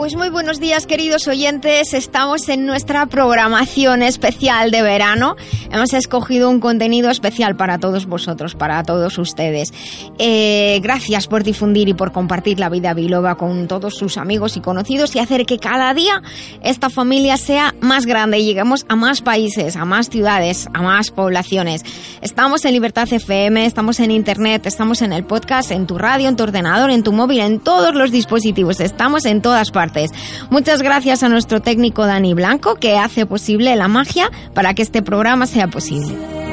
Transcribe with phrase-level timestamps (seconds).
[0.00, 5.36] Pues muy buenos días queridos oyentes, estamos en nuestra programación especial de verano.
[5.70, 9.74] Hemos escogido un contenido especial para todos vosotros, para todos ustedes.
[10.18, 14.62] Eh, gracias por difundir y por compartir la vida biloba con todos sus amigos y
[14.62, 16.22] conocidos y hacer que cada día
[16.62, 21.10] esta familia sea más grande y lleguemos a más países, a más ciudades, a más
[21.10, 21.84] poblaciones.
[22.22, 26.36] Estamos en Libertad FM, estamos en Internet, estamos en el podcast, en tu radio, en
[26.36, 29.89] tu ordenador, en tu móvil, en todos los dispositivos, estamos en todas partes.
[30.50, 35.02] Muchas gracias a nuestro técnico Dani Blanco que hace posible la magia para que este
[35.02, 36.49] programa sea posible.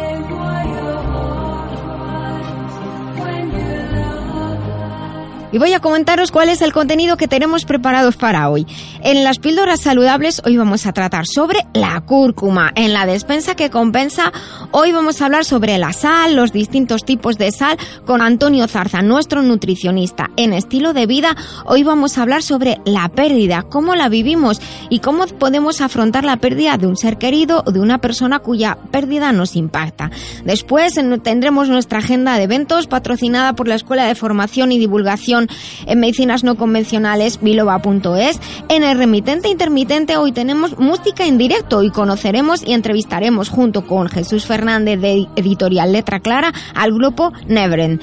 [5.51, 8.65] Y voy a comentaros cuál es el contenido que tenemos preparados para hoy.
[9.01, 12.71] En las píldoras saludables hoy vamos a tratar sobre la cúrcuma.
[12.75, 14.31] En la despensa que compensa
[14.71, 19.01] hoy vamos a hablar sobre la sal, los distintos tipos de sal con Antonio Zarza,
[19.01, 20.29] nuestro nutricionista.
[20.35, 24.99] En estilo de vida hoy vamos a hablar sobre la pérdida, cómo la vivimos y
[24.99, 29.31] cómo podemos afrontar la pérdida de un ser querido o de una persona cuya pérdida
[29.31, 30.11] nos impacta.
[30.43, 35.36] Después tendremos nuestra agenda de eventos patrocinada por la Escuela de Formación y Divulgación
[35.85, 38.39] en medicinas no convencionales biloba.es.
[38.69, 44.09] En el remitente intermitente hoy tenemos música en directo y conoceremos y entrevistaremos junto con
[44.09, 47.99] Jesús Fernández de Editorial Letra Clara al grupo Nevren.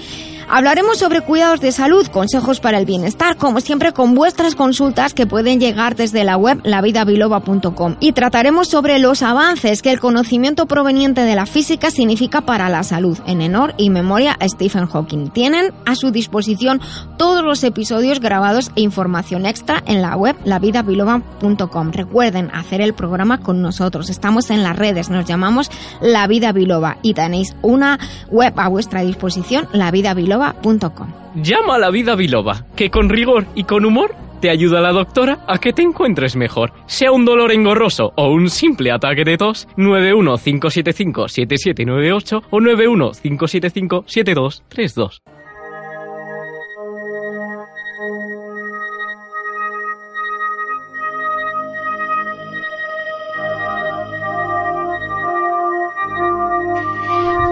[0.49, 5.27] Hablaremos sobre cuidados de salud, consejos para el bienestar, como siempre con vuestras consultas que
[5.27, 7.97] pueden llegar desde la web lavidabiloba.com.
[8.01, 12.83] Y trataremos sobre los avances que el conocimiento proveniente de la física significa para la
[12.83, 15.31] salud, en honor y memoria a Stephen Hawking.
[15.31, 16.81] Tienen a su disposición
[17.17, 21.93] todos los episodios grabados e información extra en la web lavidabiloba.com.
[21.93, 24.11] Recuerden hacer el programa con nosotros.
[24.11, 27.99] Estamos en las redes, nos llamamos La Vida Biloba y tenéis una
[28.31, 30.34] web a vuestra disposición, La Vida Biloba
[31.35, 35.45] Llama a la vida biloba, que con rigor y con humor te ayuda la doctora
[35.49, 36.73] a que te encuentres mejor.
[36.87, 45.23] Sea un dolor engorroso o un simple ataque de tos, 915757798 o 915757232.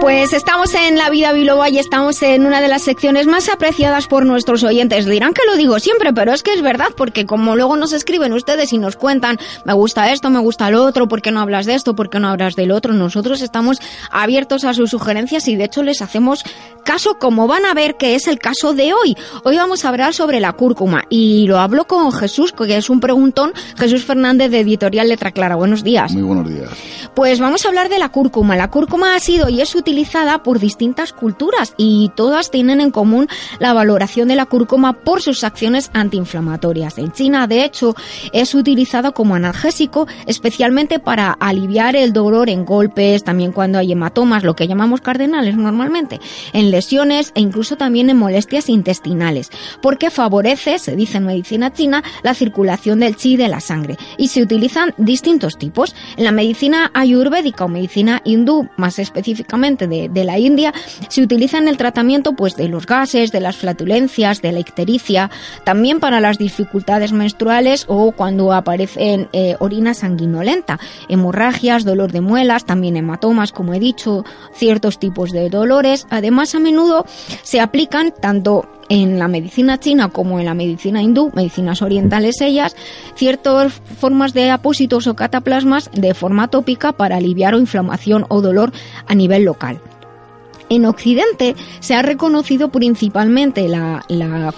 [0.03, 4.07] Pues estamos en La Vida Biloba y estamos en una de las secciones más apreciadas
[4.07, 5.05] por nuestros oyentes.
[5.05, 8.33] Dirán que lo digo siempre, pero es que es verdad, porque como luego nos escriben
[8.33, 11.65] ustedes y nos cuentan, me gusta esto, me gusta lo otro, ¿por qué no hablas
[11.65, 11.95] de esto?
[11.95, 12.91] ¿Por qué no hablas del otro?
[12.91, 13.77] Nosotros estamos
[14.11, 16.43] abiertos a sus sugerencias y de hecho les hacemos
[16.83, 19.15] caso como van a ver que es el caso de hoy.
[19.43, 22.99] Hoy vamos a hablar sobre la cúrcuma y lo hablo con Jesús, que es un
[22.99, 25.55] preguntón, Jesús Fernández de Editorial Letra Clara.
[25.55, 26.11] Buenos días.
[26.13, 26.69] Muy buenos días.
[27.15, 28.55] Pues vamos a hablar de la cúrcuma.
[28.55, 33.27] La cúrcuma ha sido y es utilizada por distintas culturas y todas tienen en común
[33.59, 36.97] la valoración de la cúrcuma por sus acciones antiinflamatorias.
[36.97, 37.95] En China, de hecho,
[38.33, 44.43] es utilizado como analgésico, especialmente para aliviar el dolor en golpes, también cuando hay hematomas,
[44.43, 46.19] lo que llamamos cardenales normalmente,
[46.51, 49.49] en lesiones e incluso también en molestias intestinales,
[49.81, 53.97] porque favorece, se dice en medicina china, la circulación del chi de la sangre.
[54.17, 55.95] Y se utilizan distintos tipos.
[56.17, 60.73] En la medicina ayurvédica o medicina hindú, más específicamente, de, la India,
[61.09, 65.29] se utiliza en el tratamiento pues, de los gases, de las flatulencias, de la ictericia,
[65.63, 72.65] también para las dificultades menstruales o cuando aparecen eh, orina sanguinolenta, hemorragias, dolor de muelas,
[72.65, 76.07] también hematomas, como he dicho, ciertos tipos de dolores.
[76.09, 77.05] Además, menudo
[77.43, 82.75] se aplican tanto en la medicina china como en la medicina hindú, medicinas orientales ellas,
[83.15, 88.71] ciertas formas de apósitos o cataplasmas de forma tópica para aliviar o inflamación o dolor
[89.07, 89.79] a nivel local.
[90.73, 94.03] En Occidente se ha reconocido principalmente la,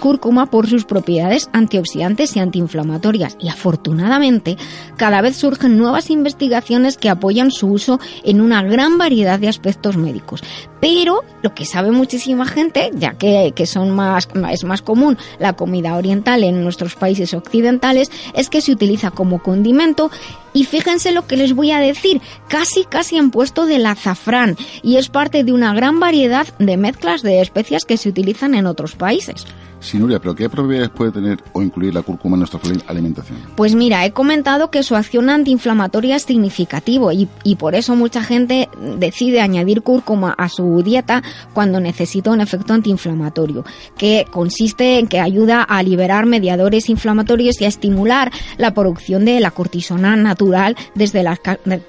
[0.00, 4.56] cúrcuma por sus propiedades antioxidantes y antiinflamatorias y afortunadamente
[4.96, 9.98] cada vez surgen nuevas investigaciones que apoyan su uso en una gran variedad de aspectos
[9.98, 10.42] médicos.
[10.80, 15.96] Pero lo que sabe muchísima gente, ya que, son más, es más común la comida
[15.96, 20.10] oriental en nuestros países occidentales, es que se utiliza como condimento
[20.56, 24.96] y fíjense lo que les voy a decir, casi casi en puesto del azafrán y
[24.96, 28.94] es parte de una gran variedad de mezclas de especias que se utilizan en otros
[28.96, 29.46] países.
[29.86, 33.38] Sinuria, pero ¿qué probabilidades puede tener o incluir la cúrcuma en nuestra alimentación?
[33.56, 38.22] Pues mira, he comentado que su acción antiinflamatoria es significativo y, y por eso mucha
[38.22, 38.68] gente
[38.98, 41.22] decide añadir cúrcuma a su dieta
[41.52, 43.64] cuando necesita un efecto antiinflamatorio,
[43.96, 49.40] que consiste en que ayuda a liberar mediadores inflamatorios y a estimular la producción de
[49.40, 51.40] la cortisona natural desde las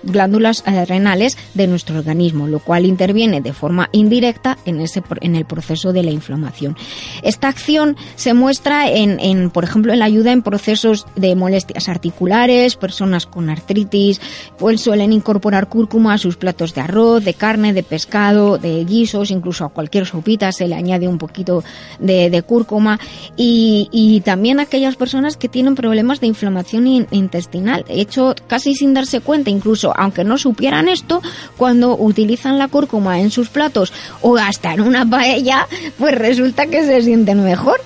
[0.03, 5.35] glándulas eh, renales de nuestro organismo, lo cual interviene de forma indirecta en, ese, en
[5.35, 6.75] el proceso de la inflamación.
[7.23, 11.89] Esta acción se muestra en, en, por ejemplo, en la ayuda en procesos de molestias
[11.89, 14.21] articulares, personas con artritis,
[14.57, 19.31] pues suelen incorporar cúrcuma a sus platos de arroz, de carne, de pescado, de guisos,
[19.31, 21.63] incluso a cualquier sopita se le añade un poquito
[21.99, 22.99] de, cúrcuma
[23.35, 27.83] y, y, también aquellas personas que tienen problemas de inflamación intestinal.
[27.87, 31.21] De hecho, casi sin darse cuenta, incluso aunque no supieran esto,
[31.57, 33.91] cuando utilizan la cúrcuma en sus platos
[34.21, 35.67] o hasta en una paella,
[35.97, 37.76] pues resulta que se sienten mejor.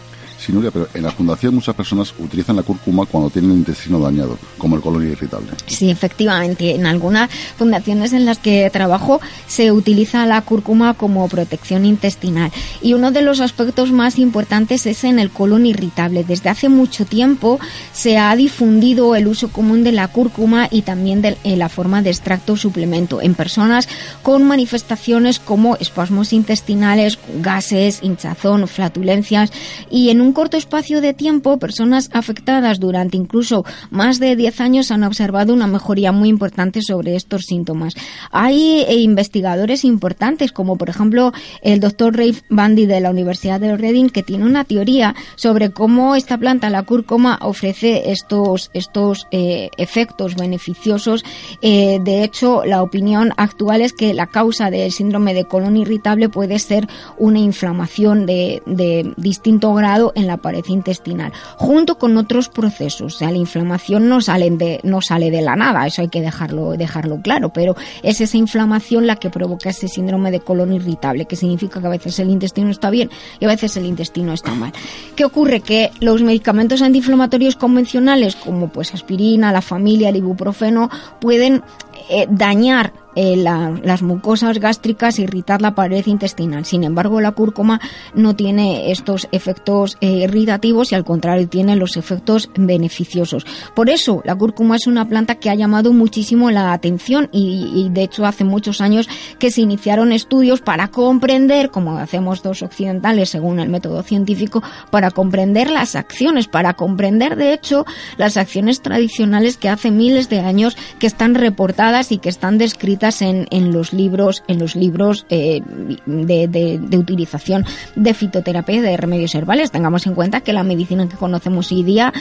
[0.42, 4.38] Sinuria, pero en la fundación muchas personas utilizan la cúrcuma cuando tienen el intestino dañado,
[4.58, 5.52] como el colon irritable.
[5.68, 6.76] Sí, efectivamente.
[6.76, 12.52] En algunas fundaciones en las que trabajo se utiliza la cúrcuma como protección intestinal.
[12.82, 16.24] Y uno de los aspectos más importantes es en el colon irritable.
[16.24, 17.60] Desde hace mucho tiempo
[17.94, 22.10] se ha difundido el uso común de la cúrcuma y también de la forma de
[22.10, 23.88] extracto suplemento en personas
[24.24, 29.52] con manifestaciones como espasmos intestinales, gases, hinchazón, flatulencias
[29.90, 34.92] y en un corto espacio de tiempo, personas afectadas durante incluso más de 10 años
[34.92, 37.94] han observado una mejoría muy importante sobre estos síntomas.
[38.32, 41.32] Hay eh, investigadores importantes, como por ejemplo
[41.62, 46.16] el doctor Rafe Bandy de la Universidad de Reading, que tiene una teoría sobre cómo
[46.16, 51.24] esta planta, la cúrcuma, ofrece estos, estos eh, efectos beneficiosos.
[51.62, 56.30] Eh, de hecho, la opinión actual es que la causa del síndrome de colon irritable
[56.30, 56.88] puede ser
[57.18, 63.16] una inflamación de, de distinto grado la pared intestinal, junto con otros procesos.
[63.16, 66.22] O sea, la inflamación no sale de, no sale de la nada, eso hay que
[66.22, 71.26] dejarlo, dejarlo claro, pero es esa inflamación la que provoca ese síndrome de colon irritable,
[71.26, 73.10] que significa que a veces el intestino está bien
[73.40, 74.72] y a veces el intestino está mal.
[75.16, 75.62] ¿Qué ocurre?
[75.62, 80.90] Que los medicamentos antiinflamatorios convencionales, como pues aspirina, la familia, el ibuprofeno,
[81.20, 81.64] pueden
[82.10, 86.66] eh, dañar eh, las mucosas gástricas, irritar la pared intestinal.
[86.66, 87.82] Sin embargo, la cúrcuma
[88.16, 93.46] no tiene estos efectos eh, irritativos y al contrario tiene los efectos beneficiosos.
[93.76, 98.04] Por eso, la cúrcuma es una planta que ha llamado muchísimo la atención y, de
[98.04, 99.10] hecho hace muchos años
[99.40, 105.12] que se iniciaron estudios para comprender, como hacemos dos occidentales según el método científico, para
[105.12, 107.86] comprender las acciones, para comprender de hecho
[108.18, 113.01] las acciones tradicionales que hace miles de años que están reportadas y que están descritas
[113.22, 115.62] en, los libros, en los libros eh,
[116.06, 117.66] de, utilización
[117.96, 119.72] de fitoterapia de remedios herbales.
[119.72, 122.14] Tengamos en cuenta que la medicina que conocemos hoy día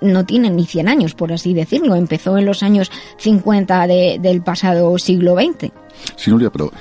[0.00, 1.96] no tiene ni 100 años, por así decirlo.
[1.96, 5.72] Empezó en los años 50 del pasado siglo XX.
[6.16, 6.72] Sí, Nuria, pero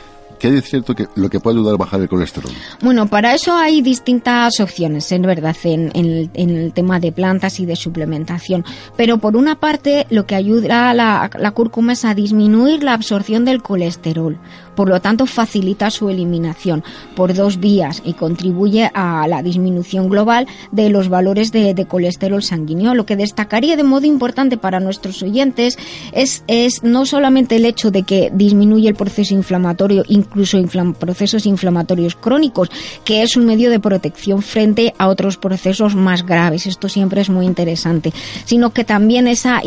[0.43, 2.51] ¿Qué hay de cierto que lo que puede ayudar a bajar el colesterol?
[2.81, 7.77] Bueno, para eso hay distintas opciones, en verdad, en, el tema de plantas y de
[7.77, 8.65] suplementación.
[8.97, 13.45] Pero por una parte, lo que ayuda a la cúrcuma es a disminuir la absorción
[13.45, 14.37] del colesterol
[14.75, 16.83] por lo tanto facilita su eliminación
[17.15, 22.93] por dos vías y contribuye a la disminución global de los valores de, colesterol sanguíneo.
[22.93, 25.77] Lo que destacaría de modo importante para nuestros oyentes
[26.13, 26.43] es,
[26.83, 30.57] no solamente el hecho de que disminuye el proceso inflamatorio, incluso
[30.99, 32.69] procesos inflamatorios crónicos,
[33.03, 36.65] que es un medio de protección frente a otros procesos más graves.
[36.65, 38.13] Esto siempre es muy interesante,
[38.45, 39.61] sino que también esa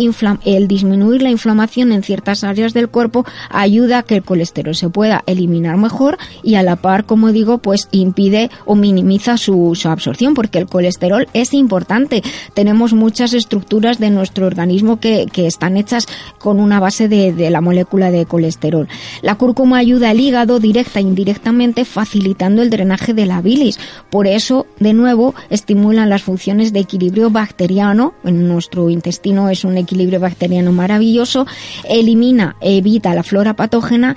[0.44, 4.88] el disminuir la inflamación en ciertas áreas del cuerpo ayuda a que el colesterol se
[4.96, 10.32] pueda eliminar mejor y a la par, como digo, pues impide o minimiza su, absorción
[10.32, 12.22] porque el colesterol es importante.
[12.54, 16.06] Tenemos muchas estructuras de nuestro organismo que, están hechas
[16.38, 18.88] con una base de, la molécula de colesterol.
[19.20, 23.78] La cúrcuma ayuda al hígado directa e indirectamente facilitando el drenaje de la bilis.
[24.08, 28.14] Por eso, de nuevo, estimulan las funciones de equilibrio bacteriano.
[28.24, 31.46] En nuestro intestino es un equilibrio bacteriano maravilloso.
[31.86, 34.16] Elimina, evita la flora patógena.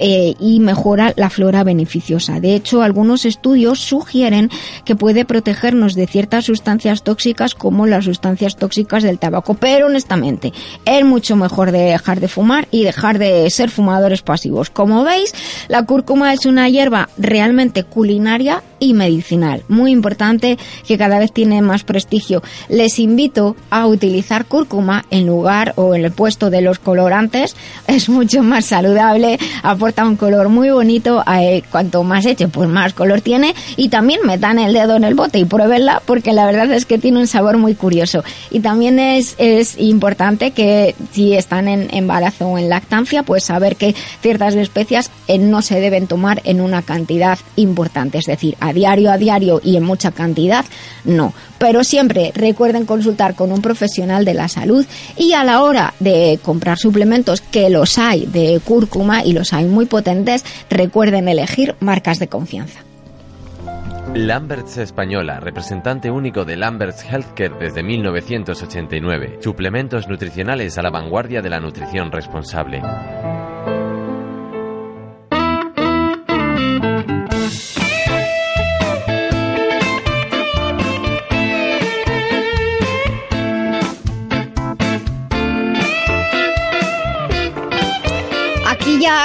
[0.00, 2.40] Eh, y mejora la flora beneficiosa.
[2.40, 4.50] De hecho, algunos estudios sugieren
[4.84, 10.52] que puede protegernos de ciertas sustancias tóxicas como las sustancias tóxicas del tabaco, pero honestamente
[10.84, 14.70] es mucho mejor dejar de fumar y dejar de ser fumadores pasivos.
[14.70, 15.34] Como veis,
[15.68, 19.62] la cúrcuma es una hierba realmente culinaria y medicinal.
[19.68, 22.42] Muy importante que cada vez tiene más prestigio.
[22.68, 27.56] Les invito a utilizar cúrcuma en lugar o en el puesto de los colorantes.
[27.86, 31.22] Es mucho más saludable, aporta un color muy bonito.
[31.38, 33.54] Eh, cuanto más eche, pues más color tiene.
[33.76, 36.98] Y también metan el dedo en el bote y pruébenla porque la verdad es que
[36.98, 38.22] tiene un sabor muy curioso.
[38.50, 43.76] Y también es, es importante que si están en embarazo o en lactancia, pues saber
[43.76, 48.18] que ciertas especias eh, no se deben tomar en una cantidad importante.
[48.18, 50.64] Es decir, a diario, a diario y en mucha cantidad,
[51.04, 51.32] no.
[51.58, 54.84] Pero siempre recuerden consultar con un profesional de la salud
[55.16, 59.64] y a la hora de comprar suplementos, que los hay de cúrcuma y los hay
[59.64, 62.80] muy potentes, recuerden elegir marcas de confianza.
[64.14, 69.40] Lamberts Española, representante único de Lamberts Healthcare desde 1989.
[69.42, 72.80] Suplementos nutricionales a la vanguardia de la nutrición responsable.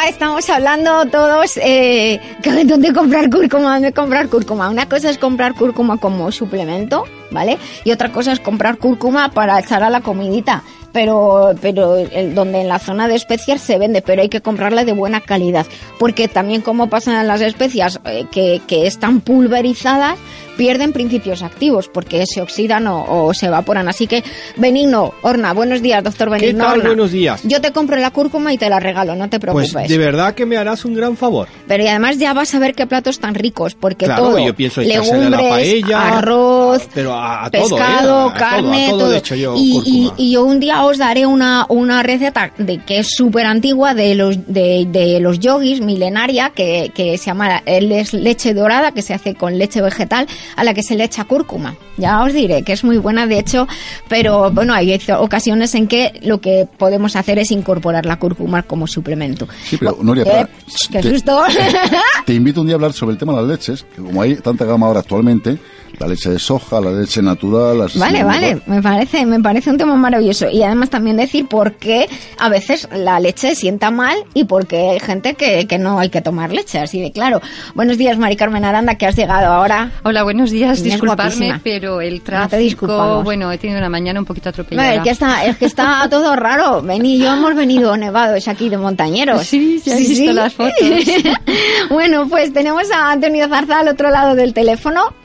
[0.07, 2.19] Estamos hablando todos eh,
[2.65, 4.69] dónde comprar cúrcuma, dónde comprar cúrcuma.
[4.69, 7.57] Una cosa es comprar cúrcuma como suplemento, ¿vale?
[7.83, 10.63] Y otra cosa es comprar cúrcuma para echar a la comidita.
[10.93, 11.95] Pero, pero
[12.33, 15.65] donde en la zona de especias se vende, pero hay que comprarla de buena calidad.
[15.97, 20.19] Porque también como pasan las especias eh, que, que están pulverizadas,
[20.57, 23.87] pierden principios activos porque se oxidan o, se evaporan.
[23.87, 24.23] Así que,
[24.57, 26.65] Benigno, Orna, buenos días, doctor Benigno.
[26.65, 26.81] ¿Qué tal?
[26.81, 27.41] Buenos días.
[27.43, 29.71] Yo te compro la cúrcuma y te la regalo, no te preocupes.
[29.73, 31.47] Pues de verdad que me harás un gran favor.
[31.67, 34.55] Pero y además ya vas a ver qué platos tan ricos, porque claro, todo, yo
[34.55, 38.39] pienso legumbres, la paella, arroz, pero a, pescado, todo, ¿eh?
[38.39, 39.15] carne, todo, todo.
[39.15, 43.09] Hecho yo, y, y, yo un día os daré una, una receta de que es
[43.15, 48.53] súper antigua de los de, de los yogis milenaria que, que se llama es leche
[48.53, 51.75] dorada que se hace con leche vegetal a la que se le echa cúrcuma.
[51.97, 53.67] Ya os diré que es muy buena, de hecho,
[54.07, 58.87] pero bueno, hay ocasiones en que lo que podemos hacer es incorporar la cúrcuma como
[58.87, 59.47] suplemento.
[59.63, 60.47] Sí, pero Noria, eh,
[60.91, 61.43] ¡Qué susto!
[62.25, 64.35] Te invito un día a hablar sobre el tema de las leches, que como hay
[64.35, 65.57] tanta gama ahora actualmente,
[65.99, 67.79] la leche de soja, la leche natural.
[67.79, 70.49] Las vale, vale, me parece, me parece un tema maravilloso.
[70.49, 72.07] Y además también decir por qué
[72.39, 76.09] a veces la leche sienta mal y por qué hay gente que, que no hay
[76.09, 77.41] que tomar leche, así de claro.
[77.75, 79.91] Buenos días, Mari Carmen Aranda, que has llegado ahora.
[80.03, 84.95] Hola, buenos días, disculparme, pero el tráfico, bueno, he tenido una mañana un poquito atropellada.
[84.95, 86.81] es que está, es que está todo raro.
[86.81, 89.45] Ven y yo hemos venido nevados aquí de montañeros.
[89.45, 90.73] Sí, ya he visto las fotos.
[91.89, 95.20] bueno, pues tenemos a Antonio Zarza al otro lado del teléfono.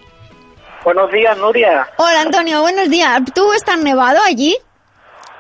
[0.87, 1.89] Buenos días, Nuria.
[1.97, 3.21] Hola, Antonio, buenos días.
[3.35, 4.57] ¿Tú estás nevado allí?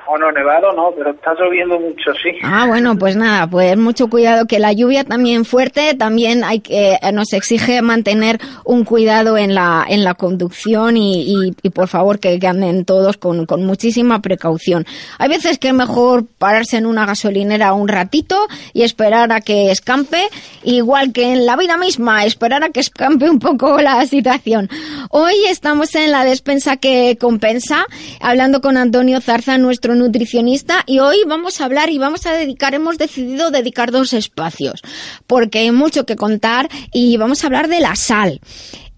[0.08, 2.30] O no, nevado no, pero está lloviendo mucho, sí.
[2.42, 6.92] Ah, bueno, pues nada, pues mucho cuidado, que la lluvia también fuerte, también hay que,
[6.92, 12.20] eh, nos exige mantener un cuidado en la, en la conducción y, y, por favor
[12.20, 14.86] que, anden todos con, con, muchísima precaución.
[15.18, 18.36] Hay veces que es mejor pararse en una gasolinera un ratito
[18.72, 20.28] y esperar a que escampe,
[20.62, 24.68] igual que en la vida misma, esperar a que escampe un poco la situación.
[25.10, 27.86] Hoy estamos en la despensa que compensa,
[28.20, 32.74] hablando con Antonio Zarza, nuestro nutricionista y hoy vamos a hablar y vamos a dedicar,
[32.74, 34.82] hemos decidido dedicar dos espacios
[35.26, 38.40] porque hay mucho que contar y vamos a hablar de la sal.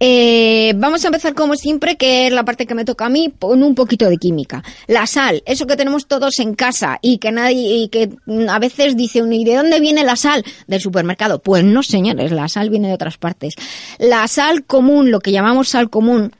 [0.00, 3.33] Eh, vamos a empezar como siempre, que es la parte que me toca a mí,
[3.38, 4.62] con un poquito de química.
[4.87, 8.11] La sal, eso que tenemos todos en casa y que nadie, y que
[8.49, 10.45] a veces dice uno, ¿y de dónde viene la sal?
[10.67, 11.40] Del supermercado.
[11.40, 13.55] Pues no, señores, la sal viene de otras partes.
[13.99, 16.33] La sal común, lo que llamamos sal común,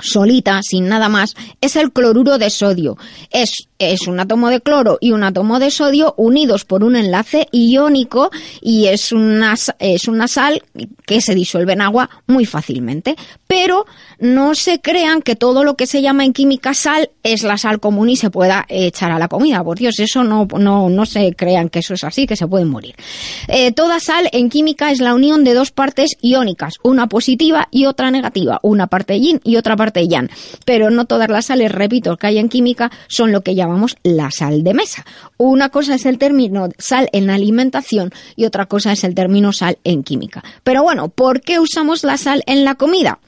[0.00, 2.96] solita, sin nada más, es el cloruro de sodio.
[3.30, 7.48] Es, es un átomo de cloro y un átomo de sodio unidos por un enlace
[7.52, 8.30] iónico
[8.60, 10.62] y es una, es una sal
[11.06, 13.16] que se disuelve en agua muy fácilmente.
[13.52, 13.86] Pero
[14.18, 17.80] no se crean que todo lo que se llama en química sal es la sal
[17.80, 19.62] común y se pueda echar a la comida.
[19.62, 22.68] Por Dios, eso no, no, no se crean que eso es así, que se pueden
[22.68, 22.94] morir.
[23.48, 27.86] Eh, toda sal en química es la unión de dos partes iónicas, una positiva y
[27.86, 30.02] otra negativa, una parte yin y otra parte
[30.64, 34.30] pero no todas las sales, repito, que hay en química son lo que llamamos la
[34.30, 35.04] sal de mesa.
[35.36, 39.78] Una cosa es el término sal en alimentación y otra cosa es el término sal
[39.84, 40.42] en química.
[40.62, 43.18] Pero bueno, ¿por qué usamos la sal en la comida?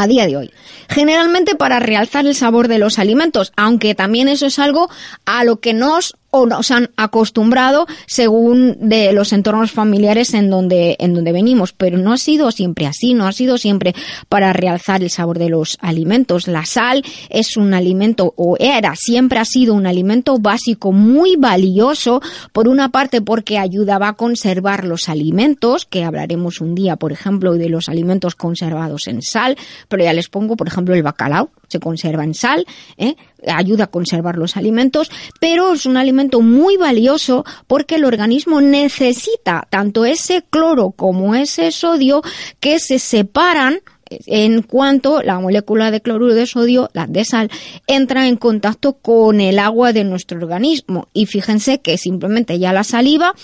[0.00, 0.50] A día de hoy.
[0.88, 4.88] Generalmente para realzar el sabor de los alimentos, aunque también eso es algo
[5.26, 10.96] a lo que nos o nos han acostumbrado según de los entornos familiares en donde,
[10.98, 11.72] en donde venimos.
[11.72, 13.94] Pero no ha sido siempre así, no ha sido siempre
[14.28, 16.46] para realzar el sabor de los alimentos.
[16.46, 22.20] La sal es un alimento, o era, siempre ha sido un alimento básico muy valioso,
[22.52, 27.54] por una parte porque ayudaba a conservar los alimentos, que hablaremos un día, por ejemplo,
[27.54, 29.56] de los alimentos conservados en sal,
[29.88, 33.16] pero ya les pongo, por ejemplo, el bacalao, se conserva en sal, ¿eh?
[33.46, 39.66] Ayuda a conservar los alimentos, pero es un alimento muy valioso porque el organismo necesita
[39.70, 42.22] tanto ese cloro como ese sodio
[42.60, 43.80] que se separan
[44.26, 47.50] en cuanto la molécula de cloruro de sodio, la de sal,
[47.86, 51.08] entra en contacto con el agua de nuestro organismo.
[51.12, 53.34] Y fíjense que simplemente ya la saliva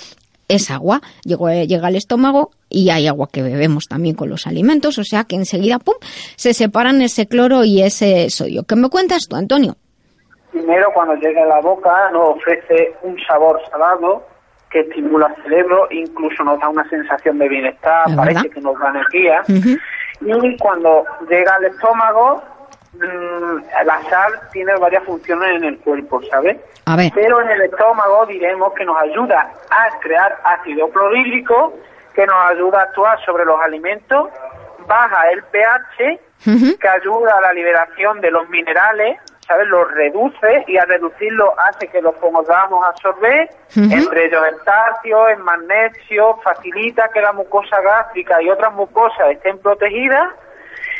[0.48, 5.04] es agua, llega al estómago y hay agua que bebemos también con los alimentos, o
[5.04, 5.96] sea que enseguida, ¡pum!,
[6.36, 8.64] se separan ese cloro y ese sodio.
[8.64, 9.76] ¿Qué me cuentas tú, Antonio?
[10.58, 14.26] Primero, cuando llega a la boca, nos ofrece un sabor salado
[14.70, 18.90] que estimula el cerebro, incluso nos da una sensación de bienestar, parece que nos da
[18.90, 19.42] energía.
[20.20, 22.42] Y cuando llega al estómago,
[22.98, 26.56] Mm, la sal tiene varias funciones en el cuerpo, ¿sabes?
[27.14, 31.74] Pero en el estómago diremos que nos ayuda a crear ácido clorhídrico,
[32.14, 34.30] que nos ayuda a actuar sobre los alimentos,
[34.86, 36.20] baja el pH,
[36.80, 39.68] que ayuda a la liberación de los minerales, ¿sabes?
[39.68, 45.38] Los reduce y al reducirlo hace que los podamos absorber, entre ellos el calcio, el
[45.38, 50.34] magnesio, facilita que la mucosa gástrica y otras mucosas estén protegidas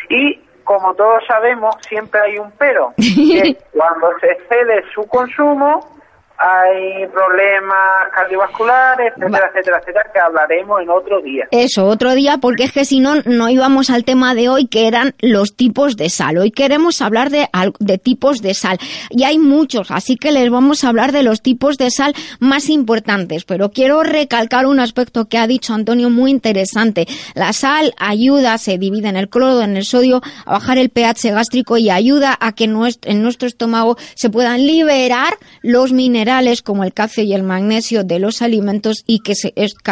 [0.09, 5.96] y como todos sabemos, siempre hay un pero, que cuando se excede su consumo,
[6.39, 11.47] hay problemas cardiovasculares, etcétera, etcétera, etcétera, que hablaremos en otro día.
[11.51, 14.87] Eso, otro día, porque es que si no, no íbamos al tema de hoy, que
[14.87, 16.39] eran los tipos de sal.
[16.39, 18.79] Hoy queremos hablar de, de tipos de sal.
[19.11, 22.69] Y hay muchos, así que les vamos a hablar de los tipos de sal más
[22.69, 23.45] importantes.
[23.45, 27.07] Pero quiero recalcar un aspecto que ha dicho Antonio muy interesante.
[27.35, 31.31] La sal ayuda, se divide en el cloro, en el sodio, a bajar el pH
[31.31, 36.26] gástrico y ayuda a que en nuestro estómago se puedan liberar los minerales
[36.63, 39.35] como el calcio y el magnesio de los alimentos y que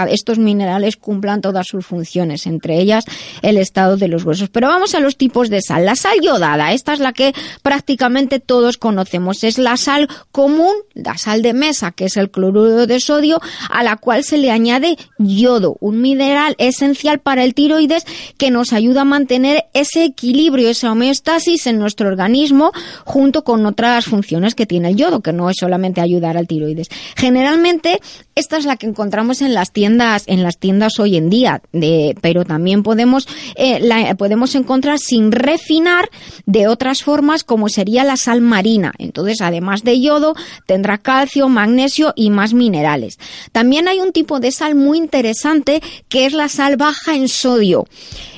[0.08, 3.04] estos minerales cumplan todas sus funciones, entre ellas
[3.42, 4.48] el estado de los huesos.
[4.50, 5.84] Pero vamos a los tipos de sal.
[5.84, 9.44] La sal yodada, esta es la que prácticamente todos conocemos.
[9.44, 13.82] Es la sal común, la sal de mesa, que es el cloruro de sodio, a
[13.82, 18.04] la cual se le añade yodo, un mineral esencial para el tiroides
[18.38, 22.72] que nos ayuda a mantener ese equilibrio, esa homeostasis en nuestro organismo
[23.04, 26.88] junto con otras funciones que tiene el yodo, que no es solamente ayuda al tiroides.
[27.16, 28.00] Generalmente
[28.34, 32.16] esta es la que encontramos en las tiendas, en las tiendas hoy en día, de,
[32.20, 36.10] pero también podemos, eh, la, podemos encontrar sin refinar
[36.44, 38.92] de otras formas como sería la sal marina.
[38.98, 40.34] Entonces, además de yodo,
[40.66, 43.18] tendrá calcio, magnesio y más minerales.
[43.52, 47.86] También hay un tipo de sal muy interesante que es la sal baja en sodio.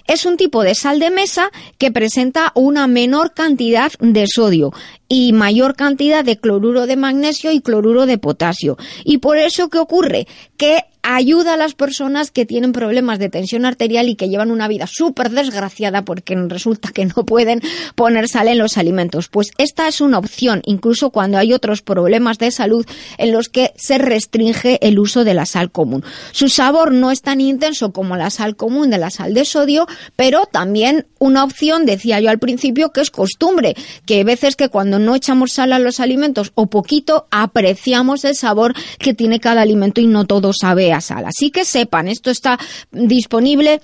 [0.07, 4.73] Es un tipo de sal de mesa que presenta una menor cantidad de sodio
[5.09, 8.77] y mayor cantidad de cloruro de magnesio y cloruro de potasio.
[9.05, 10.27] Y por eso, ¿qué ocurre?
[10.57, 14.66] Que ayuda a las personas que tienen problemas de tensión arterial y que llevan una
[14.66, 17.62] vida súper desgraciada porque resulta que no pueden
[17.95, 19.29] poner sal en los alimentos.
[19.29, 22.85] Pues esta es una opción, incluso cuando hay otros problemas de salud
[23.19, 26.03] en los que se restringe el uso de la sal común.
[26.33, 29.87] Su sabor no es tan intenso como la sal común de la sal de sodio,
[30.16, 34.71] pero también una opción, decía yo al principio, que es costumbre, que hay veces que
[34.71, 39.62] cuando no echamos sal a los alimentos o poquito, apreciamos el sabor que tiene cada
[39.62, 41.25] alimento y no todo sabe sal.
[41.27, 42.59] Así que sepan, esto está
[42.91, 43.81] disponible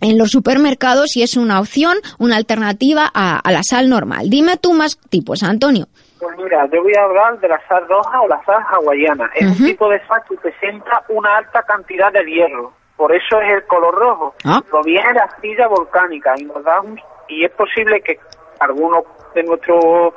[0.00, 4.30] en los supermercados y es una opción, una alternativa a, la sal normal.
[4.30, 5.86] Dime tú más tipos, Antonio.
[6.20, 9.30] Pues mira, yo voy a hablar de la sal roja o la sal hawaiana.
[9.34, 12.72] Es un tipo de sal que presenta una alta cantidad de hierro.
[12.96, 14.34] Por eso es el color rojo.
[14.44, 14.60] Ah.
[14.68, 16.82] Proviene de astilla volcánica y nos da
[17.28, 18.18] y es posible que
[18.58, 20.14] algunos de nuestros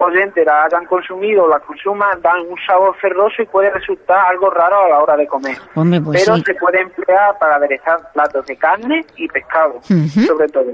[0.00, 4.84] oyentes la hayan consumido la consuman, dan un sabor ferroso y puede resultar algo raro
[4.84, 5.56] a la hora de comer.
[5.74, 10.72] Pues Pero se puede emplear para aderezar platos de carne y pescado, sobre todo.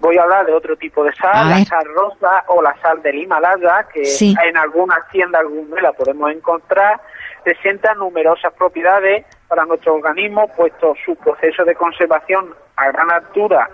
[0.00, 3.16] Voy a hablar de otro tipo de sal, la sal rosa o la sal del
[3.16, 7.00] Himalaya, que en algunas tiendas alguna la podemos encontrar,
[7.44, 13.68] presenta numerosas propiedades para nuestro organismo, puesto su proceso de conservación a gran altura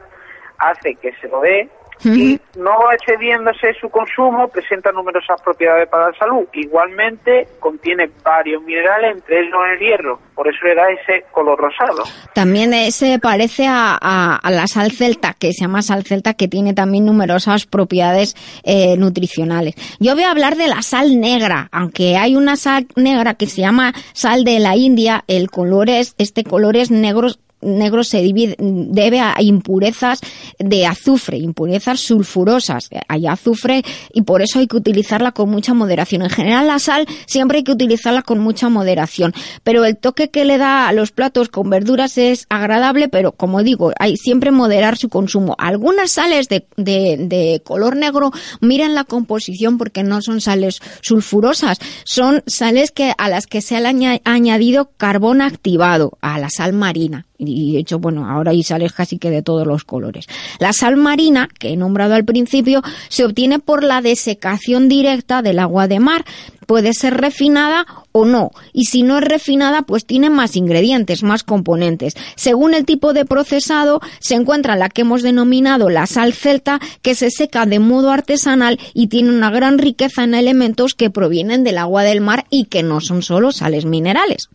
[0.59, 1.69] hace que se lo dé
[2.05, 6.47] y no excediéndose su consumo presenta numerosas propiedades para la salud.
[6.53, 12.05] Igualmente contiene varios minerales, entre ellos el hierro, por eso le da ese color rosado.
[12.35, 17.07] También se parece a, la sal celta, que se llama sal celta, que tiene también
[17.07, 19.75] numerosas propiedades eh, nutricionales.
[20.01, 23.63] Yo voy a hablar de la sal negra, aunque hay una sal negra que se
[23.63, 27.29] llama sal de la India, el color es, este color es negro
[27.65, 28.23] negro se
[28.59, 30.21] debe a impurezas
[30.59, 32.89] de azufre, impurezas sulfurosas.
[33.09, 36.23] Hay azufre y por eso hay que utilizarla con mucha moderación.
[36.23, 40.45] En general la sal siempre hay que utilizarla con mucha moderación, pero el toque que
[40.45, 44.97] le da a los platos con verduras es agradable, pero como digo, hay siempre moderar
[44.97, 45.55] su consumo.
[45.59, 52.91] Algunas sales de, color negro, miren la composición porque no son sales sulfurosas, son sales
[52.91, 53.83] que a las que se ha
[54.25, 59.19] añadido carbón activado a la sal marina y de hecho, bueno, ahora hay sales casi
[59.19, 60.27] que de todos los colores.
[60.61, 65.59] La sal marina, que he nombrado al principio, se obtiene por la desecación directa del
[65.59, 66.25] agua de mar.
[66.67, 71.43] Puede ser refinada o no, y si no es refinada, pues tiene más ingredientes, más
[71.43, 72.15] componentes.
[72.37, 77.15] Según el tipo de procesado, se encuentra la que hemos denominado la sal celta, que
[77.15, 81.77] se seca de modo artesanal y tiene una gran riqueza en elementos que provienen del
[81.77, 84.49] agua del mar y que no son solo sales minerales.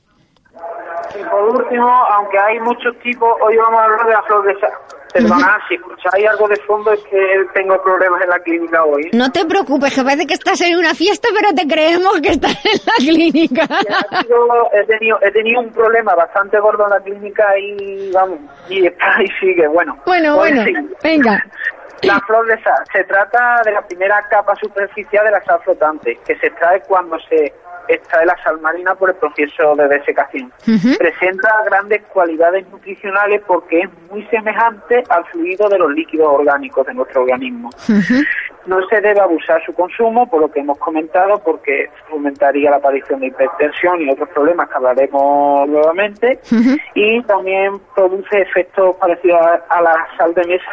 [1.18, 4.60] Y por último, aunque hay muchos tipos, hoy vamos a hablar de la flor de
[4.60, 4.74] sal.
[5.14, 7.18] Perdona, si escucháis algo de fondo es que
[7.54, 9.10] tengo problemas en la clínica hoy.
[9.14, 12.64] No te preocupes, que parece que estás en una fiesta, pero te creemos que estás
[12.64, 13.68] en la clínica.
[14.74, 19.28] he, tenido, he tenido un problema bastante gordo en la clínica y vamos, y, y
[19.40, 19.98] sigue, bueno.
[20.06, 21.44] Bueno, pues bueno, venga.
[22.04, 26.18] La flor de sal se trata de la primera capa superficial de la sal flotante,
[26.26, 27.52] que se extrae cuando se
[27.90, 30.52] extrae la sal marina por el proceso de desecación.
[30.98, 36.94] Presenta grandes cualidades nutricionales porque es muy semejante al fluido de los líquidos orgánicos de
[36.94, 37.70] nuestro organismo.
[38.66, 43.20] No se debe abusar su consumo, por lo que hemos comentado, porque fomentaría la aparición
[43.20, 46.40] de hipertensión y otros problemas que hablaremos nuevamente.
[46.94, 50.72] Y también produce efectos parecidos a la sal de mesa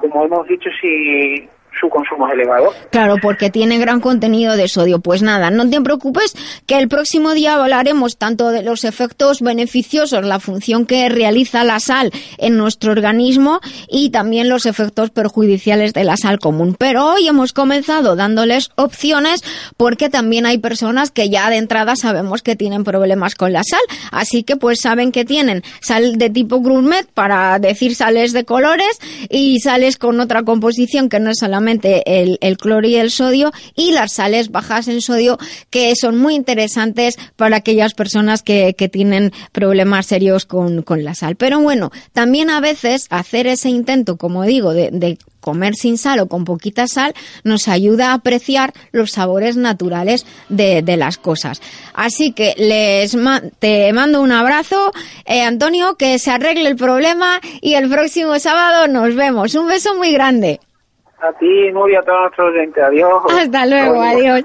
[0.00, 1.48] como hemos dicho, si
[1.80, 2.72] su consumo es elevado.
[2.90, 5.00] Claro, porque tiene gran contenido de sodio.
[5.00, 6.34] Pues nada, no te preocupes
[6.66, 11.80] que el próximo día hablaremos tanto de los efectos beneficiosos, la función que realiza la
[11.80, 16.76] sal en nuestro organismo y también los efectos perjudiciales de la sal común.
[16.78, 19.42] Pero hoy hemos comenzado dándoles opciones
[19.76, 23.80] porque también hay personas que ya de entrada sabemos que tienen problemas con la sal.
[24.10, 28.98] Así que pues saben que tienen sal de tipo gourmet para decir sales de colores
[29.28, 33.92] y sales con otra composición que no es solamente el, cloro y el sodio y
[33.92, 35.38] las sales bajas en sodio
[35.70, 41.34] que son muy interesantes para aquellas personas que, tienen problemas serios con, la sal.
[41.36, 46.26] Pero bueno, también a veces hacer ese intento, como digo, de, comer sin sal o
[46.26, 51.60] con poquita sal nos ayuda a apreciar los sabores naturales de, las cosas.
[51.94, 53.16] Así que les
[53.60, 54.90] te mando un abrazo,
[55.24, 59.54] eh, Antonio, que se arregle el problema y el próximo sábado nos vemos.
[59.54, 60.60] Un beso muy grande.
[61.20, 62.84] A ti, Nuria, a todos nuestros oyentes.
[62.84, 63.22] Adiós.
[63.30, 64.44] Hasta luego, adiós.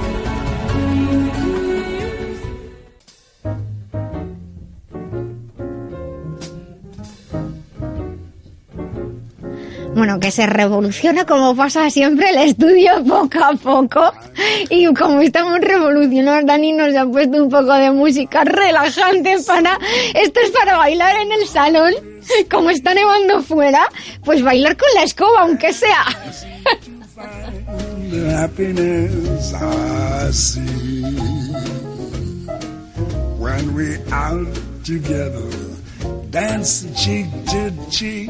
[10.01, 14.11] Bueno, que se revoluciona como pasa siempre el estudio poco a poco.
[14.71, 19.77] Y como estamos revolucionando, Dani nos ha puesto un poco de música relajante para...
[20.15, 21.93] Esto es para bailar en el salón.
[22.49, 23.87] Como está nevando fuera,
[24.25, 26.03] pues bailar con la escoba, aunque sea.
[33.37, 34.47] when we out
[34.83, 35.47] together,
[36.31, 38.29] dance cheek to cheek.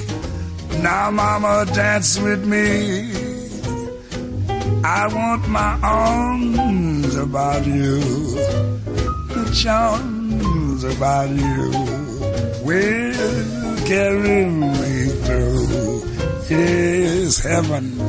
[0.81, 3.11] Now, mama, dance with me.
[4.83, 7.99] I want my arms about you,
[9.29, 11.71] the charms about you
[12.65, 16.01] will carry me through.
[16.49, 18.01] Yes, heaven.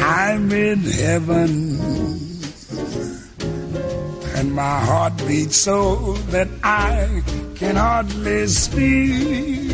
[0.00, 1.78] I'm in heaven.
[4.36, 7.22] And my heart beats so that I
[7.54, 9.73] can hardly speak.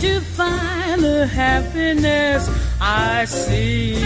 [0.00, 2.48] To find the happiness
[2.80, 3.96] I see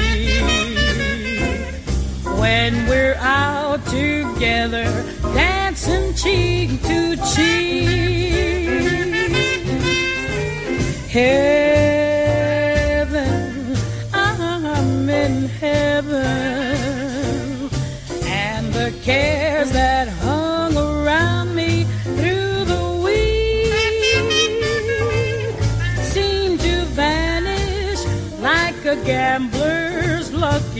[2.40, 4.84] when we're out together,
[5.34, 7.92] dancing cheek to cheek.
[11.10, 12.56] Heaven,
[14.14, 16.20] I'm in heaven,
[18.24, 19.61] and the cares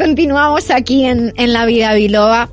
[0.00, 2.48] Continuamos aquí en, en La Vida Biloba.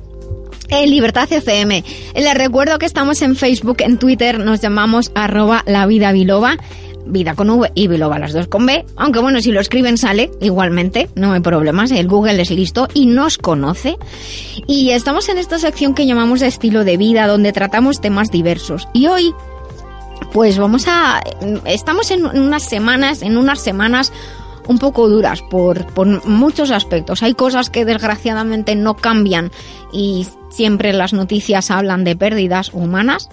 [0.68, 1.82] En Libertad FM.
[2.14, 6.58] Les recuerdo que estamos en Facebook, en Twitter, nos llamamos arroba la vida biloba.
[7.06, 8.84] Vida con V y biloba las dos con B.
[8.96, 11.90] Aunque bueno, si lo escriben sale igualmente, no hay problemas.
[11.90, 13.96] El Google es listo y nos conoce.
[14.66, 18.88] Y estamos en esta sección que llamamos estilo de vida, donde tratamos temas diversos.
[18.92, 19.32] Y hoy
[20.34, 21.22] pues vamos a
[21.64, 24.12] estamos en unas semanas, en unas semanas
[24.68, 27.22] un poco duras por, por muchos aspectos.
[27.22, 29.50] Hay cosas que desgraciadamente no cambian
[29.92, 33.28] y siempre las noticias hablan de pérdidas humanas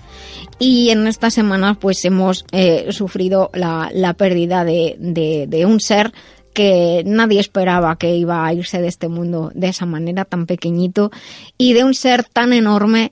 [0.57, 5.79] y en esta semana pues hemos eh, sufrido la, la pérdida de, de, de un
[5.79, 6.13] ser
[6.53, 11.11] que nadie esperaba que iba a irse de este mundo de esa manera tan pequeñito
[11.57, 13.11] y de un ser tan enorme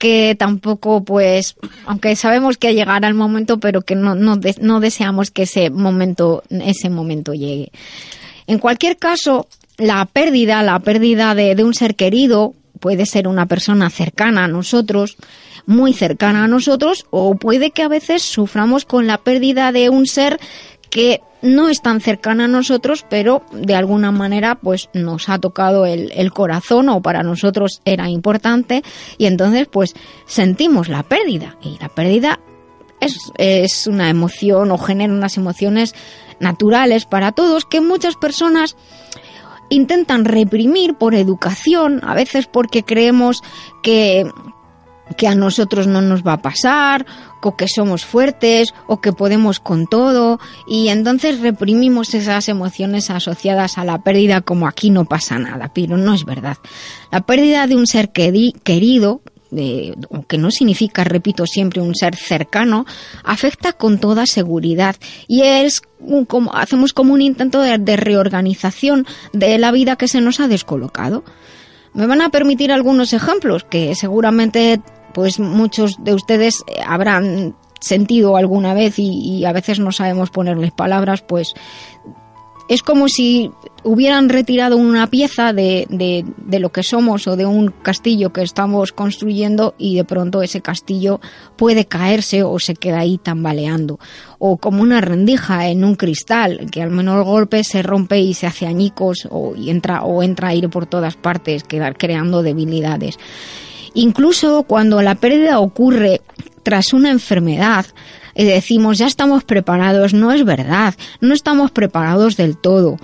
[0.00, 5.30] que tampoco, pues, aunque sabemos que llegará el momento, pero que no, no, no deseamos
[5.30, 7.70] que ese momento, ese momento llegue.
[8.46, 13.44] En cualquier caso, la pérdida, la pérdida de, de un ser querido, puede ser una
[13.44, 15.18] persona cercana a nosotros,
[15.66, 20.06] muy cercana a nosotros, o puede que a veces suframos con la pérdida de un
[20.06, 20.40] ser
[20.88, 25.86] que no es tan cercana a nosotros, pero de alguna manera pues nos ha tocado
[25.86, 28.82] el, el, corazón o para nosotros era importante
[29.18, 29.94] y entonces pues
[30.26, 31.56] sentimos la pérdida.
[31.62, 32.40] Y la pérdida
[33.00, 35.94] es, es una emoción o genera unas emociones
[36.38, 38.76] naturales para todos que muchas personas
[39.70, 43.42] intentan reprimir por educación, a veces porque creemos
[43.82, 44.30] que
[45.16, 47.06] que a nosotros no nos va a pasar,
[47.42, 53.78] o que somos fuertes, o que podemos con todo, y entonces reprimimos esas emociones asociadas
[53.78, 56.58] a la pérdida como aquí no pasa nada, pero no es verdad.
[57.10, 59.22] La pérdida de un ser querido,
[59.56, 59.94] eh,
[60.28, 62.86] que no significa, repito siempre, un ser cercano,
[63.24, 64.96] afecta con toda seguridad
[65.26, 65.82] y es
[66.28, 71.24] como hacemos como un intento de reorganización de la vida que se nos ha descolocado.
[71.92, 74.80] Me van a permitir algunos ejemplos que seguramente
[75.12, 80.70] pues muchos de ustedes eh, habrán sentido alguna vez y, a veces no sabemos ponerles
[80.70, 81.54] palabras, pues
[82.68, 83.50] es como si
[83.82, 88.42] hubieran retirado una pieza de, de, de, lo que somos o de un castillo que
[88.42, 91.20] estamos construyendo y de pronto ese castillo
[91.56, 93.98] puede caerse o se queda ahí tambaleando.
[94.38, 98.46] O como una rendija en un cristal que al menor golpe se rompe y se
[98.46, 103.18] hace añicos o, y entra, o entra aire por todas partes, creando debilidades.
[103.94, 106.20] Incluso cuando la pérdida ocurre
[106.62, 107.86] tras una enfermedad,
[108.34, 112.96] y decimos ya estamos preparados, no es verdad, no estamos preparados del todo.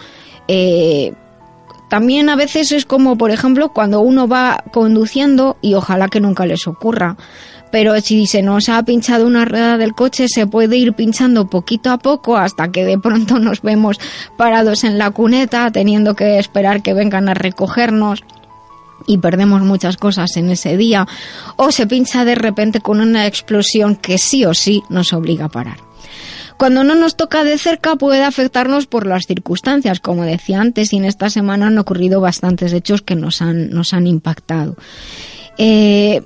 [0.49, 1.12] Eh,
[1.88, 6.46] también a veces es como, por ejemplo, cuando uno va conduciendo, y ojalá que nunca
[6.46, 7.16] les ocurra,
[7.70, 11.90] pero si se nos ha pinchado una rueda del coche, se puede ir pinchando poquito
[11.90, 13.99] a poco hasta que de pronto nos vemos
[14.37, 18.25] parados en la cuneta, teniendo que esperar que vengan a recogernos
[19.07, 21.07] y perdemos muchas cosas en ese día,
[21.57, 25.51] o se pincha de repente con una explosión que sí o sí nos obliga a
[25.51, 25.79] parar.
[26.57, 30.97] Cuando no nos toca de cerca puede afectarnos por las circunstancias, como decía antes, y
[30.97, 34.77] en esta semana han ocurrido bastantes hechos que nos han, nos han impactado.
[35.59, 36.23] Eh,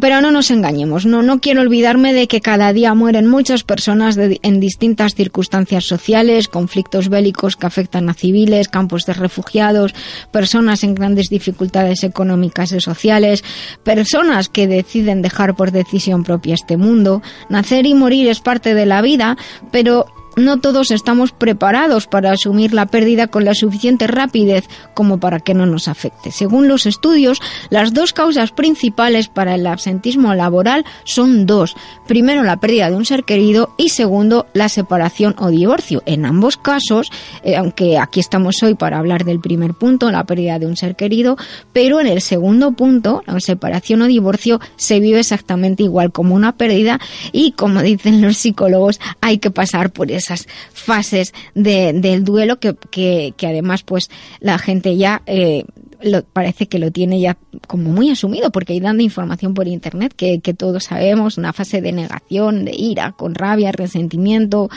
[0.00, 4.16] pero no nos engañemos, no, no quiero olvidarme de que cada día mueren muchas personas
[4.18, 9.94] en distintas circunstancias sociales, conflictos bélicos que afectan a civiles, campos de refugiados,
[10.30, 13.44] personas en grandes dificultades económicas y sociales,
[13.84, 17.22] personas que deciden dejar por decisión propia este mundo.
[17.48, 19.36] Nacer y morir es parte de la vida,
[19.70, 24.64] pero no todos estamos preparados para asumir la pérdida con la suficiente rapidez
[24.94, 26.30] como para que no nos afecte.
[26.30, 27.40] Según los estudios,
[27.70, 31.76] las dos causas principales para el absentismo laboral son dos.
[32.06, 36.02] Primero, la pérdida de un ser querido y segundo, la separación o divorcio.
[36.06, 37.10] En ambos casos,
[37.42, 40.96] eh, aunque aquí estamos hoy para hablar del primer punto, la pérdida de un ser
[40.96, 41.36] querido,
[41.72, 46.56] pero en el segundo punto, la separación o divorcio, se vive exactamente igual como una
[46.56, 47.00] pérdida
[47.32, 52.58] y, como dicen los psicólogos, hay que pasar por eso esas fases de, del duelo
[52.58, 55.64] que, que, además pues la gente ya eh,
[56.02, 60.12] lo, parece que lo tiene ya como muy asumido porque hay dando información por internet
[60.16, 64.68] que, que todos sabemos, una fase de negación, de ira, con rabia, resentimiento,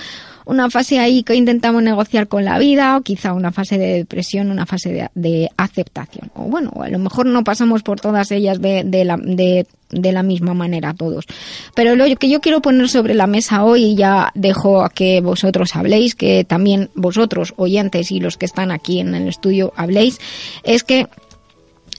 [0.46, 4.52] una fase ahí que intentamos negociar con la vida o quizá una fase de depresión,
[4.52, 6.32] una fase de, de aceptación.
[6.36, 10.12] O bueno, a lo mejor no pasamos por todas ellas de, de, la, de, de
[10.12, 11.26] la misma manera todos.
[11.74, 15.22] Pero lo que yo quiero poner sobre la mesa hoy y ya dejo a que
[15.22, 20.20] vosotros habléis, que también vosotros oyentes y los que están aquí en el estudio habléis,
[20.64, 21.08] es que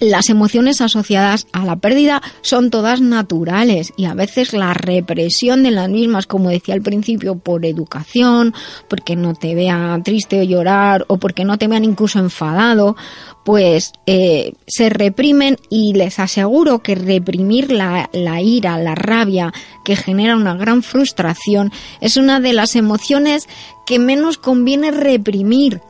[0.00, 5.70] las emociones asociadas a la pérdida son todas naturales y a veces la represión de
[5.70, 8.54] las mismas, como decía al principio, por educación,
[8.88, 12.96] porque no te vean triste o llorar o porque no te vean incluso enfadado,
[13.44, 19.52] pues eh, se reprimen y les aseguro que reprimir la, la ira, la rabia,
[19.84, 23.48] que genera una gran frustración, es una de las emociones
[23.86, 25.80] que menos conviene reprimir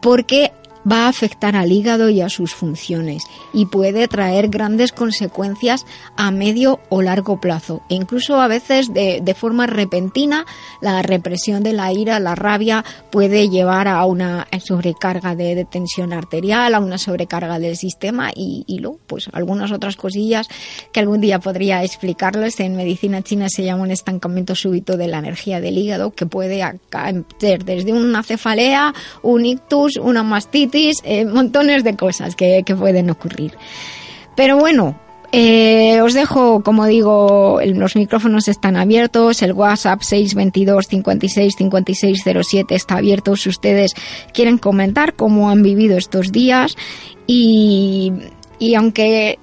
[0.00, 0.52] porque
[0.90, 6.30] va a afectar al hígado y a sus funciones y puede traer grandes consecuencias a
[6.30, 7.82] medio o largo plazo.
[7.88, 10.46] E incluso a veces de, de, forma repentina
[10.80, 16.74] la represión de la ira, la rabia puede llevar a una sobrecarga de, tensión arterial,
[16.74, 20.48] a una sobrecarga del sistema y, y, luego pues algunas otras cosillas
[20.92, 22.60] que algún día podría explicarles.
[22.60, 26.62] En medicina china se llama un estancamiento súbito de la energía del hígado que puede
[27.38, 33.52] ser desde una cefalea, un ictus, una mastitis, eh, montones de cosas que, pueden ocurrir.
[34.36, 34.98] Pero bueno,
[35.32, 42.74] eh, os dejo, como digo, los micrófonos están abiertos, el WhatsApp 622 56 56 07
[42.74, 43.92] está abierto si ustedes
[44.32, 46.76] quieren comentar cómo han vivido estos días
[47.26, 48.12] y,
[48.58, 49.38] y aunque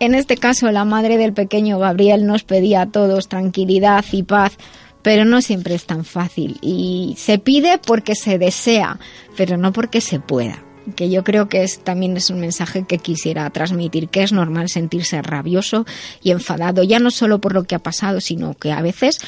[0.00, 4.56] en este caso la madre del pequeño Gabriel nos pedía a todos tranquilidad y paz,
[5.02, 8.98] pero no siempre es tan fácil y se pide porque se desea,
[9.36, 12.98] pero no porque se pueda que yo creo que es, también es un mensaje que
[12.98, 15.86] quisiera transmitir, que es normal sentirse rabioso
[16.22, 19.20] y enfadado, ya no solo por lo que ha pasado, sino que a veces,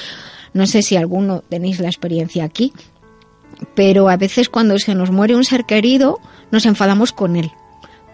[0.53, 2.73] no sé si alguno tenéis la experiencia aquí,
[3.75, 6.19] pero a veces cuando se nos muere un ser querido,
[6.51, 7.51] nos enfadamos con él.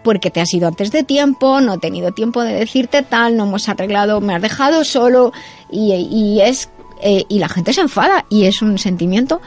[0.03, 3.45] Porque te has ido antes de tiempo, no he tenido tiempo de decirte tal, no
[3.45, 5.33] hemos arreglado, me has dejado solo
[5.69, 6.69] y, y es
[7.01, 9.41] eh, y la gente se enfada y es un sentimiento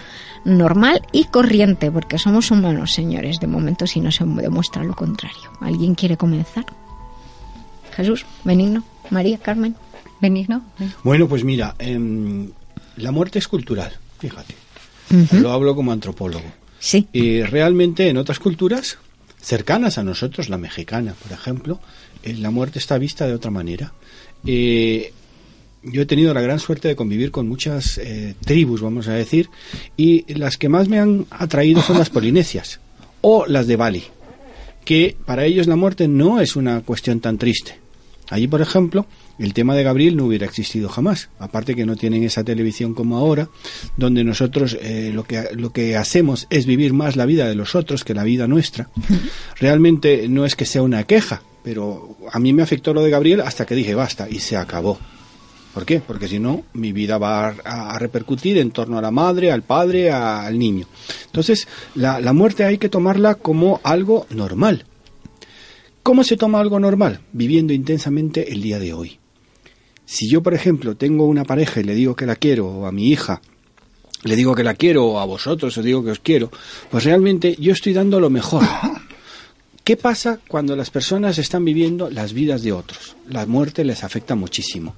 [0.45, 5.51] normal y corriente porque somos humanos, señores, de momento si no se demuestra lo contrario.
[5.61, 6.65] ¿Alguien quiere comenzar?
[7.95, 9.75] Jesús, Benigno, María, Carmen.
[10.21, 10.63] Benigno.
[11.03, 12.51] Bueno, pues mira, em,
[12.97, 14.55] la muerte es cultural, fíjate.
[15.33, 16.45] Lo hablo como antropólogo.
[16.79, 17.09] Sí.
[17.13, 18.99] Y realmente en otras culturas
[19.41, 21.81] cercanas a nosotros, la mexicana, por ejemplo,
[22.23, 23.93] eh, la muerte está vista de otra manera.
[24.47, 25.13] Eh,
[25.83, 29.49] yo he tenido la gran suerte de convivir con muchas eh, tribus, vamos a decir,
[29.97, 32.81] y las que más me han atraído son las polinesias
[33.21, 34.05] o las de Bali,
[34.85, 37.79] que para ellos la muerte no es una cuestión tan triste.
[38.31, 39.07] Allí, por ejemplo,
[39.41, 41.31] el tema de Gabriel no hubiera existido jamás.
[41.41, 43.49] Aparte que no tienen esa televisión como ahora,
[43.97, 47.75] donde nosotros eh, lo, que, lo que hacemos es vivir más la vida de los
[47.75, 48.89] otros que la vida nuestra.
[49.59, 53.41] Realmente no es que sea una queja, pero a mí me afectó lo de Gabriel
[53.41, 55.01] hasta que dije basta y se acabó.
[55.75, 56.01] ¿Por qué?
[56.01, 60.11] Porque si no, mi vida va a, repercutir en torno a la madre, al padre,
[60.11, 60.87] al niño.
[61.27, 64.85] Entonces, la, la muerte hay que tomarla como algo normal.
[66.03, 67.21] ¿Cómo se toma algo normal?
[67.33, 69.19] Viviendo intensamente el día de hoy.
[70.07, 72.93] Si yo, por ejemplo, tengo una pareja y le digo que la quiero, o a
[72.93, 73.41] mi hija,
[74.25, 76.51] le digo que la quiero, o a vosotros os digo que os quiero,
[76.91, 78.65] pues realmente yo estoy dando lo mejor.
[79.91, 83.17] ¿Qué pasa cuando las personas están viviendo las vidas de otros?
[83.29, 84.95] La muerte les afecta muchísimo.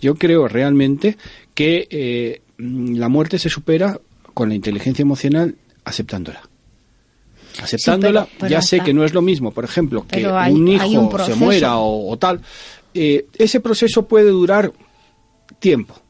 [0.00, 1.18] Yo creo realmente
[1.52, 4.00] que eh, la muerte se supera
[4.32, 6.40] con la inteligencia emocional aceptándola.
[7.62, 11.76] Aceptándola, ya sé que no es lo mismo, por ejemplo, que un hijo se muera
[11.76, 12.40] o, tal.
[12.94, 14.72] Eh, ese proceso puede durar
[15.58, 16.00] tiempo.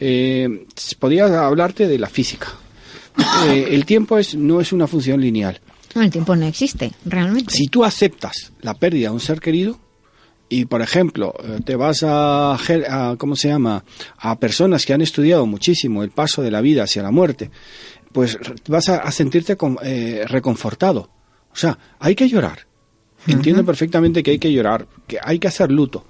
[0.00, 0.66] Eh,
[0.98, 2.48] podría hablarte de la física.
[3.46, 5.60] Eh, el tiempo es, no es una función lineal.
[5.94, 7.54] El tiempo no existe, realmente.
[7.54, 9.78] Si tú aceptas la pérdida de un ser querido,
[10.50, 12.58] y por ejemplo eh, te vas a,
[13.16, 13.84] cómo se llama
[14.18, 17.50] a personas que han estudiado muchísimo el paso de la vida hacia la muerte
[18.12, 18.36] pues
[18.66, 21.08] vas a, sentirte eh, reconfortado.
[21.52, 22.66] O sea hay que llorar.
[23.26, 26.06] Entiendo perfectamente que hay que llorar que hay que hacer luto.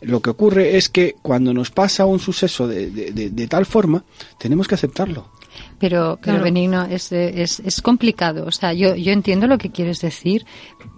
[0.00, 4.04] Lo que ocurre es que cuando nos pasa un suceso de, de tal forma
[4.40, 5.30] tenemos que aceptarlo
[5.78, 6.42] pero, claro.
[6.42, 8.46] Benigno, es, es, es, complicado.
[8.46, 10.46] O sea, yo, yo entiendo lo que quieres decir,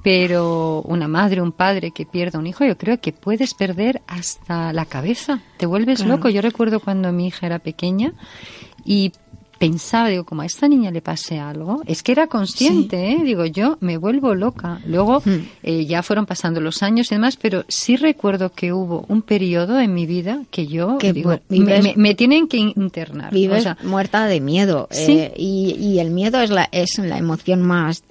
[0.02, 4.72] pero una madre, un padre que pierda un hijo, yo creo que puedes perder hasta
[4.72, 5.40] la cabeza.
[5.56, 6.28] Te vuelves loco.
[6.28, 8.12] Yo recuerdo cuando mi hija era pequeña
[8.84, 9.12] y
[9.58, 13.20] pensaba, digo, como a esta niña le pase algo, es que era consciente, ¿eh?
[13.24, 14.80] digo, yo me vuelvo loca.
[14.86, 15.48] Luego hmm.
[15.62, 19.80] eh, ya fueron pasando los años y demás, pero sí recuerdo que hubo un periodo
[19.80, 23.32] en mi vida que yo digo, me, tienen que internar.
[23.32, 24.88] Vives muerta de miedo.
[24.92, 28.04] Eh, y, el miedo es la, es la emoción más...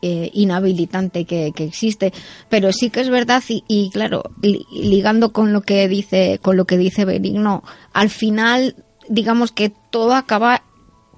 [0.00, 2.12] inhabilitante que, que, existe
[2.48, 4.22] pero sí que es verdad y, y claro
[4.70, 8.76] ligando con lo que dice con lo que dice Benigno al final
[9.08, 10.62] digamos que todo acaba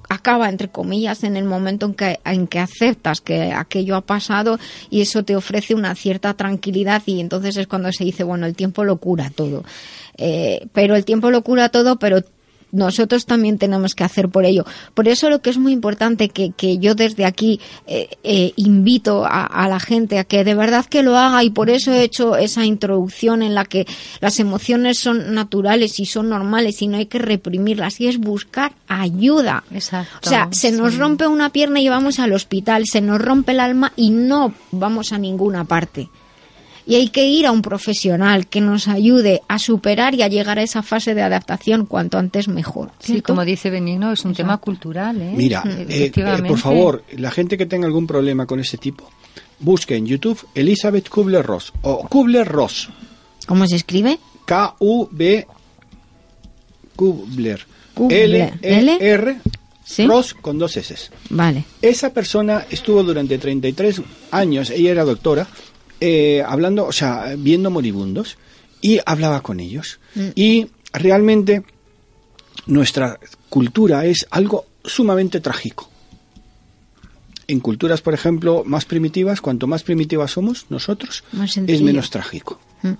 [0.08, 4.58] acaba, entre comillas, en el momento en que, en que aceptas que aquello ha pasado
[4.90, 8.54] y eso te ofrece una cierta tranquilidad y entonces es cuando se dice, bueno, el
[8.54, 9.64] tiempo lo cura todo.
[10.16, 12.22] Eh, pero el tiempo lo cura todo, pero
[12.72, 14.64] nosotros también tenemos que hacer por ello.
[14.94, 19.24] Por eso lo que es muy importante que, que yo desde aquí eh, eh, invito
[19.24, 22.02] a, a, la gente a que de verdad que lo haga y por eso he
[22.02, 23.86] hecho esa introducción en la que
[24.20, 28.72] las emociones son naturales y son normales y no hay que reprimirlas y es buscar
[28.86, 29.64] ayuda.
[29.72, 30.18] Exacto.
[30.22, 33.60] O sea, se nos rompe una pierna y vamos al hospital, se nos rompe el
[33.60, 36.08] alma y no vamos a ninguna parte
[36.88, 40.58] y hay que ir a un profesional que nos ayude a superar y a llegar
[40.58, 42.92] a esa fase de adaptación cuanto antes mejor.
[42.98, 45.20] Sí, como dice Benigno, es un tema cultural.
[45.20, 45.34] ¿eh?
[45.36, 49.10] Mira, eh, eh, por favor, la gente que tenga algún problema con ese tipo,
[49.58, 52.88] busque en YouTube Elizabeth Kubler-Ross o Kubler-Ross.
[53.46, 54.18] ¿Cómo se escribe?
[54.46, 55.46] K-U-B
[56.96, 57.66] Kubler.
[58.08, 59.36] L-E-R.
[59.84, 60.06] ¿Sí?
[60.06, 61.10] Ross con dos S.
[61.28, 61.64] Vale.
[61.82, 65.46] Esa persona estuvo durante 33 años, ella era doctora,
[66.00, 68.36] eh, hablando, o sea, viendo moribundos
[68.80, 70.00] y hablaba con ellos.
[70.14, 70.28] Mm.
[70.34, 71.64] Y realmente
[72.66, 73.18] nuestra
[73.48, 75.88] cultura es algo sumamente trágico.
[77.46, 81.24] En culturas, por ejemplo, más primitivas, cuanto más primitivas somos nosotros,
[81.66, 82.60] es menos trágico.
[82.82, 82.92] Mm.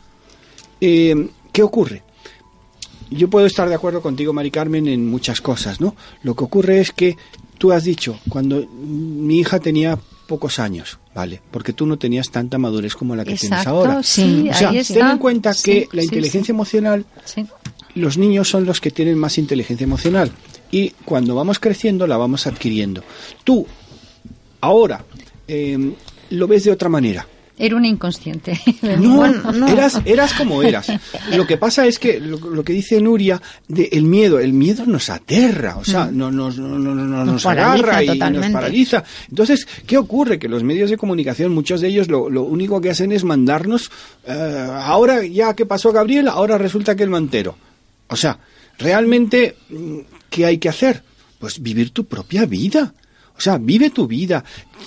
[0.80, 2.02] Eh, ¿Qué ocurre?
[3.10, 5.96] Yo puedo estar de acuerdo contigo, Mari Carmen, en muchas cosas, ¿no?
[6.22, 7.16] Lo que ocurre es que
[7.58, 11.40] tú has dicho, cuando mi hija tenía pocos años, ¿vale?
[11.50, 14.02] Porque tú no tenías tanta madurez como la que tienes ahora.
[14.04, 17.06] Sí, o sea, ahí ten en cuenta que la inteligencia emocional,
[17.94, 20.30] los niños son los que tienen más inteligencia emocional
[20.70, 23.02] y cuando vamos creciendo la vamos adquiriendo.
[23.42, 23.66] Tú,
[24.60, 25.02] ahora,
[25.48, 25.92] eh,
[26.30, 27.26] lo ves de otra manera.
[27.58, 28.60] Era una inconsciente.
[28.98, 29.24] No,
[29.68, 30.86] Eras, eras como eras.
[31.36, 35.10] Lo que pasa es que lo, que dice Nuria, de el miedo, el miedo nos
[35.10, 39.04] aterra, o sea, no, nos, no, no, no, nos, agarra y nos paraliza.
[39.28, 40.38] Entonces, ¿qué ocurre?
[40.38, 43.90] Que los medios de comunicación, muchos de ellos, lo, lo único que hacen es mandarnos,
[44.26, 47.56] eh, ahora ya que pasó Gabriel, ahora resulta que el mantero.
[48.08, 48.38] O sea,
[48.78, 49.56] realmente,
[50.30, 51.02] ¿qué hay que hacer?
[51.38, 52.94] Pues vivir tu propia vida.
[53.38, 54.44] O sea, vive tu vida,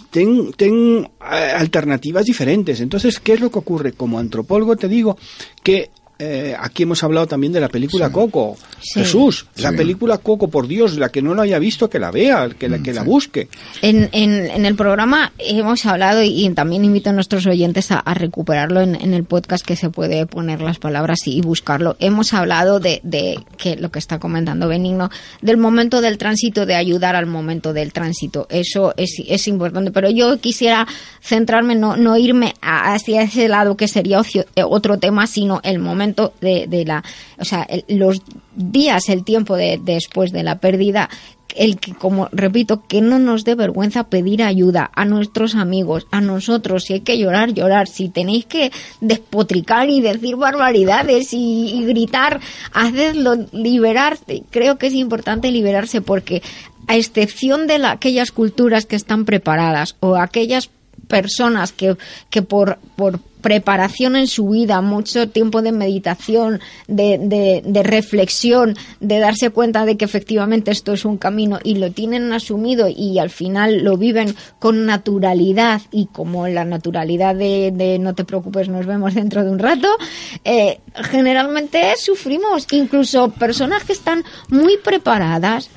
[0.09, 2.81] ten, ten eh, alternativas diferentes.
[2.81, 3.93] Entonces, ¿qué es lo que ocurre?
[3.93, 5.17] Como antropólogo te digo
[5.63, 5.89] que
[6.23, 8.55] eh, aquí hemos hablado también de la película Coco.
[8.93, 12.47] Jesús, la película Coco, por Dios, la que no lo haya visto, que la vea,
[12.49, 13.47] que la, que la busque.
[13.81, 19.13] En, en, el programa hemos hablado y, también invito a nuestros oyentes a, recuperarlo en,
[19.13, 21.95] el podcast que se puede poner las palabras y, buscarlo.
[21.99, 25.09] Hemos hablado de, de, que lo que está comentando Benigno,
[25.41, 28.45] del momento del tránsito, de ayudar al momento del tránsito.
[28.51, 29.89] Eso es, es importante.
[29.89, 30.87] Pero yo quisiera
[31.19, 36.10] centrarme, no, no irme hacia ese lado que sería eh, otro tema, sino el momento
[36.41, 37.03] de, la,
[37.37, 38.21] o sea, los
[38.55, 41.09] días, el tiempo de, después de la pérdida,
[41.55, 46.21] el que, como repito, que no nos dé vergüenza pedir ayuda a nuestros amigos, a
[46.21, 52.39] nosotros, si hay que llorar, llorar, si tenéis que despotricar y decir barbaridades y, gritar,
[52.73, 54.43] hacedlo, liberarse.
[54.49, 56.41] Creo que es importante liberarse porque
[56.87, 60.69] a excepción de aquellas culturas que están preparadas o aquellas
[61.07, 61.97] personas que,
[62.29, 69.19] que por, por preparación en su vida, mucho tiempo de meditación, de, de, reflexión, de
[69.19, 73.29] darse cuenta de que efectivamente esto es un camino y lo tienen asumido y al
[73.29, 78.85] final lo viven con naturalidad y como la naturalidad de, de no te preocupes, nos
[78.85, 79.87] vemos dentro de un rato,
[80.43, 85.69] eh, generalmente sufrimos, incluso personas que están muy preparadas,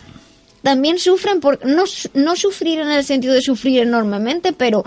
[0.64, 1.84] también sufren por no,
[2.14, 4.82] no sufrir en el sentido de sufrir enormemente, pero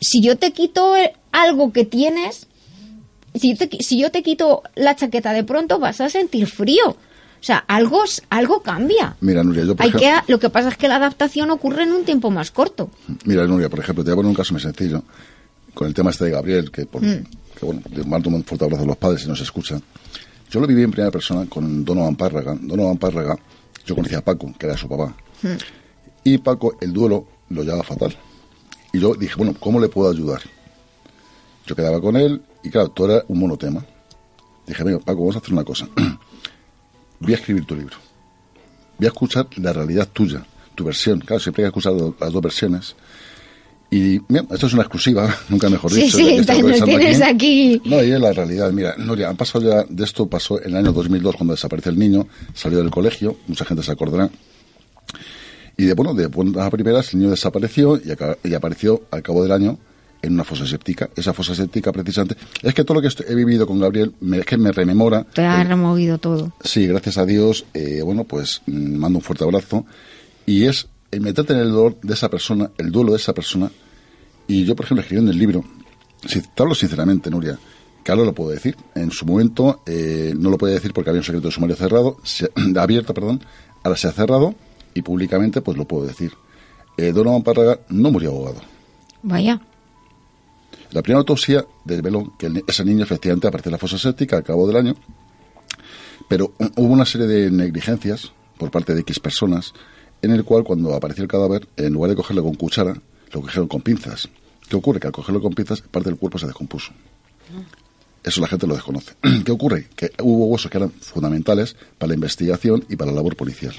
[0.00, 0.94] si yo te quito
[1.32, 2.46] algo que tienes,
[3.34, 6.88] si, si yo te quito la chaqueta de pronto vas a sentir frío.
[6.88, 9.16] O sea, algo, algo cambia.
[9.20, 11.92] Mira, Nuria, yo por Hay que, Lo que pasa es que la adaptación ocurre en
[11.92, 12.90] un tiempo más corto.
[13.26, 15.02] Mira, Nuria, por ejemplo, te voy a poner un caso muy sencillo.
[15.74, 17.24] Con el tema este de Gabriel, que, por, mm.
[17.58, 19.82] que bueno, le mando un fuerte abrazo a los padres si nos escuchan.
[20.50, 22.56] Yo lo viví en primera persona con Donovan Párraga.
[22.60, 23.38] Donovan Párraga
[23.84, 25.14] yo conocía a Paco, que era su papá.
[25.42, 25.56] Hmm.
[26.24, 28.16] Y Paco, el duelo lo llevaba fatal.
[28.92, 30.42] Y yo dije, bueno, ¿cómo le puedo ayudar?
[31.66, 33.84] Yo quedaba con él y claro, todo era un monotema.
[34.66, 35.88] Dije, mira, Paco, vamos a hacer una cosa.
[37.20, 37.96] Voy a escribir tu libro.
[38.98, 41.20] Voy a escuchar la realidad tuya, tu versión.
[41.20, 42.96] Claro, siempre hay que escuchar las dos versiones.
[43.90, 46.16] Y mira, esto es una exclusiva, nunca mejor dicho.
[46.16, 46.46] Sí, sí,
[46.84, 47.82] tienes aquí.
[47.84, 48.70] No, y es la realidad.
[48.70, 51.98] Mira, Noria, han pasado ya, de esto pasó en el año 2002 cuando desaparece el
[51.98, 54.30] niño, salió del colegio, mucha gente se acordará.
[55.76, 59.78] Y de, bueno, de buenas primeras el niño desapareció y, apareció al cabo del año
[60.22, 61.08] en una fosa séptica.
[61.16, 64.44] Esa fosa séptica, precisamente, es que todo lo que he vivido con Gabriel me, es
[64.44, 65.24] que me rememora.
[65.24, 66.52] Te ha removido todo.
[66.62, 67.64] Sí, gracias a Dios.
[67.72, 69.86] Eh, bueno, pues mm, mando un fuerte abrazo.
[70.44, 73.70] Y es el meterte en el dolor de esa persona, el duelo de esa persona.
[74.46, 75.64] Y yo, por ejemplo, escribiendo el libro,
[76.26, 77.58] si te hablo sinceramente, Nuria,
[78.02, 78.76] Claro, lo puedo decir.
[78.94, 82.16] En su momento eh, no lo podía decir porque había un secreto de sumario cerrado,
[82.24, 83.42] se- abierto, perdón.
[83.82, 84.54] Ahora se ha cerrado
[84.94, 86.32] y públicamente pues lo puedo decir.
[86.96, 88.62] Eh, Donovan Párraga no murió ahogado.
[89.22, 89.60] Vaya.
[90.92, 94.44] La primera autopsia desveló que el ese niño efectivamente apareció en la fosa séptica al
[94.44, 94.96] cabo del año,
[96.28, 99.72] pero hu- hubo una serie de negligencias por parte de X personas
[100.22, 102.94] en el cual cuando apareció el cadáver, en lugar de cogerlo con cuchara,
[103.32, 104.28] lo cogieron con pinzas.
[104.68, 105.00] ¿Qué ocurre?
[105.00, 106.92] Que al cogerlo con pinzas, parte del cuerpo se descompuso.
[108.22, 109.14] Eso la gente lo desconoce.
[109.44, 109.88] ¿Qué ocurre?
[109.96, 113.74] Que hubo huesos que eran fundamentales para la investigación y para la labor policial.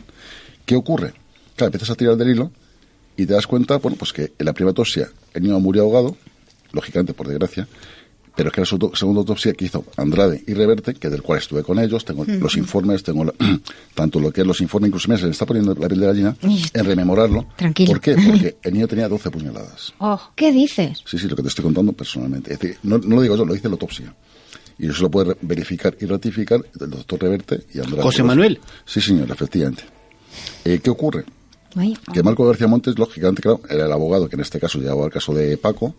[0.65, 1.13] ¿Qué ocurre?
[1.55, 2.51] Claro, empiezas a tirar del hilo
[3.15, 6.17] y te das cuenta, bueno, pues que en la primera autopsia el niño murió ahogado,
[6.71, 7.67] lógicamente por desgracia,
[8.35, 8.65] pero es que la
[8.95, 12.55] segunda autopsia que hizo Andrade y Reverte, que del cual estuve con ellos, tengo los
[12.57, 13.33] informes, tengo la-
[13.95, 16.05] tanto lo que es los informes, incluso mira, se le está poniendo la piel de
[16.07, 17.45] gallina en rememorarlo.
[17.57, 17.91] Tranquilo.
[17.91, 18.15] ¿Por qué?
[18.15, 19.93] Porque el niño tenía 12 puñaladas.
[20.35, 21.01] ¿Qué dices?
[21.05, 22.53] Sí, sí, lo que te estoy contando personalmente.
[22.53, 24.13] Es decir, no, no lo digo yo, lo dice la autopsia.
[24.79, 28.01] Y eso lo puede verificar y ratificar el doctor Reverte y Andrade.
[28.01, 28.59] José Manuel.
[28.85, 29.83] Sí, señor, efectivamente.
[30.65, 31.25] Eh, ¿Qué ocurre?
[32.11, 35.11] Que Marco García Montes, lógicamente, claro, era el abogado que en este caso llevaba el
[35.11, 35.95] caso de Paco.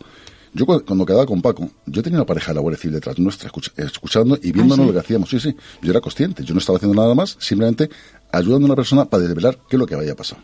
[0.54, 3.18] Yo cu- cuando quedaba con Paco, yo tenía una pareja de la Guardia Civil detrás
[3.18, 4.86] nuestra, escucha- escuchando y viéndonos ¿Ah, sí?
[4.88, 5.30] lo que hacíamos.
[5.30, 7.88] Sí, sí, yo era consciente, yo no estaba haciendo nada más, simplemente
[8.30, 10.42] ayudando a una persona para desvelar qué es lo que había pasado.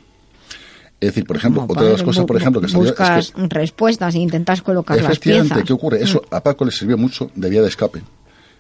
[1.01, 3.03] Es decir, por ejemplo, Como otra de las cosas, por ejemplo, que salió es que
[3.03, 5.63] Buscas respuestas e intentas colocar las piezas.
[5.65, 6.03] ¿qué ocurre?
[6.03, 8.03] Eso a Paco le sirvió mucho de vía de escape,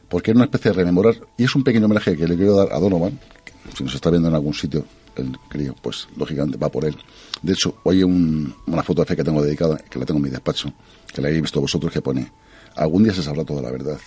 [0.08, 2.72] porque era una especie de rememorar, y es un pequeño homenaje que le quiero dar
[2.72, 4.84] a Donovan, que si nos está viendo en algún sitio,
[5.16, 6.96] el crío, pues lógicamente va por él.
[7.42, 10.30] De hecho, hoy hay un- una fotografía que tengo dedicada, que la tengo en mi
[10.30, 10.72] despacho,
[11.12, 12.30] que la habéis visto vosotros, que pone,
[12.76, 13.98] algún día se sabrá toda la verdad.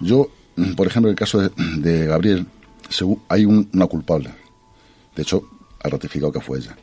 [0.00, 2.46] Yo, mm, por ejemplo, en el caso de, de Gabriel,
[3.28, 4.30] hay un- una culpable.
[5.14, 5.42] De hecho,
[5.82, 6.76] ha ratificado que fue ella.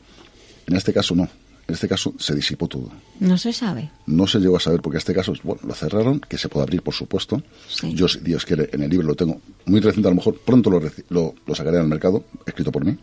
[0.68, 1.28] En este caso no.
[1.68, 2.92] En este caso se disipó todo.
[3.20, 3.90] No se sabe.
[4.06, 6.84] No se llegó a saber porque este caso, bueno, lo cerraron, que se puede abrir,
[6.84, 7.42] por supuesto.
[7.68, 7.92] Sí.
[7.96, 10.70] Yo, si Dios quiere, en el libro lo tengo muy reciente, a lo mejor pronto
[10.70, 10.80] lo,
[11.10, 12.96] lo, lo sacaré al mercado, escrito por mí.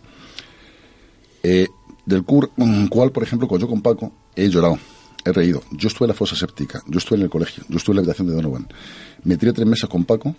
[1.42, 1.66] Eh,
[2.06, 4.78] del cur, mm, cual, por ejemplo, cuando yo con Paco he llorado,
[5.24, 5.62] he reído.
[5.72, 8.00] Yo estuve en la fosa séptica, yo estuve en el colegio, yo estuve en la
[8.02, 8.68] habitación de Donovan.
[9.24, 10.34] Me tiré tres meses con Paco,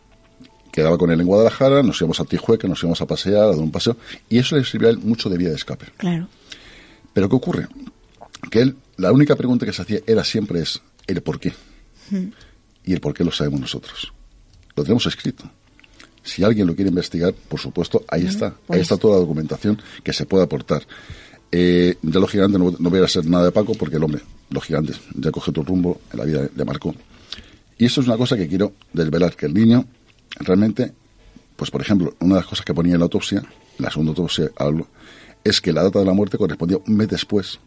[0.71, 3.57] quedaba con él en Guadalajara, nos íbamos a Tijueca, nos íbamos a pasear, a dar
[3.57, 3.95] un paseo,
[4.29, 5.85] y eso le sirvió a él mucho de vía de escape.
[5.97, 6.27] Claro.
[7.13, 7.67] Pero ¿qué ocurre?
[8.49, 11.53] Que él, la única pregunta que se hacía era siempre es el por qué.
[12.85, 14.11] Y el por qué lo sabemos nosotros.
[14.75, 15.45] Lo tenemos escrito.
[16.23, 18.51] Si alguien lo quiere investigar, por supuesto, ahí está.
[18.65, 20.83] pues- Ahí está toda la documentación que se puede aportar.
[21.55, 24.93] Eh, ya lógicamente no, no voy a hacer nada de Paco porque el hombre, lógicamente,
[25.15, 26.95] ya coge otro rumbo en la vida de Marco.
[27.77, 29.85] Y eso es una cosa que quiero desvelar, que el niño
[30.39, 30.91] realmente,
[31.55, 33.43] pues por ejemplo, una de las cosas que ponía en la autopsia,
[33.77, 34.87] la segunda autopsia hablo,
[35.43, 37.59] es que la data de la muerte correspondía un mes después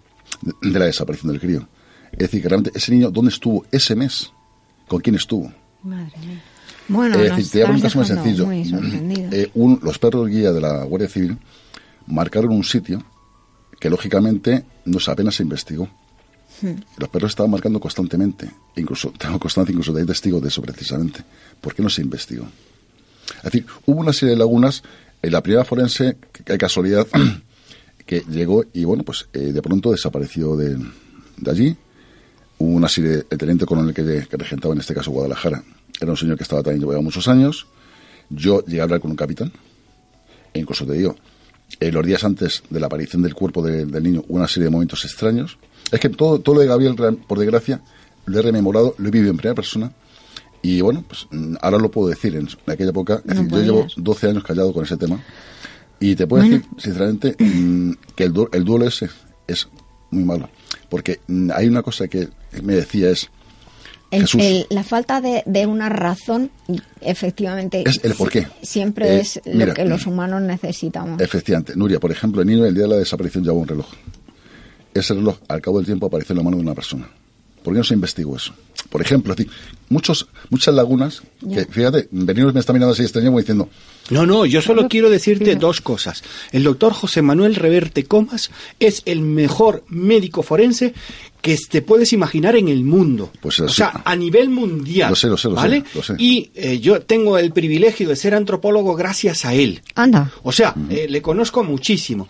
[0.43, 1.69] de, de la desaparición del crío.
[2.11, 4.33] Es decir, que realmente ese niño, ¿dónde estuvo ese mes?
[4.89, 5.53] ¿Con quién estuvo?
[5.85, 6.43] Madre mía.
[6.89, 8.47] Bueno, es nos decir, te voy a poner un caso muy sencillo.
[8.47, 9.29] muy sorprendido.
[9.33, 11.37] Eh, un- los perros guía de la Guardia Civil
[12.07, 13.03] marcaron un sitio
[13.81, 15.89] que lógicamente no se- apenas se investigó.
[16.63, 16.75] Hmm.
[16.97, 18.51] Los perros estaban marcando constantemente.
[18.77, 21.21] Incluso, tengo constancia, incluso de testigos de eso precisamente.
[21.61, 22.47] ¿Por qué no se investigó?
[23.39, 24.83] Es decir, hubo una serie de lagunas.
[25.23, 27.07] En la primera forense, que casualidad,
[28.07, 30.77] que llegó y bueno, pues eh, de pronto desapareció de,
[31.39, 31.77] de allí.
[32.59, 35.63] Hubo una serie, el teniente coronel que, que regentaba en este caso Guadalajara,
[36.01, 37.67] era un señor que estaba también llevaba muchos años.
[38.31, 39.53] Yo llegué a hablar con un capitán,
[40.55, 41.17] e incluso te digo,
[41.81, 44.71] eh, los días antes de la aparición del cuerpo de- del niño una serie de
[44.71, 45.59] momentos extraños.
[45.93, 46.95] Es que todo, todo lo de Gabriel,
[47.27, 47.81] por desgracia,
[48.27, 49.93] lo he rememorado, lo he vivido en primera persona.
[50.63, 52.35] Y bueno, pues mm, ahora lo puedo decir.
[52.35, 53.95] En, aquella época, No decir, yo llevo podías.
[53.97, 55.23] 12 años callado con ese tema.
[56.01, 56.57] Y te puedo Bueno.
[56.57, 59.09] decir, sinceramente, mm, que el, du- el duelo ese
[59.47, 59.69] es
[60.11, 60.49] muy malo.
[60.89, 62.29] Porque mm, hay una cosa que
[62.63, 63.29] me decía es,
[64.11, 66.51] El- la falta de, de una razón,
[67.01, 68.15] efectivamente, Es el
[68.63, 71.21] siempre Eh, es lo mira, que los humanos necesitamos.
[71.21, 71.75] Efectivamente.
[71.77, 73.87] Nuria, por ejemplo, el niño el día de la desaparición llevaba un reloj.
[74.95, 77.09] Ese reloj, al cabo del tiempo, apareció en la mano de una persona.
[77.63, 78.55] ¿Por qué no se investigó eso?
[78.97, 79.53] Por ejemplo, es decir,
[79.91, 81.21] muchos, muchas lagunas,
[81.53, 83.69] que fíjate, Benigno me está mirando así extraño como diciendo,
[84.09, 86.23] No, no, yo solo quiero decirte dos cosas.
[86.51, 90.95] El doctor José Manuel Reverte Comas es el mejor médico forense
[91.43, 93.31] que te puedes imaginar en el mundo.
[93.43, 95.11] Pues o sea, a nivel mundial.
[95.11, 95.85] Lo sé, lo sé, lo sé, ¿vale?
[95.95, 96.15] lo sé.
[96.19, 99.83] Y eh, yo tengo el privilegio de ser antropólogo gracias a él.
[99.95, 100.33] Anda.
[100.43, 102.29] O sea, eh, le conozco muchísimo.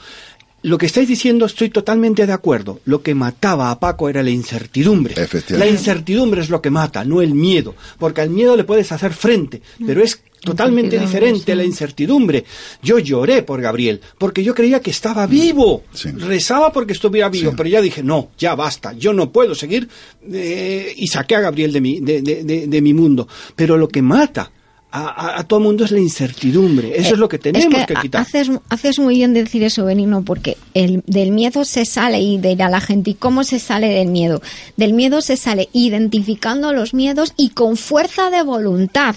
[0.66, 2.80] Lo que estáis diciendo estoy totalmente de acuerdo.
[2.86, 5.14] Lo que mataba a Paco era la incertidumbre.
[5.50, 7.76] La incertidumbre es lo que mata, no el miedo.
[8.00, 12.44] Porque al miedo le puedes hacer frente, pero es totalmente diferente la incertidumbre.
[12.82, 15.84] Yo lloré por Gabriel, porque yo creía que estaba vivo.
[16.16, 19.88] Rezaba porque estuviera vivo, pero ya dije, no, ya basta, yo no puedo seguir
[20.32, 23.28] eh, y saqué a Gabriel de mi, de, de, de mi mundo.
[23.54, 24.50] Pero lo que mata
[24.92, 26.98] a, todo mundo es la incertidumbre.
[26.98, 28.22] Eso es lo que tenemos que, quitar.
[28.22, 32.56] Haces, haces muy bien decir eso, Benigno, porque el, del miedo se sale y de
[32.62, 33.10] a la gente.
[33.10, 34.40] ¿Y cómo se sale del miedo?
[34.76, 39.16] Del miedo se sale identificando los miedos y con fuerza de voluntad.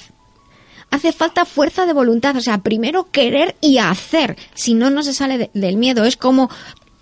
[0.92, 5.14] Hace falta fuerza de voluntad, o sea, primero querer y hacer, si no, no se
[5.14, 6.04] sale del miedo.
[6.04, 6.50] Es como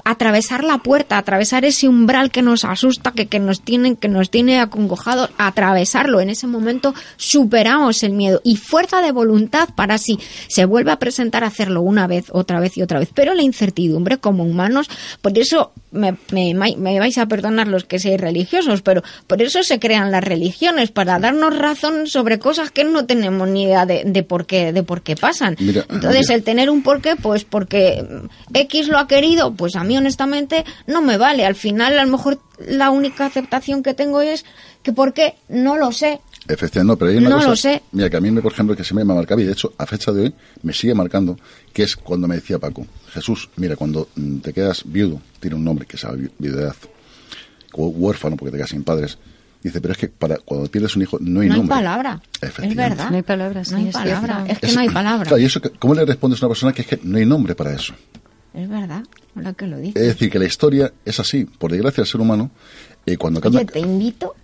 [0.10, 4.32] atravesar la puerta, atravesar ese umbral que nos asusta, que, que nos tiene, que nos
[4.32, 6.22] tiene acongojados, atravesarlo.
[6.22, 11.00] En ese momento superamos el miedo y fuerza de voluntad para si se vuelve a
[11.00, 13.10] presentar hacerlo una vez, otra vez y otra vez.
[13.14, 14.90] Pero la incertidumbre como humanos,
[15.22, 19.62] por eso me, me, me vais a perdonar los que seáis religiosos, pero por eso
[19.64, 24.04] se crean las religiones, para darnos razón sobre cosas que no tenemos ni idea de,
[24.06, 25.58] de por qué, de por qué pasan.
[25.60, 28.06] Entonces, el tener un porqué, pues porque
[28.54, 31.46] X lo ha querido, pues a mí honestamente no me vale.
[31.46, 34.46] Al final, a lo mejor la única aceptación que tengo es
[34.84, 35.36] que ¿por qué?
[35.50, 36.22] No lo sé.
[36.48, 37.84] Efectivamente, no, pero hay una no lo sé.
[37.92, 40.12] Mira, que a mí, por ejemplo, que se me marcaba, y de hecho, a fecha
[40.12, 40.34] de hoy,
[40.64, 41.38] me sigue marcando,
[41.74, 45.66] que es cuando me decía Paco, Jesús, mira, cuando mm, te quedas viudo, tiene un
[45.66, 46.06] nombre que es
[46.38, 46.76] viudedad,
[47.74, 49.18] o huérfano porque te quedas sin padres,
[49.62, 51.68] dice, pero es que para cuando pierdes un hijo no hay nombre.
[51.68, 53.10] No hay palabra, es verdad.
[53.10, 55.40] No hay palabras, no hay palabra, es que no hay palabra.
[55.40, 57.74] y eso, ¿cómo le respondes a una persona que es que no hay nombre para
[57.74, 57.94] eso?
[58.54, 59.04] Es verdad,
[59.56, 59.78] que lo.
[59.78, 61.46] Es decir, que la historia es así.
[61.46, 62.52] Por desgracia, el ser humano,
[63.06, 64.36] eh, cuando Oye, te invito,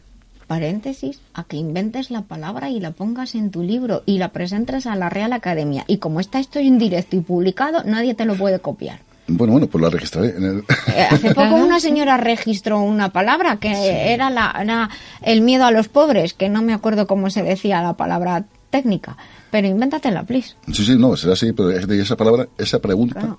[0.47, 4.87] paréntesis, a que inventes la palabra y la pongas en tu libro y la presentes
[4.87, 5.83] a la Real Academia.
[5.87, 8.99] Y como está esto en directo y publicado, nadie te lo puede copiar.
[9.27, 10.29] Bueno, bueno, pues la registraré.
[10.29, 14.89] En eh, Hace poco una señora registró una palabra que era, la, era
[15.21, 19.17] el miedo a los pobres, que no me acuerdo cómo se decía la palabra técnica,
[19.49, 20.55] pero invéntatela, please.
[20.71, 23.37] Sí, sí, no, será así, pero esa palabra, esa pregunta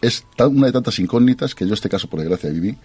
[0.00, 2.76] es una de tantas incógnitas que yo este caso, por desgracia, viví.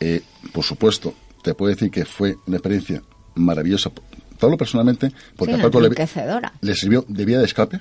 [0.00, 3.02] Eh, por supuesto, te puedo decir que fue una experiencia
[3.34, 3.90] maravillosa.
[4.38, 7.80] Todo personalmente, porque a Paco le, sirvió de vía de escape.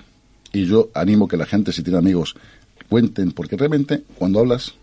[0.54, 2.36] Y yo animo que la gente, si tiene amigos,
[2.90, 4.76] cuenten, porque realmente cuando hablas,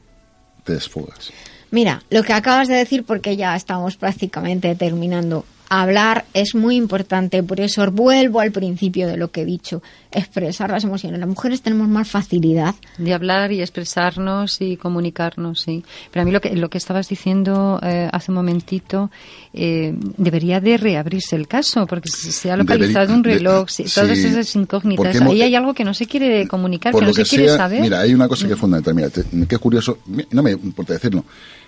[0.64, 1.32] te desfogas.
[1.70, 5.46] Mira, lo que acabas de decir, porque ya estamos prácticamente terminando
[5.80, 10.70] hablar es muy importante, por eso vuelvo al principio de lo que he dicho, expresar
[10.70, 11.18] las emociones.
[11.18, 15.82] Las mujeres tenemos más facilidad de hablar y expresarnos y comunicarnos, sí.
[16.10, 19.10] Pero a mí lo que lo que estabas diciendo eh, hace un momentito
[19.54, 25.22] eh, debería de reabrirse el caso porque se ha localizado un reloj, todas esas incógnitas.
[25.22, 27.80] Ahí hay algo que no se quiere comunicar, que no se quiere saber.
[27.80, 28.94] Mira, hay una cosa que es fundamental.
[28.94, 29.08] Mira,
[29.48, 30.00] qué curioso,
[30.30, 31.24] no me importa decirlo.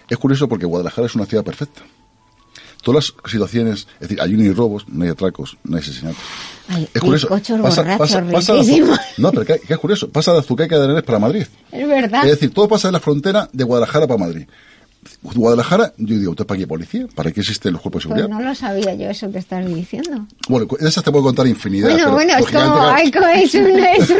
[0.07, 1.83] Es curioso porque Guadalajara es una ciudad perfecta
[2.85, 6.23] todas las situaciones, es decir, hay un robos, no hay atracos, no hay asesinatos.
[6.93, 7.29] es curioso.
[7.29, 8.55] Pasa, pasa, pasa
[9.19, 11.47] no, pero ¿qué, es curioso, pasa de Azuqueca de Henares para Madrid.
[11.73, 12.25] Es verdad.
[12.25, 14.47] Es decir, todo pasa de la frontera de Guadalajara para Madrid.
[15.23, 17.07] Guadalajara, yo digo, ¿usted para qué policía?
[17.15, 18.29] ¿Para qué existen los cuerpos de seguridad?
[18.29, 20.27] Pues no lo sabía yo eso que estás diciendo.
[20.49, 21.91] Bueno, esas te puedo contar infinidad.
[21.91, 24.11] Bueno, bueno, es como, es, es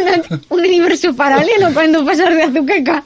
[0.51, 3.05] un universo paralelo cuando pasas de Azuqueca.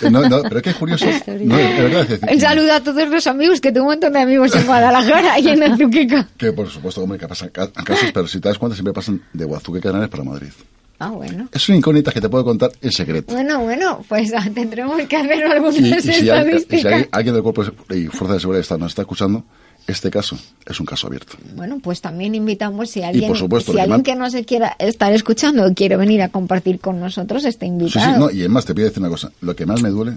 [0.00, 1.06] Eh, no, no, pero es que es curioso.
[1.40, 4.66] No, verdad, Un saludo a todos los amigos, que tengo un montón de amigos en
[4.66, 6.28] Guadalajara y en Azuqueca.
[6.36, 9.44] Que por supuesto, hombre, que pasan casos, pero si te das cuenta, siempre pasan de
[9.44, 10.50] Azuqueca Canales para Madrid.
[10.98, 11.48] Ah, bueno.
[11.52, 13.32] Es una incógnita que te puedo contar en secreto.
[13.34, 17.00] Bueno, bueno, pues ah, tendremos que hacer algunas y, y si estadísticas.
[17.02, 19.44] si alguien del Cuerpo y Fuerza de Seguridad nos está escuchando,
[19.86, 21.36] este caso es un caso abierto.
[21.54, 25.74] Bueno, pues también invitamos si alguien, si alguien que no se quiera estar escuchando o
[25.74, 28.06] quiere venir a compartir con nosotros, está invitado.
[28.06, 29.30] Sí, sí, no, y además te pido decir una cosa.
[29.40, 30.16] Lo que más me duele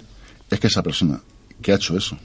[0.49, 1.19] es que esa persona
[1.61, 2.17] que ha hecho eso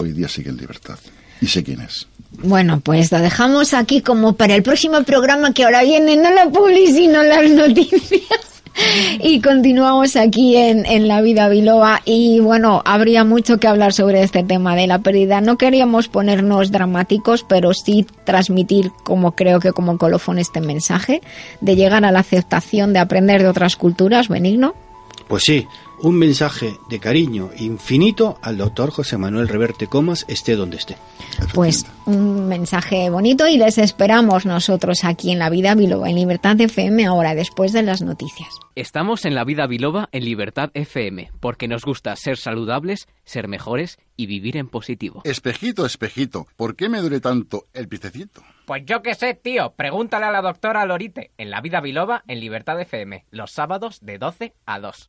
[0.00, 0.98] hoy día sigue en libertad.
[1.40, 2.06] Y sé quién es.
[2.42, 6.48] Bueno, pues lo dejamos aquí como para el próximo programa que ahora viene, no la
[6.48, 8.53] publicidad, sino las noticias.
[9.20, 14.22] Y continuamos aquí en, en La Vida Biloba y bueno, habría mucho que hablar sobre
[14.22, 15.40] este tema de la pérdida.
[15.40, 21.22] No queríamos ponernos dramáticos, pero sí transmitir como creo que como colofón este mensaje
[21.60, 24.74] de llegar a la aceptación de aprender de otras culturas, Benigno.
[25.28, 25.66] Pues sí,
[26.00, 30.96] un mensaje de cariño infinito al doctor José Manuel Reverte Comas, esté donde esté.
[31.52, 36.60] Pues un mensaje bonito y les esperamos nosotros aquí en La Vida Biloba, en Libertad
[36.60, 38.48] FM, ahora después de las noticias.
[38.74, 43.98] Estamos en La Vida Biloba en Libertad FM, porque nos gusta ser saludables, ser mejores
[44.16, 45.22] y vivir en positivo.
[45.24, 48.42] Espejito, espejito, ¿por qué me duele tanto el picecito?
[48.66, 49.74] Pues yo qué sé, tío.
[49.76, 54.18] Pregúntale a la doctora Lorite en La Vida Biloba en Libertad FM, los sábados de
[54.18, 55.08] 12 a 2.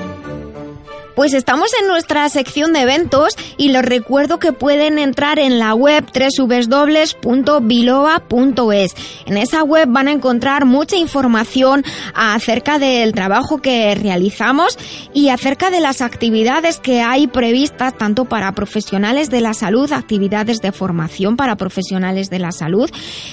[1.15, 5.73] Pues estamos en nuestra sección de eventos y les recuerdo que pueden entrar en la
[5.73, 7.21] web www.biloba.es.
[9.25, 11.83] En esa web van a encontrar mucha información
[12.13, 14.77] acerca del trabajo que realizamos
[15.13, 20.59] y acerca de las actividades que hay previstas tanto para profesionales de la salud, actividades
[20.59, 22.89] de formación para profesionales de la salud,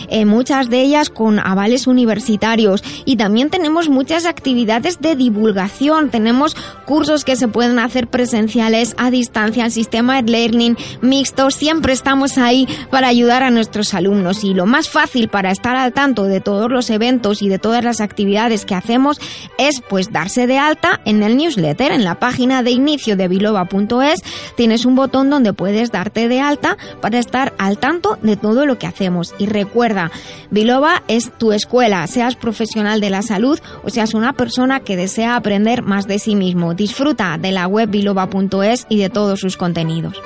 [0.08, 6.56] eh, muchas de ellas con avales universitarios y también tenemos muchas actividades de divulgación, tenemos
[6.84, 12.38] cursos que se pueden hacer presenciales, a distancia, el sistema de learning mixto, siempre estamos
[12.38, 14.44] ahí para ayudar a nuestros alumnos.
[14.44, 17.82] Y lo más fácil para estar al tanto de todos los eventos y de todas
[17.82, 19.20] las actividades que hacemos
[19.58, 24.22] es pues darse de alta en el newsletter, en la página de inicio de biloba.es
[24.56, 28.78] tienes un botón donde puedes darte de alta para estar al tanto de todo lo
[28.78, 29.34] que hacemos.
[29.38, 30.10] Y recuerda,
[30.50, 35.36] Biloba es tu escuela, seas profesional de la salud o seas una persona que desea
[35.36, 36.74] aprender más de sí mismo.
[36.74, 40.20] Disfruta de la web biloba.es y de todos sus contenidos.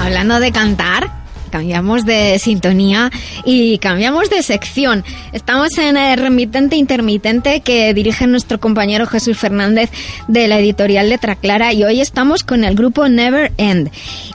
[0.00, 1.10] Hablando de cantar,
[1.54, 3.10] cambiamos de sintonía
[3.44, 5.04] y cambiamos de sección.
[5.32, 9.88] Estamos en el remitente intermitente que dirige nuestro compañero Jesús Fernández
[10.26, 13.90] de la editorial Letra Clara y hoy estamos con el grupo Never End.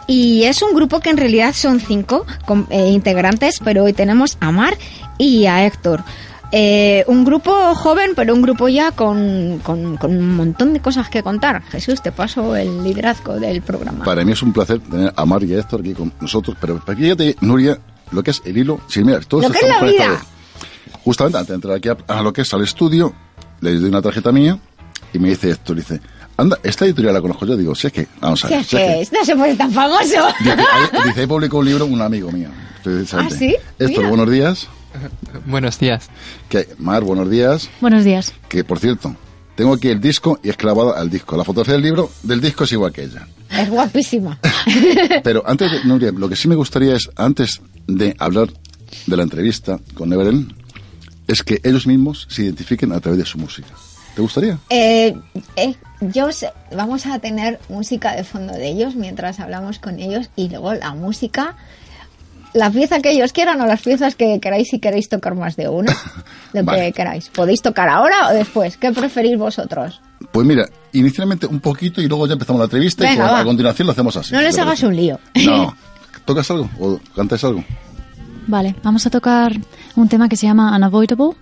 [0.07, 2.25] Y es un grupo que en realidad son cinco
[2.69, 4.77] eh, integrantes, pero hoy tenemos a Mar
[5.17, 6.03] y a Héctor.
[6.51, 11.21] Eh, un grupo joven, pero un grupo ya con, con, un montón de cosas que
[11.21, 11.61] contar.
[11.69, 14.03] Jesús, te paso el liderazgo del programa.
[14.03, 16.81] Para mí es un placer tener a Mar y a Héctor aquí con nosotros, pero
[16.81, 17.77] fíjate, Nuria,
[18.11, 20.21] lo que es el hilo, si mira, todos lo que es la vida.
[21.03, 23.13] Justamente antes de entrar aquí a, lo que es al estudio,
[23.61, 24.57] le doy una tarjeta mía
[25.13, 26.01] y me dice Héctor, dice,
[26.35, 28.63] anda, esta editorial la conozco yo, digo, si es que, vamos a ver.
[28.63, 30.27] Si es que, no se puede tan famoso.
[31.05, 32.49] Dice, ahí, publicó un libro un amigo mío.
[33.13, 33.55] ¿Ah, sí?
[33.77, 34.67] Héctor, buenos días.
[35.45, 36.09] Buenos días.
[36.49, 37.69] Que, Mar, buenos días.
[37.81, 38.33] Buenos días.
[38.47, 39.15] Que, por cierto,
[39.55, 41.37] tengo aquí el disco y es clavado al disco.
[41.37, 43.27] La fotografía del libro del disco es igual que ella.
[43.51, 44.39] Es guapísima.
[45.23, 48.49] Pero antes, de, Nuria, lo que sí me gustaría es, antes de hablar
[49.05, 50.53] de la entrevista con Neveren,
[51.27, 53.69] es que ellos mismos se identifiquen a través de su música.
[54.15, 54.57] ¿Te gustaría?
[54.69, 55.15] Eh,
[55.55, 60.29] eh, yo sé, vamos a tener música de fondo de ellos mientras hablamos con ellos
[60.35, 61.55] y luego la música
[62.53, 65.69] la pieza que ellos quieran o las piezas que queráis si queréis tocar más de
[65.69, 65.95] una.
[66.53, 67.29] Lo que queráis.
[67.29, 68.77] ¿Podéis tocar ahora o después?
[68.77, 70.01] ¿Qué preferís vosotros?
[70.31, 73.91] Pues mira, inicialmente un poquito y luego ya empezamos la entrevista y a continuación lo
[73.91, 74.33] hacemos así.
[74.33, 75.19] No les hagas un lío.
[75.45, 75.75] No.
[76.25, 77.63] ¿Tocas algo o cantas algo?
[78.47, 79.53] Vale, vamos a tocar
[79.95, 81.35] un tema que se llama Unavoidable,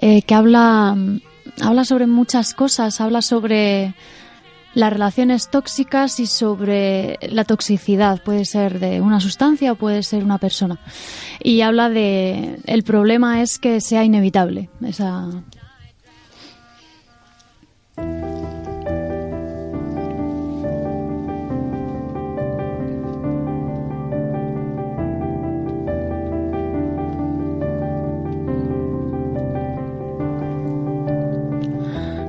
[0.00, 0.96] eh, que habla,
[1.60, 3.94] habla sobre muchas cosas, habla sobre
[4.76, 8.22] las relaciones tóxicas y sobre la toxicidad.
[8.22, 10.78] Puede ser de una sustancia o puede ser una persona.
[11.42, 15.30] Y habla de el problema es que sea inevitable esa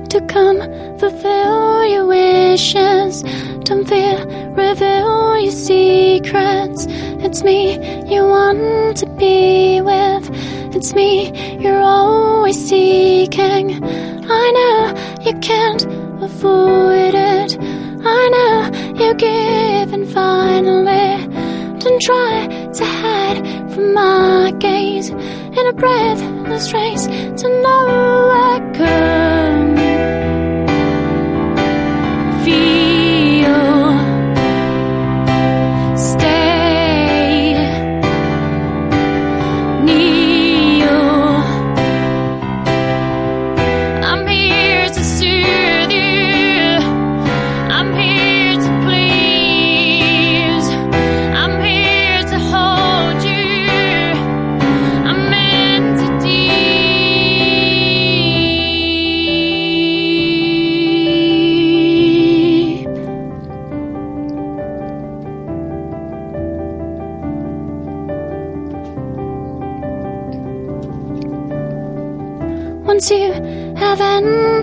[0.08, 0.58] to come
[0.98, 3.22] fulfill your wishes.
[3.64, 4.24] Don't fear,
[4.56, 6.86] reveal your secrets.
[7.20, 7.74] It's me
[8.10, 10.30] you want to be with.
[10.74, 13.84] It's me you're always seeking.
[13.84, 15.84] I know you can't
[16.22, 17.58] avoid it.
[17.60, 21.28] I know you give and finally
[21.78, 29.38] don't try to hide from my gaze in a breathless race to nowhere good.
[30.08, 30.27] Once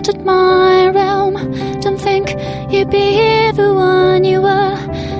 [0.08, 1.34] entered my realm,
[1.80, 2.30] don't think
[2.70, 4.76] you'd be the one you were.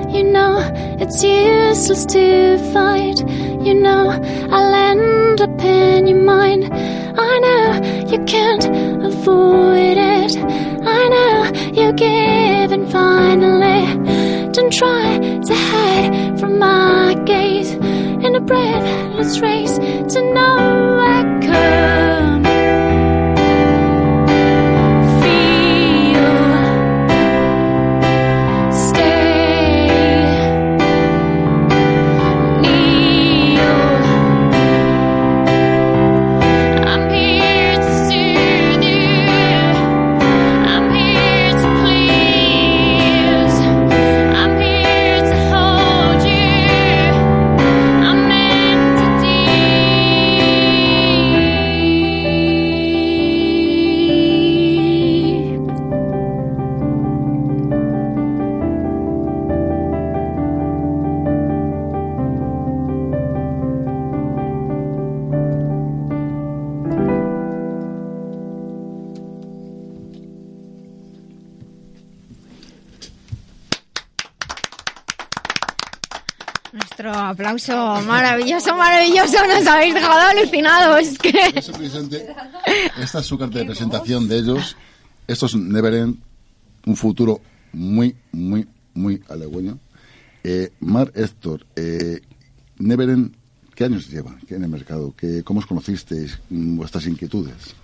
[0.09, 0.59] You know
[1.01, 3.19] it's useless to fight.
[3.67, 4.11] You know
[4.51, 6.73] I'll end up in your mind.
[6.73, 8.65] I know you can't
[9.05, 10.37] avoid it.
[10.37, 14.53] I know you'll give in finally.
[14.53, 19.79] Don't try to hide from my gaze in a breathless race
[20.15, 20.76] to no
[77.47, 79.37] aplauso maravilloso, maravilloso.
[79.47, 81.07] Nos habéis dejado alucinados.
[81.07, 81.33] Es que...
[81.55, 81.73] Eso
[83.01, 84.77] esta es su carta de presentación de ellos.
[85.27, 86.17] Esto es Neverend,
[86.87, 87.41] un futuro
[87.73, 89.79] muy, muy, muy halagüeño.
[90.43, 92.21] Eh, Mar Héctor, eh,
[92.79, 93.35] Neverend,
[93.75, 95.15] ¿qué años lleva ¿Qué en el mercado?
[95.17, 96.39] ¿Qué, ¿Cómo os conocisteis?
[96.51, 97.75] Mm, ¿Vuestras inquietudes?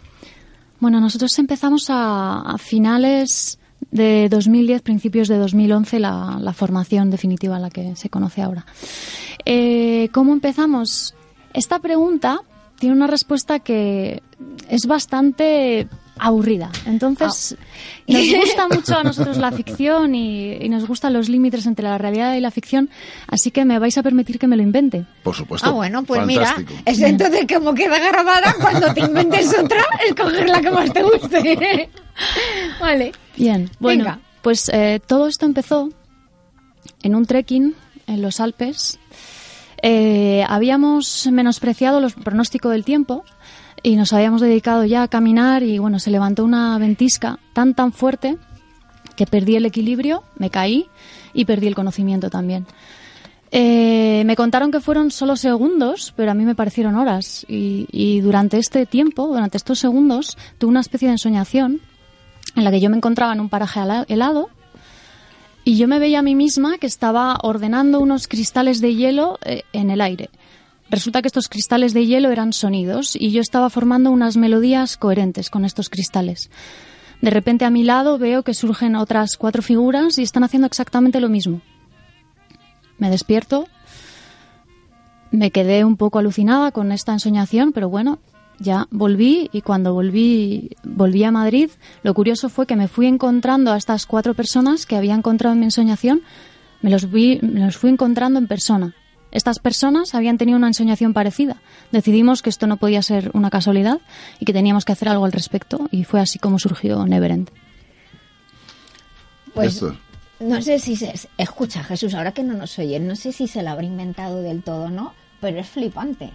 [0.78, 3.58] Bueno, nosotros empezamos a, a finales
[3.90, 8.64] de 2010, principios de 2011, la, la formación definitiva, la que se conoce ahora.
[9.44, 11.14] Eh, ¿Cómo empezamos?
[11.52, 12.40] Esta pregunta
[12.78, 14.22] tiene una respuesta que
[14.68, 15.88] es bastante
[16.18, 16.70] aburrida.
[16.86, 17.56] Entonces,
[18.06, 21.98] nos gusta mucho a nosotros la ficción y, y nos gustan los límites entre la
[21.98, 22.90] realidad y la ficción,
[23.26, 25.04] así que me vais a permitir que me lo invente.
[25.22, 25.68] Por supuesto.
[25.68, 26.70] Ah, bueno, pues Fantástico.
[26.72, 31.02] mira, es entonces como queda grabada, cuando te inventes otra, escoger la que más te
[31.02, 31.90] guste.
[32.80, 33.12] vale.
[33.36, 34.18] Bien, bueno, Venga.
[34.42, 35.88] pues eh, todo esto empezó
[37.02, 37.74] en un trekking
[38.06, 38.98] en los Alpes.
[39.84, 43.24] Eh, habíamos menospreciado los pronóstico del tiempo
[43.82, 47.92] y nos habíamos dedicado ya a caminar y bueno, se levantó una ventisca tan tan
[47.92, 48.38] fuerte
[49.16, 50.86] que perdí el equilibrio, me caí
[51.34, 52.66] y perdí el conocimiento también.
[53.54, 57.44] Eh, me contaron que fueron solo segundos, pero a mí me parecieron horas.
[57.48, 61.80] Y, durante este tiempo, durante estos segundos, tuve una especie de ensoñación
[62.56, 64.48] en la que yo me encontraba en un paraje helado
[65.64, 69.62] y yo me veía a mí misma que estaba ordenando unos cristales de hielo eh,
[69.72, 70.30] en el aire.
[70.92, 75.48] Resulta que estos cristales de hielo eran sonidos y yo estaba formando unas melodías coherentes
[75.48, 76.50] con estos cristales.
[77.22, 81.18] De repente a mi lado veo que surgen otras cuatro figuras y están haciendo exactamente
[81.18, 81.62] lo mismo.
[82.98, 83.68] Me despierto,
[85.30, 88.18] me quedé un poco alucinada con esta ensoñación, pero bueno,
[88.58, 91.70] ya volví y cuando volví, volví a Madrid,
[92.02, 95.60] lo curioso fue que me fui encontrando a estas cuatro personas que había encontrado en
[95.60, 96.20] mi ensoñación,
[96.82, 98.94] me los, vi, me los fui encontrando en persona.
[99.32, 101.56] Estas personas habían tenido una ensoñación parecida.
[101.90, 104.00] Decidimos que esto no podía ser una casualidad
[104.38, 107.50] y que teníamos que hacer algo al respecto y fue así como surgió Neverend.
[109.54, 109.82] Pues
[110.40, 111.12] no sé si se...
[111.38, 114.62] Escucha, Jesús, ahora que no nos oyen, no sé si se lo habrá inventado del
[114.62, 115.12] todo, ¿no?
[115.40, 116.30] Pero es flipante.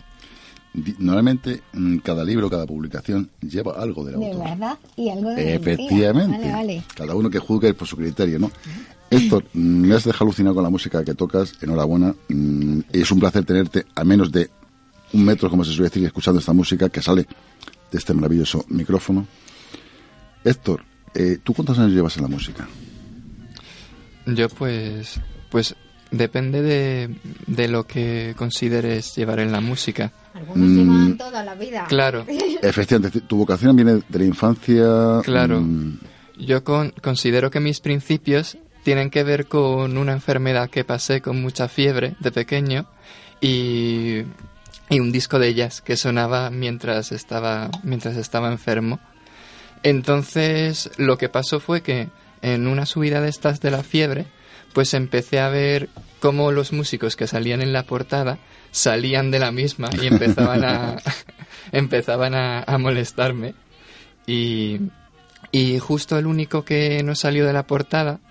[1.00, 4.50] Normalmente, mm, cada libro, cada publicación lleva algo del De autor.
[4.50, 4.78] verdad.
[4.96, 5.56] Y algo de.
[5.56, 6.38] Efectivamente.
[6.38, 6.84] Vale, vale.
[6.96, 8.52] Cada uno que juzgue por su criterio, ¿no?
[9.10, 11.54] Héctor, mm, me has dejado alucinado con la música que tocas.
[11.62, 12.14] Enhorabuena.
[12.30, 14.50] Mm, Es un placer tenerte a menos de
[15.14, 17.24] un metro, como se suele decir, escuchando esta música que sale
[17.92, 19.26] de este maravilloso micrófono.
[20.44, 20.84] Héctor,
[21.14, 22.68] eh, ¿tú cuántos años llevas en la música?
[24.26, 25.76] Yo pues, pues
[26.12, 27.16] depende de,
[27.48, 30.12] de lo que consideres llevar en la música.
[30.34, 30.76] Algunos Mm.
[30.78, 31.86] llevan toda la vida.
[31.88, 32.26] Claro.
[32.62, 35.22] Efectivamente, tu vocación viene de la infancia.
[35.24, 35.62] Claro.
[35.62, 35.98] mm,
[36.40, 38.58] Yo con- considero que mis principios
[38.88, 42.86] tienen que ver con una enfermedad que pasé con mucha fiebre de pequeño
[43.42, 44.22] y,
[44.90, 49.02] y un disco de jazz que sonaba mientras estaba, mientras estaba enfermo.
[49.84, 52.08] Entonces lo que pasó fue que
[52.42, 54.26] en una subida de estas de la fiebre,
[54.72, 55.90] pues empecé a ver
[56.22, 58.40] cómo los músicos que salían en la portada
[58.72, 60.96] salían de la misma y empezaban a,
[61.74, 63.54] empezaban a, a molestarme.
[64.26, 64.80] Y,
[65.52, 68.22] y justo el único que no salió de la portada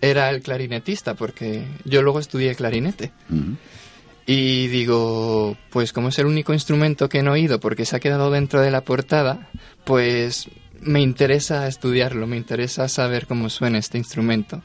[0.00, 3.12] era el clarinetista, porque yo luego estudié clarinete.
[4.26, 8.00] Y digo, pues como es el único instrumento que no he oído porque se ha
[8.00, 9.48] quedado dentro de la portada,
[9.84, 10.48] pues
[10.80, 14.62] me interesa estudiarlo, me interesa saber cómo suena este instrumento.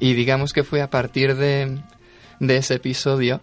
[0.00, 1.78] Y digamos que fue a partir de,
[2.40, 3.40] de ese episodio,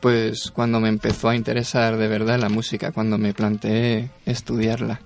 [0.00, 5.00] pues cuando me empezó a interesar de verdad la música, cuando me planteé estudiarla.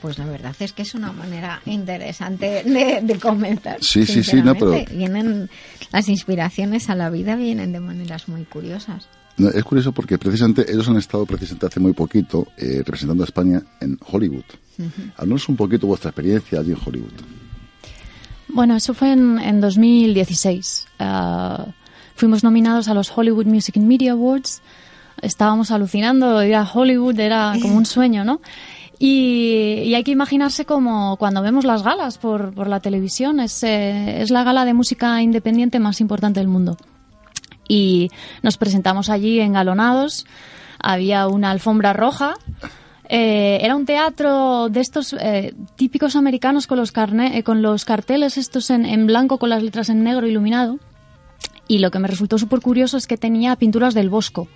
[0.00, 3.78] Pues la verdad es que es una manera interesante de, de comenzar.
[3.80, 4.72] Sí, sí, sí, no, pero-.
[4.90, 5.50] Vienen,
[5.92, 9.08] las inspiraciones a la vida vienen de maneras muy curiosas.
[9.36, 13.26] No, es curioso porque precisamente ellos han estado precisamente hace muy poquito eh, representando a
[13.26, 14.44] España en Hollywood.
[15.16, 17.12] Háblanos un poquito vuestra experiencia allí en Hollywood.
[18.48, 20.86] Bueno, eso fue en, en 2016.
[20.98, 21.66] Ah,
[22.14, 24.60] fuimos nominados a los Hollywood Music and Media Awards.
[25.20, 28.40] Estábamos alucinando, ir a Hollywood era como un sueño, ¿no?
[28.98, 33.40] Y, hay que imaginarse como cuando vemos las galas por, por la televisión.
[33.40, 36.76] Es, eh, es la gala de música independiente más importante del mundo.
[37.68, 38.10] Y
[38.42, 40.26] nos presentamos allí engalonados.
[40.80, 42.34] Había una alfombra roja.
[43.08, 48.36] Eh, era un teatro de estos eh, típicos americanos con los, carne- con los carteles
[48.36, 50.78] estos en, en blanco con las letras en negro iluminado.
[51.68, 54.48] Y lo que me resultó súper curioso es que tenía pinturas del Bosco.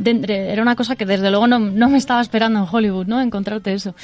[0.00, 3.20] De era una cosa que desde luego no, no me estaba esperando en Hollywood, ¿no?
[3.20, 3.94] Encontrarte eso.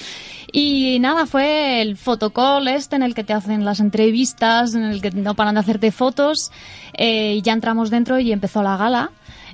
[0.53, 5.01] Y nada, fue el fotocall este en el que te hacen las entrevistas, en el
[5.01, 6.51] que no paran de hacerte fotos.
[6.95, 9.11] eh, y ya entramos dentro y empezó la gala.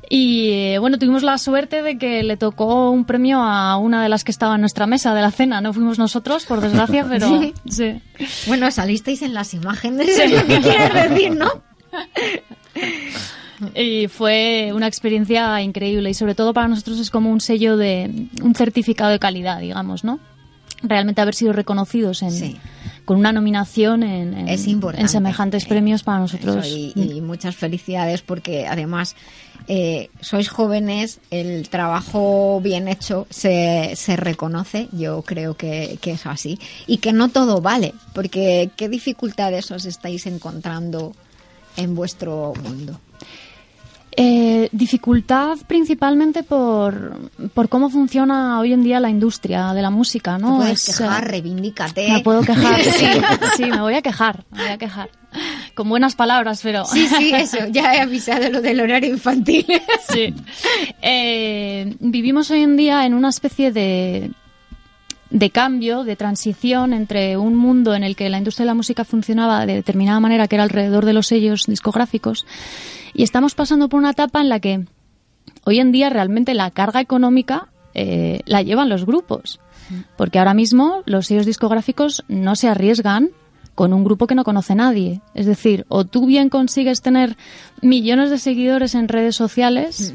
[0.08, 4.08] Y eh, bueno, tuvimos la suerte de que le tocó un premio a una de
[4.08, 5.60] las que estaba en nuestra mesa de la cena.
[5.60, 7.54] No fuimos nosotros, por desgracia, pero Sí.
[7.68, 8.00] sí.
[8.46, 10.32] Bueno, salisteis en las imágenes, Sí.
[10.48, 11.50] que quieres decir, ¿no?
[13.74, 18.28] Y fue una experiencia increíble y sobre todo para nosotros es como un sello de
[18.42, 20.18] un certificado de calidad, digamos, ¿no?
[20.82, 22.32] Realmente haber sido reconocidos en,
[23.04, 24.66] con una nominación en, en- Es
[25.00, 26.66] en semejantes premios para nosotros.
[26.66, 29.14] Y, y muchas felicidades porque además
[29.68, 36.24] eh, sois jóvenes, el trabajo bien hecho se, se reconoce, yo creo que, que es
[36.24, 41.12] así, y que no todo vale, porque ¿qué dificultades os estáis encontrando
[41.76, 42.98] en vuestro mundo?
[44.16, 50.36] Eh, dificultad principalmente por, por cómo funciona hoy en día la industria de la música,
[50.36, 50.58] ¿no?
[50.58, 52.10] Te puedes Es, quejar, eh, reivindícate.
[52.10, 53.06] Me puedo quejar, sí,
[53.56, 55.10] sí, me voy a quejar, me voy a quejar.
[55.74, 56.84] Con buenas palabras, pero...
[56.86, 59.64] Sí, sí, eso, ya he avisado lo del horario infantil.
[60.12, 60.34] Sí.
[61.02, 64.32] Eh, vivimos hoy en día en una especie de,
[65.30, 69.04] de cambio, de transición entre un mundo en el que la industria de la música
[69.04, 72.44] funcionaba de determinada manera, que era alrededor de los sellos discográficos,
[73.14, 74.84] y estamos pasando por una etapa en la que
[75.64, 79.60] hoy en día realmente la carga económica eh, la llevan los grupos.
[80.16, 83.30] Porque ahora mismo los sellos discográficos no se arriesgan
[83.74, 85.20] con un grupo que no conoce nadie.
[85.34, 87.36] Es decir, o tú bien consigues tener
[87.82, 90.14] millones de seguidores en redes sociales,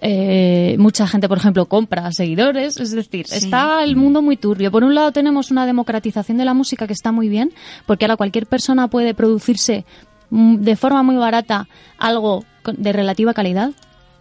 [0.00, 2.76] eh, mucha gente, por ejemplo, compra seguidores.
[2.78, 3.36] Es decir, Sí.
[3.46, 4.70] está el mundo muy turbio.
[4.72, 7.52] Por un lado tenemos una democratización de la música que está muy bien,
[7.86, 11.66] porque ahora cualquier persona puede producirse mm, de forma muy barata
[11.98, 13.70] algo de relativa calidad.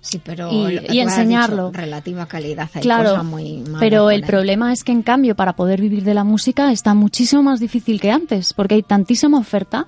[0.02, 1.68] Sí, pero y, enseñarlo.
[1.70, 4.28] dicho, relativa calidad, hay claro, cosa muy pero el ahí.
[4.28, 8.02] problema es que en cambio para poder vivir de la música está muchísimo más difícil
[8.02, 9.88] que antes, porque hay tantísima oferta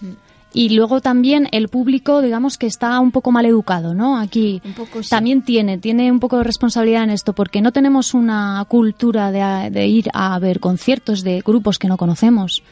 [0.00, 0.12] Mm.
[0.54, 4.16] y luego también el público, digamos que está un poco mal educado, ¿no?
[4.16, 4.62] Aquí
[5.10, 9.70] también tiene, tiene un poco de responsabilidad en esto, porque no tenemos una cultura de,
[9.70, 12.62] de ir a ver conciertos de grupos que no conocemos.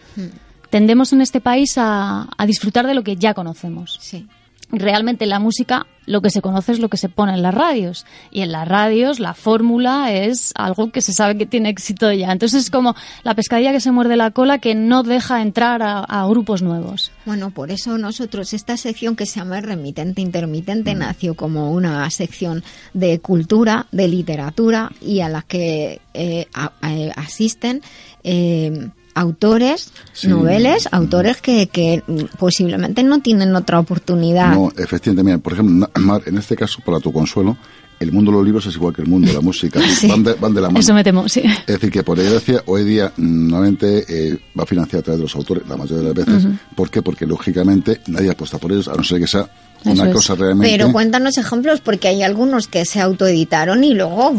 [0.70, 3.98] Tendemos en este país a, a disfrutar de lo que ya conocemos.
[4.00, 4.26] Sí.
[4.72, 8.04] Realmente la música, lo que se conoce es lo que se pone en las radios.
[8.32, 12.32] Y en las radios la fórmula es algo que se sabe que tiene éxito ya.
[12.32, 16.00] Entonces es como la pescadilla que se muerde la cola que no deja entrar a,
[16.00, 17.12] a grupos nuevos.
[17.26, 22.64] Bueno, por eso nosotros, esta sección que se llama Remitente Intermitente, nació como una sección
[22.92, 27.82] de cultura, de literatura y a la que eh, a- a- asisten
[28.24, 30.28] eh, autores, Sí.
[30.28, 32.02] noveles, autores que, que
[32.38, 34.54] posiblemente no tienen otra oportunidad.
[34.54, 37.56] No, efectivamente, mira, por ejemplo, Mar, en este caso, para tu consuelo,
[37.98, 39.80] el mundo de los libros es igual que el mundo de la música.
[39.96, 40.06] Sí.
[40.06, 40.80] Van, de, van de la mano.
[40.80, 41.40] Eso me temo, sí.
[41.44, 45.34] Es decir, que por desgracia, hoy día, normalmente eh, va financiado a través de los
[45.34, 46.50] autores, la mayoría de las veces.
[46.74, 47.00] ¿Por qué?
[47.00, 49.48] Porque, lógicamente, nadie apuesta por ellos, a no ser que sea
[49.92, 50.14] Eso una es.
[50.16, 50.76] cosa realmente...
[50.76, 54.32] Pero cuéntanos ejemplos porque hay algunos que se autoeditaron y luego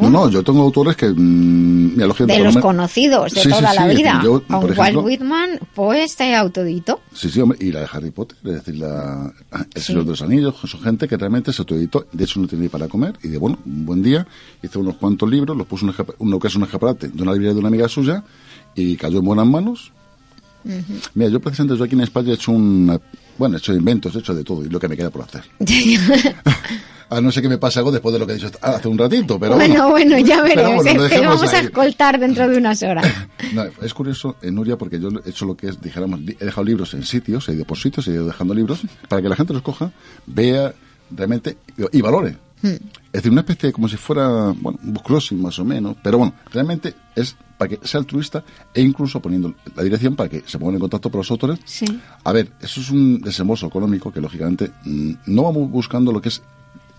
[0.00, 1.08] No, no, yo tengo autores que...
[1.08, 4.20] mm, mira, de los conocidos de Sí, toda sí, la vida.
[4.24, 7.00] yo, Con por Walt ejemplo- Whitman, pues se autoeditó.
[7.14, 9.32] Sí, sí, hombre, y la de Harry Potter, es decir, la,
[9.74, 12.68] El Señor de los Anillos, son gente que realmente se autoeditó, de hecho no tenía
[12.68, 14.26] para comer, y de bueno, un buen día,
[14.62, 17.68] hizo unos cuantos libros, los puso en un un escaparate de una librería de una
[17.68, 18.22] amiga suya,
[18.74, 19.92] y cayó en buenas manos.
[21.14, 23.00] Mira, yo precisamente yo aquí en España he hecho un,
[23.38, 25.42] bueno, he hecho inventos, he hecho de todo, y lo que me queda por hacer.
[27.08, 28.98] A no ser que me pase algo después de lo que he dicho hace un
[28.98, 30.82] ratito, pero bueno, bueno, ya veremos.
[30.82, 33.06] bueno, es que vamos a escoltar dentro de unas horas.
[33.52, 36.64] No, es curioso, en Nuria, porque yo he hecho lo que es, dijéramos, he dejado
[36.64, 39.52] libros en sitios, he ido por sitios, he ido dejando libros, para que la gente
[39.52, 39.92] los coja,
[40.26, 40.74] vea
[41.10, 41.56] realmente
[41.92, 42.36] y valore.
[42.62, 42.68] Hmm.
[42.68, 46.18] Es decir, una especie de como si fuera, bueno, un crossing más o menos, pero
[46.18, 48.44] bueno, realmente es para que sea altruista
[48.74, 51.58] e incluso poniendo la dirección para que se pongan en contacto con los autores.
[51.64, 51.86] Sí.
[52.24, 56.28] A ver, eso es un desembolso económico que lógicamente mm, no vamos buscando lo que
[56.28, 56.42] es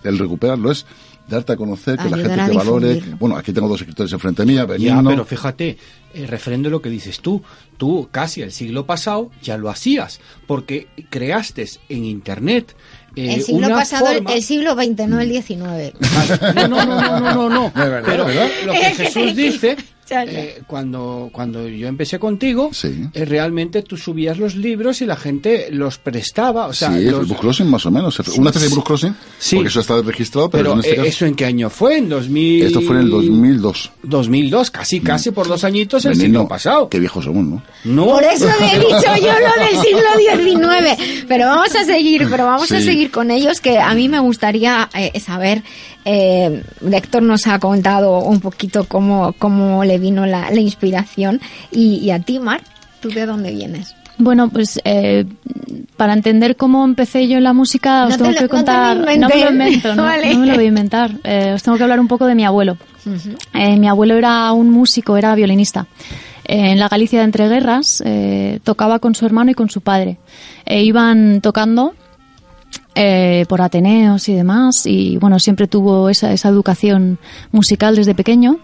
[0.04, 0.86] el recuperarlo, es
[1.28, 3.04] darte a conocer, que la gente te valore.
[3.20, 5.10] Bueno, aquí tengo dos escritores enfrente mía, Ya, Benigno.
[5.10, 5.78] pero fíjate,
[6.14, 7.44] eh, referendo a lo que dices tú,
[7.78, 12.76] tú casi el siglo pasado ya lo hacías, porque creaste en Internet
[13.16, 15.58] eh, el siglo pasado, el- forma- el siglo XX, no el XIX.
[16.56, 17.84] No, no, no, no, no, no, no.
[17.84, 18.50] De verdad, Pero de verdad.
[18.66, 19.78] lo que Jesús dice.
[20.10, 23.06] Eh, cuando, cuando yo empecé contigo, Sí.
[23.14, 26.68] eh, realmente tú subías los libros y la gente los prestaba.
[26.68, 28.18] O sea, sí, los- el book crossing más o menos.
[28.38, 29.56] Una especie de book crossing, Sí.
[29.56, 31.08] porque eso está registrado, pero, pero en este eh, caso...
[31.08, 31.98] ¿eso en qué año fue?
[31.98, 32.66] ¿En 2000?
[32.66, 33.92] Esto fue en el 2002.
[34.04, 36.90] 2002, casi, casi por dos añitos el Benigno, siglo pasado.
[36.90, 37.64] Qué viejos somos, ¿no?
[37.84, 38.06] No.
[38.06, 40.56] Por eso le he dicho yo lo del siglo
[40.96, 41.26] XIX.
[41.28, 42.86] Pero vamos a seguir, pero vamos a Sí.
[42.86, 45.64] seguir con ellos, que a mí me gustaría eh, saber.
[46.10, 51.42] Eh, Héctor nos ha contado un poquito cómo, cómo le vino la, la inspiración.
[51.72, 52.62] Y, y a ti, Mar,
[53.02, 53.94] ¿tú de dónde vienes?
[54.20, 55.26] Bueno, pues eh,
[55.98, 58.48] para entender cómo empecé yo en la música, os No te tengo lo- que no
[58.48, 58.98] te lo contar.
[58.98, 59.30] inventes.
[59.36, 60.34] me lo invento, no, Vale.
[60.34, 61.12] no me lo voy a inventar.
[61.24, 62.78] Eh, os tengo que hablar un poco de mi abuelo.
[63.54, 65.88] Eh, mi abuelo era un músico, era violinista.
[66.46, 70.18] En la Galicia de entreguerras eh, tocaba con su hermano y con su padre.
[70.66, 71.94] Iban tocando
[72.98, 77.20] eh, por Ateneos y demás y bueno, siempre tuvo esa, esa educación
[77.52, 78.60] musical desde pequeño.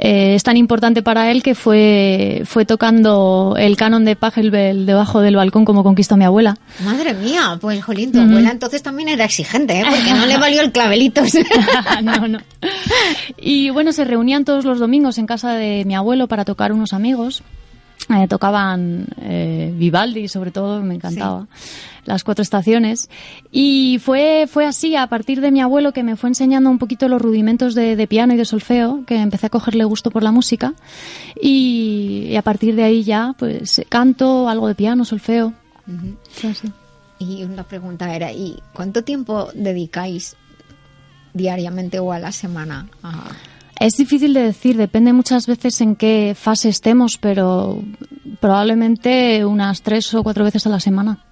[0.00, 5.20] Eh, es tan importante para él que fue, fue tocando el canon de Pachelbel debajo
[5.20, 6.56] del balcón como conquistó mi abuela.
[6.84, 9.84] Madre mía, pues jolín, tu abuela entonces también era exigente, ¿eh?
[9.88, 11.22] porque no le valió el clavelito.
[12.02, 12.38] no, no.
[13.36, 16.92] Y bueno, se reunían todos los domingos en casa de mi abuelo para tocar unos
[16.92, 17.42] amigos.
[18.10, 21.46] Eh, tocaban eh, Vivaldi, sobre todo, me encantaba.
[22.04, 23.10] Las cuatro estaciones.
[23.52, 27.08] Y fue, fue así, a partir de mi abuelo, que me fue enseñando un poquito
[27.08, 30.32] los rudimentos de, de piano y de solfeo, que empecé a cogerle gusto por la
[30.32, 30.72] música.
[31.40, 35.52] Y, y a partir de ahí ya, pues canto, algo de piano, solfeo.
[36.30, 36.72] Fue así.
[37.18, 40.36] Y una pregunta era, ¿y cuánto tiempo dedicáis
[41.34, 43.24] diariamente o a la semana a,
[43.80, 47.82] Es difícil de decir, depende muchas veces en qué fase estemos, pero
[48.40, 51.24] probablemente unas tres o cuatro veces a la semana.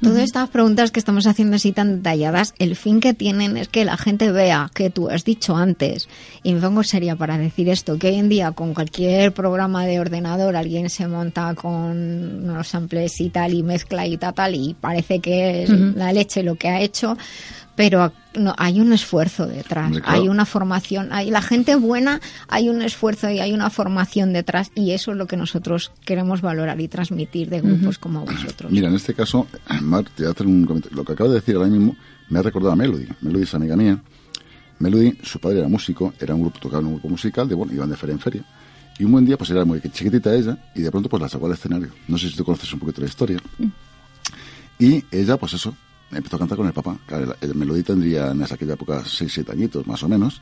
[0.00, 3.84] Todas estas preguntas que estamos haciendo así tan detalladas, el fin que tienen es que
[3.84, 6.08] la gente vea que tú has dicho antes,
[6.44, 9.98] y me pongo seria para decir esto, que hoy en día con cualquier programa de
[9.98, 14.76] ordenador alguien se monta con unos samples y tal y mezcla y tal, tal y
[14.80, 15.94] parece que es Ujú.
[15.96, 17.16] la leche lo que ha hecho,
[17.78, 20.04] pero no, hay un esfuerzo detrás, claro.
[20.04, 24.72] hay una formación, hay la gente buena, hay un esfuerzo y hay una formación detrás
[24.74, 28.72] y eso es lo que nosotros queremos valorar y transmitir de grupos como vosotros.
[28.72, 29.46] Mira, en este caso,
[29.80, 30.96] Mar, te voy a hacer un comentario.
[30.96, 31.94] Lo que acabo de decir ahora mismo
[32.28, 33.06] me ha recordado a Melody.
[33.20, 34.02] Melody es amiga mía.
[34.80, 37.72] Melody, su padre era músico, era un grupo, tocaba en un grupo musical, de bueno,
[37.72, 38.44] iban de feria en feria.
[38.98, 41.46] Y un buen día, pues era muy chiquitita ella, y de pronto pues la sacó
[41.46, 41.90] al escenario.
[42.08, 43.38] No sé si tú conoces un poquito la historia.
[44.80, 45.76] Y ella, pues eso,
[46.12, 46.96] empezó a cantar con el papá.
[47.06, 50.40] Claro, el, el Melody tendría en aquella época 6, 7 añitos, más o menos.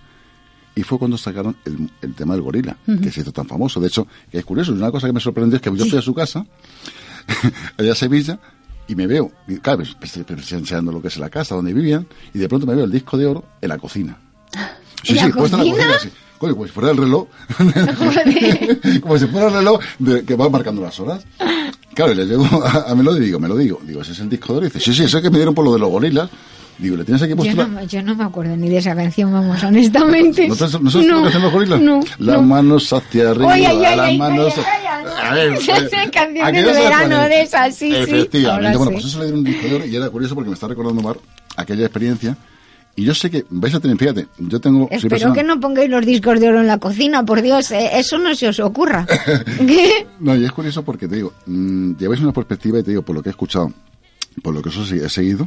[0.75, 3.81] Y fue cuando sacaron el, el tema del gorila, que se hizo tan famoso.
[3.81, 6.03] De hecho, que es curioso, una cosa que me sorprendió es que yo fui a
[6.03, 6.45] su casa,
[7.79, 8.39] allá a Sevilla,
[8.87, 9.83] y me veo, y claro,
[10.29, 13.17] enseñando lo que es la casa donde vivían, y de pronto me veo el disco
[13.17, 14.19] de oro en la cocina.
[15.03, 15.93] Sí, ¿En la sí, puesto en la cocina?
[15.95, 16.26] cocina, sí.
[16.39, 17.27] Coño, como si fuera el reloj.
[19.01, 21.25] como si fuera el reloj de- que va marcando las horas.
[21.95, 23.81] Claro, y le llego a, a Melody y digo, me lo digo.
[23.85, 24.67] Digo, ese es el disco de oro.
[24.67, 26.29] Y dice, sí, sí, eso es que me dieron por lo de los gorilas.
[26.79, 29.33] Digo, ¿le tienes aquí Yo no, la- yo no me acuerdo ni de esa canción,
[29.33, 30.47] vamos, honestamente.
[30.47, 31.81] ¿No, te- no sabes lo que hacen los gorilas?
[31.81, 32.43] no, Las no.
[32.43, 34.53] manos hacia arriba, ay, ay, las manos...
[34.59, 35.93] ay, A ver, eh, canciones
[36.45, 37.97] ¿a qué de no verano de esas, sí, sí.
[37.97, 38.67] Efectivamente.
[38.67, 38.93] Ahora bueno, sí.
[38.97, 41.01] pues eso le dieron un disco de oro y era curioso porque me está recordando,
[41.01, 41.17] Mar,
[41.57, 42.37] aquella experiencia.
[42.99, 44.89] Y yo sé que vais a tener, fíjate, yo tengo...
[44.91, 47.91] Espero persona- que no pongáis los discos de oro en la cocina, por Dios, eh,
[47.99, 49.07] eso no se os ocurra.
[49.59, 50.07] ¿Qué?
[50.19, 53.15] No, y es curioso porque te digo, mm, lleváis una perspectiva y te digo, por
[53.15, 53.71] lo que he escuchado,
[54.43, 55.47] por lo que os he seguido,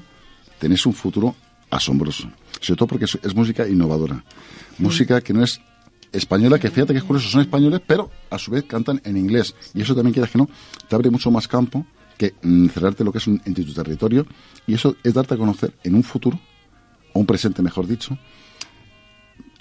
[0.60, 1.36] tenéis un futuro
[1.72, 2.30] asombroso.
[2.62, 4.24] Sobre todo porque es, es música innovadora.
[4.78, 5.60] Música que no es
[6.12, 9.56] española, que fíjate que es curioso, son españoles, pero a su vez cantan en inglés.
[9.74, 10.48] Y eso también, quieras que no,
[10.88, 11.86] te abre mucho más campo
[12.18, 14.28] que mm, cerrarte lo que es un, en tu territorio.
[14.68, 16.40] Y eso es darte a conocer en un futuro,
[17.20, 18.18] o un presente, mejor dicho,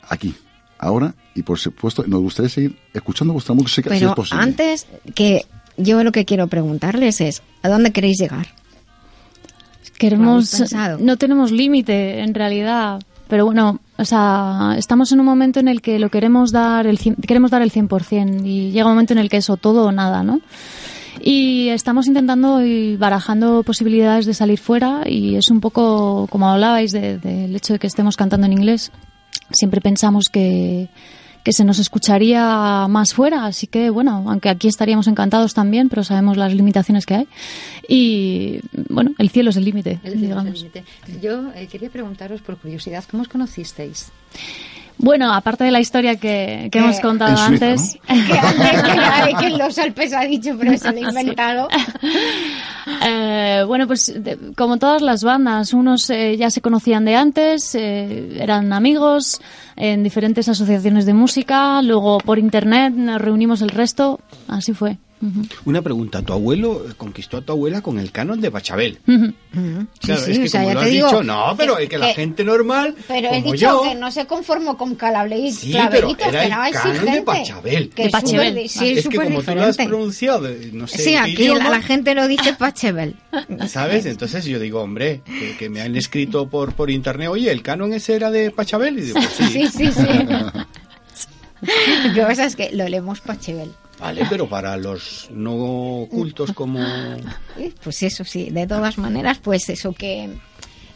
[0.09, 0.35] aquí,
[0.79, 4.43] ahora, y por supuesto, nos gustaría seguir escuchando vuestra música si es Pero posible.
[4.43, 8.47] antes que yo lo que quiero preguntarles es, ¿a dónde queréis llegar?
[9.99, 10.63] Queremos,
[11.01, 13.01] no tenemos límite en realidad.
[13.27, 16.99] Pero bueno, o sea, estamos en un momento en el que lo queremos dar el
[16.99, 19.93] cien- queremos dar el 100% y llega un momento en el que eso todo o
[19.93, 20.41] nada, ¿no?
[21.21, 26.93] Y estamos intentando y barajando posibilidades de salir fuera y es un poco como hablabais
[26.93, 28.91] de- del hecho de que estemos cantando en inglés.
[29.51, 30.89] Siempre pensamos que,
[31.43, 36.05] que se nos escucharía más fuera, así que bueno, aunque aquí estaríamos encantados también, pero
[36.05, 37.29] sabemos las limitaciones que hay.
[37.89, 40.59] Y bueno, el cielo es el límite, El cielo es el digamos.
[40.59, 40.85] límite.
[41.23, 44.11] Yo eh, quería preguntaros por curiosidad, ¿cómo os conocisteis?
[45.01, 47.99] Bueno, aparte de la historia que, que Eh, hemos contado en Suiza, antes.
[48.07, 51.69] Que antes que nadie que en los Alpes ha dicho, pero se lo he inventado.
[53.07, 57.75] Eh, bueno, pues de- como todas las bandas, unos eh, ya se conocían de antes,
[57.75, 59.41] eh, eran amigos
[59.77, 64.97] en diferentes asociaciones de música, luego por internet nos reunimos el resto, así fue.
[65.21, 65.43] Ujú.
[65.65, 68.99] Una pregunta, tu abuelo eh, conquistó a tu abuela con el canon de Pachabel.
[69.07, 69.35] Ujú.
[70.01, 71.89] Claro, sí, es que o sea, como lo has digo dicho, no, pero que- es
[71.89, 75.59] que la gente normal, Pero he como dicho yo, que no se conformó con calableitos,
[75.59, 76.25] Sí, pero era que
[76.69, 77.23] el canon de.
[77.23, 77.91] Pachabel.
[77.91, 80.99] Que es súper di- sí, es que como tú lo has pronunciado, de- no sé
[81.03, 83.17] Sí, aquí idioma, la, la gente lo dice Pachebel.
[83.69, 84.07] ¿sabes?
[84.07, 87.93] Entonces yo digo, hombre, que, que me han escrito por, por internet, oye, ¿el canon
[87.93, 88.99] ese era de Pachabel?
[88.99, 89.57] Y digo, pues sí.
[89.67, 90.03] Sí, sí, sí.
[92.07, 93.73] Lo que pasa es que lo leemos Pachebel.
[94.01, 96.79] Vale, pero para los no cultos como...
[97.59, 100.31] Eh, Pues eso sí, de todas maneras, pues eso que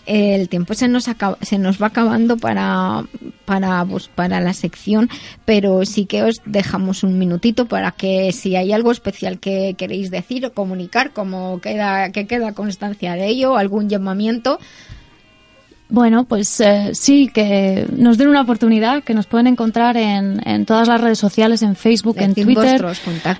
[0.06, 3.04] el tiempo se nos acaba- se nos va acabando para
[3.44, 5.08] para pues, para la sección,
[5.44, 10.10] pero sí que os dejamos un minutito para que si hay algo especial que queréis
[10.10, 14.58] decir o comunicar, como queda que queda constancia de ello, algún llamamiento,
[15.92, 20.64] Bueno, pues eh, sí, que nos den una oportunidad, que nos pueden encontrar en, en
[20.64, 22.82] todas las redes sociales, en Facebook, en Twitter,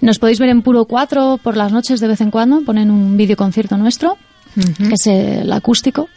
[0.00, 3.18] nos podéis ver en Puro 4 por las noches de vez en cuando, ponen un
[3.18, 3.36] vídeo
[4.54, 6.08] que es el acústico.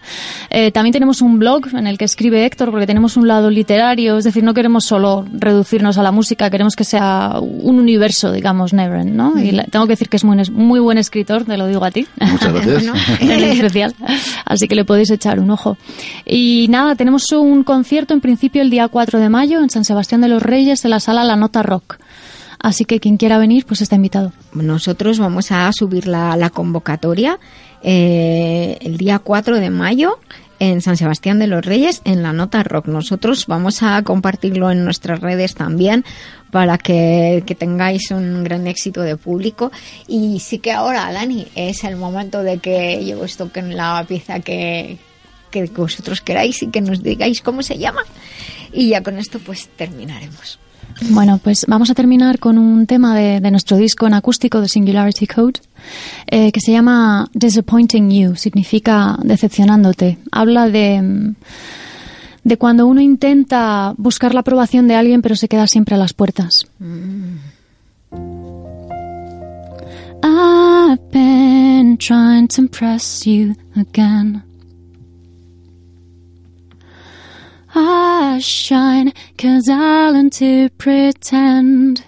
[0.49, 4.17] Eh, también tenemos un blog en el que escribe Héctor, porque tenemos un lado literario,
[4.17, 8.73] es decir, no queremos solo reducirnos a la música, queremos que sea un universo, digamos,
[8.73, 9.39] Neverend, ¿no?
[9.39, 11.91] Y la- tengo que decir que es muy, muy buen escritor, te lo digo a
[11.91, 12.07] ti.
[12.19, 12.83] Muchas gracias.
[12.83, 12.93] Bueno,
[13.33, 13.95] en especial.
[14.45, 15.77] Así que le podéis echar un ojo.
[16.25, 20.21] Y nada, tenemos un concierto en principio el día 4 de mayo en San Sebastián
[20.21, 21.97] de los Reyes, en la sala La Nota Rock.
[22.59, 24.31] Así que quien quiera venir, pues está invitado.
[24.53, 27.37] nosotros vamos a subir la, la convocatoria
[27.83, 30.19] eh, el día 4 de mayo
[30.59, 32.87] en San Sebastián de los Reyes en la Nota Rock.
[32.87, 36.03] Nosotros vamos a compartirlo en nuestras redes también
[36.51, 39.71] para que, que tengáis un gran éxito de público.
[40.07, 44.03] Y sí que ahora, Dani, es el momento de que yo os toque en la
[44.07, 44.97] pieza que,
[45.51, 48.01] que vosotros queráis y que nos digáis cómo se llama.
[48.71, 50.59] Y ya con esto pues terminaremos.
[51.09, 54.67] Bueno, pues vamos a terminar con un tema de, de nuestro disco en acústico de
[54.67, 55.59] Singularity Code
[56.27, 60.17] eh, que se llama Disappointing You, significa decepcionándote.
[60.31, 61.35] Habla de, mm,
[62.43, 66.13] de cuando uno intenta buscar la aprobación de alguien pero se queda siempre a las
[66.13, 66.67] puertas.
[70.23, 74.46] I've been trying to impress you again.
[77.79, 82.03] I shine cause I learn to pretend.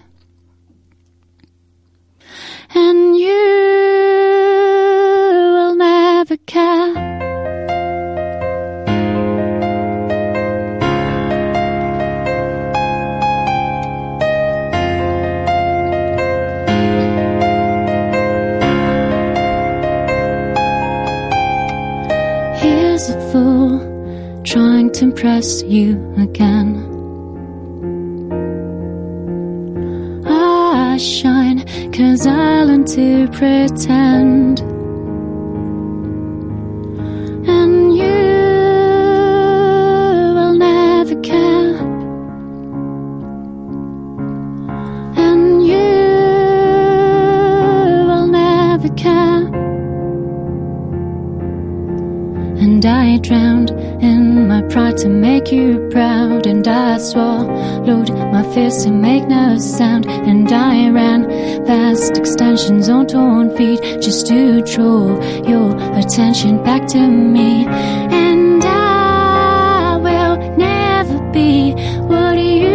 [2.74, 3.28] And you
[5.54, 7.09] will never care.
[24.94, 26.86] To impress you again.
[30.26, 34.69] I shine cause I learn to pretend.
[56.60, 60.10] And I swallowed my fears to make no sound.
[60.10, 61.24] And I ran
[61.66, 65.08] past extensions on torn feet just to draw
[65.48, 67.66] your attention back to me.
[67.66, 71.72] And I will never be
[72.10, 72.69] what you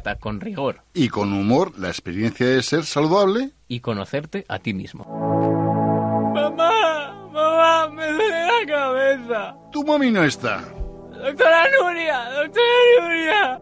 [0.00, 3.50] trata con rigor Y con humor la experiencia de ser saludable.
[3.68, 5.04] y conocerte a ti mismo.
[6.34, 9.56] Mamá, mamá, me duele la cabeza.
[9.72, 10.60] Tu mami no está.
[10.60, 13.60] Doctora Nuria, doctora Nuria.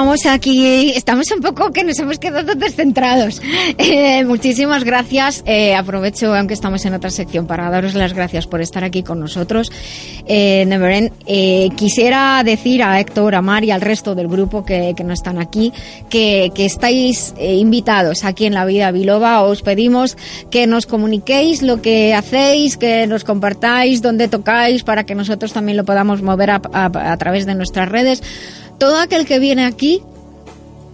[0.00, 3.42] Estamos aquí, estamos un poco que nos hemos quedado descentrados.
[3.76, 5.42] Eh, muchísimas gracias.
[5.46, 9.20] Eh, aprovecho, aunque estamos en otra sección, para daros las gracias por estar aquí con
[9.20, 9.70] nosotros.
[10.26, 14.94] Eh, Neveren, eh, quisiera decir a Héctor, a Mar y al resto del grupo que,
[14.96, 15.72] que no están aquí
[16.08, 19.42] que, que estáis eh, invitados aquí en La Vida Biloba.
[19.42, 20.16] Os pedimos
[20.50, 25.76] que nos comuniquéis lo que hacéis, que nos compartáis dónde tocáis para que nosotros también
[25.76, 28.22] lo podamos mover a- a- a través de nuestras redes
[28.80, 30.02] todo aquel que viene aquí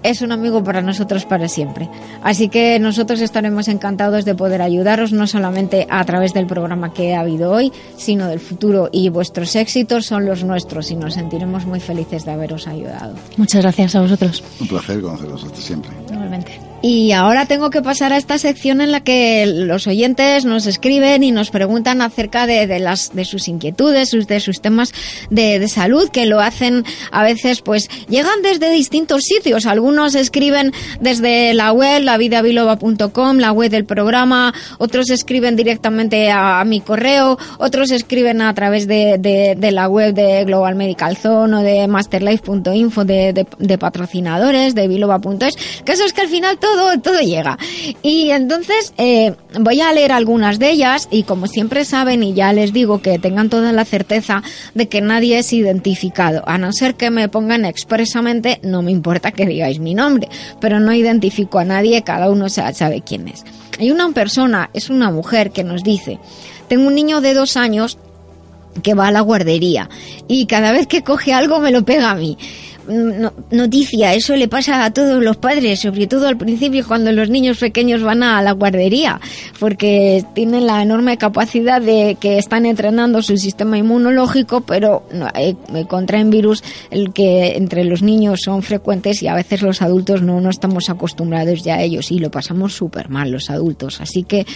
[0.02, 1.88] es un amigo para nosotros para siempre.
[2.22, 7.14] Así que nosotros estaremos encantados de poder ayudaros, no solamente a través del programa que
[7.14, 8.88] ha habido hoy, sino del futuro.
[8.92, 13.14] Y vuestros éxitos son los nuestros y nos sentiremos muy felices de haberos ayudado.
[13.36, 14.42] Muchas gracias a vosotros.
[14.60, 15.90] Un placer conoceros hasta siempre.
[16.10, 16.65] Igualmente.
[16.82, 21.24] Y ahora tengo que pasar a esta sección en la que los oyentes nos escriben
[21.24, 24.93] y nos preguntan acerca de, de las de sus inquietudes, sus, de sus temas
[25.31, 29.66] de, de salud, que lo hacen a veces, pues llegan desde distintos sitios.
[29.66, 36.81] Algunos escriben desde la web, lavidabiloba.com, la web del programa, otros escriben directamente a, mi
[36.81, 41.89] correo, otros escriben a través de, de- la web de Global Medical Zone o de
[41.89, 45.57] masterlife.info de, de- patrocinadores, de biloba.es.
[45.78, 47.59] El caso es que al final todo, todo llega.
[48.02, 52.52] Y entonces eh, voy a leer algunas de ellas y como siempre saben y ya
[52.52, 54.43] les digo que tengan toda la certeza
[54.74, 59.30] de que nadie es identificado, a no ser que me pongan expresamente, no me importa
[59.32, 60.28] que digáis mi nombre,
[60.60, 63.44] pero no identifico a nadie, cada uno sa- sabe quién es.
[63.78, 66.18] Hay una persona, es una mujer que nos dice,
[66.68, 67.98] tengo un niño de dos años
[68.82, 69.88] que va a la guardería
[70.28, 72.36] y cada vez que coge algo me lo pega a mí.
[72.88, 77.28] No- noticia, eso le pasa a todos los padres, sobre todo al principio cuando los
[77.30, 79.20] niños pequeños van a la guardería,
[79.58, 85.56] porque tienen la enorme capacidad de que están entrenando su sistema inmunológico, pero no, eh,
[85.88, 90.40] contraen virus el que entre los niños son frecuentes y a veces los adultos no,
[90.40, 94.00] no estamos acostumbrados ya a ellos y lo pasamos súper mal los adultos.
[94.00, 94.46] Así que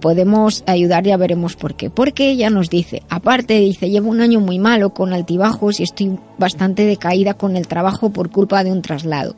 [0.00, 1.90] podemos ayudar, ya veremos por qué.
[1.90, 6.16] Porque ella nos dice, aparte dice, llevo un año muy malo con altibajos y estoy
[6.38, 7.79] bastante decaída con el trabajo
[8.12, 9.34] por culpa de un traslado.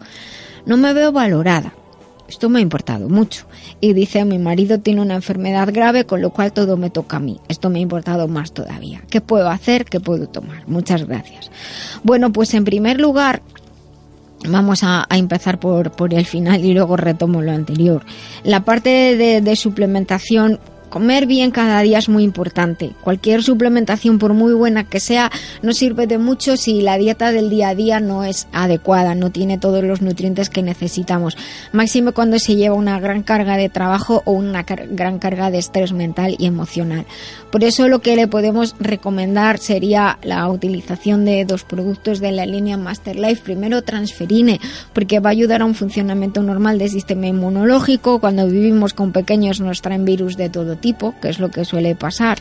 [0.66, 1.73] No me veo valorada.
[2.28, 3.44] Esto me ha importado mucho.
[3.81, 7.20] Y dice, mi marido tiene una enfermedad grave, con lo cual todo me toca a
[7.20, 7.39] mí.
[7.48, 9.02] Esto me ha importado más todavía.
[9.10, 9.85] ¿Qué puedo hacer?
[9.85, 10.66] ¿Qué puedo tomar?
[10.66, 11.51] Muchas gracias.
[12.02, 13.43] Bueno, pues en primer lugar,
[14.48, 18.02] Vamos a, empezar por, por, el final y luego retomo lo anterior.
[18.43, 18.90] La parte
[19.40, 20.59] de suplementación
[20.93, 22.93] Comer bien cada día es muy importante.
[23.01, 25.31] Cualquier suplementación, por muy buena que sea,
[25.62, 29.31] no sirve de mucho si la dieta del día a día no es adecuada, no
[29.31, 31.39] tiene todos los nutrientes que necesitamos.
[31.73, 35.94] Máximo cuando se lleva una gran carga de trabajo o una gran carga de estrés
[35.94, 37.06] mental y emocional.
[37.51, 42.44] Por eso lo que le podemos recomendar sería la utilización de dos productos de la
[42.44, 43.40] línea Master Life.
[43.44, 44.60] Primero transferine,
[44.93, 48.20] porque va a ayudar a un funcionamiento normal del sistema inmunológico.
[48.20, 51.94] Cuando vivimos con pequeños nos traen virus de todo tipo, que es lo que suele
[51.94, 52.36] pasar,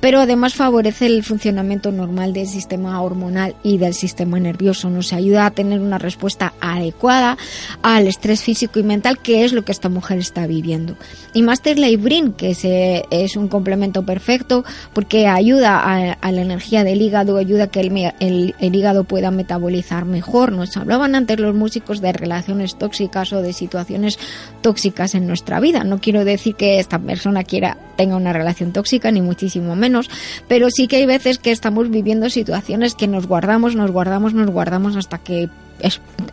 [0.00, 5.46] pero además favorece el funcionamiento normal del sistema hormonal y del sistema nervioso, nos ayuda
[5.46, 7.38] a tener una respuesta adecuada
[7.82, 10.96] al estrés físico y mental, que es lo que esta mujer está viviendo.
[11.34, 17.36] Y Master Green, que es un complemento perfecto porque ayuda a, la energía del hígado,
[17.36, 20.52] ayuda a que el hígado pueda metabolizar mejor.
[20.52, 24.18] Nos hablaban antes los músicos de relaciones tóxicas o de situaciones
[24.62, 25.84] tóxicas en nuestra vida.
[25.84, 30.10] No quiero decir que esta persona quiera tenga una relación tóxica, ni muchísimo menos,
[30.48, 34.50] pero sí que hay veces que estamos viviendo situaciones que nos guardamos, nos guardamos, nos
[34.50, 35.48] guardamos hasta que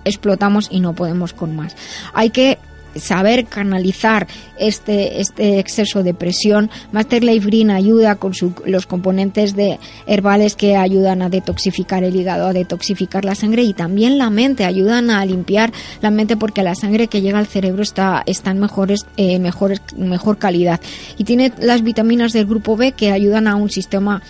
[0.06, 1.76] explotamos y no podemos con más.
[2.14, 2.58] Hay que
[3.00, 4.28] saber canalizar
[4.58, 6.70] este, este exceso de presión.
[6.92, 8.34] Master Life Green ayuda con
[8.66, 13.74] los componentes de herbales que ayudan a detoxificar el hígado, a detoxificar la sangre y
[13.74, 15.72] también la mente, ayudan a limpiar
[16.02, 19.82] la mente porque la sangre que llega al cerebro está, está en mejores, eh, mejores,
[19.98, 20.80] mejor calidad.
[21.18, 24.22] Y tiene las vitaminas del grupo B que ayudan a un sistema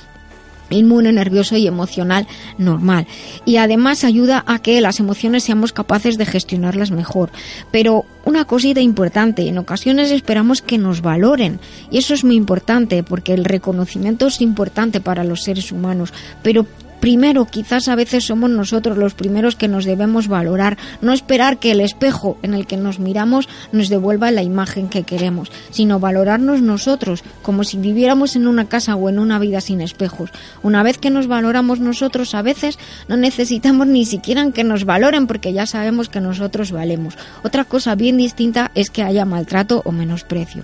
[0.69, 2.27] inmune, nervioso y emocional
[2.57, 3.07] normal.
[3.45, 7.31] Y además ayuda a que las emociones seamos capaces de gestionarlas mejor.
[7.71, 11.59] Pero una cosita importante, en ocasiones esperamos que nos valoren.
[11.91, 16.13] Y eso es muy importante porque el reconocimiento es importante para los seres humanos.
[16.43, 16.65] Pero
[16.99, 21.71] primero quizás a veces somos nosotros los primeros que nos debemos valorar, no esperar que
[21.71, 26.61] el espejo en el que nos miramos nos devuelva la imagen que queremos, sino valorarnos
[26.61, 30.31] nosotros, como si viviéramos en una casa o en una vida sin espejos.
[30.63, 32.77] Una vez que nos valoramos nosotros, a veces
[33.07, 37.17] no necesitamos ni siquiera que nos valoren porque ya sabemos que nosotros valemos.
[37.43, 40.63] Otra cosa bien distinta es que haya maltrato o menosprecio.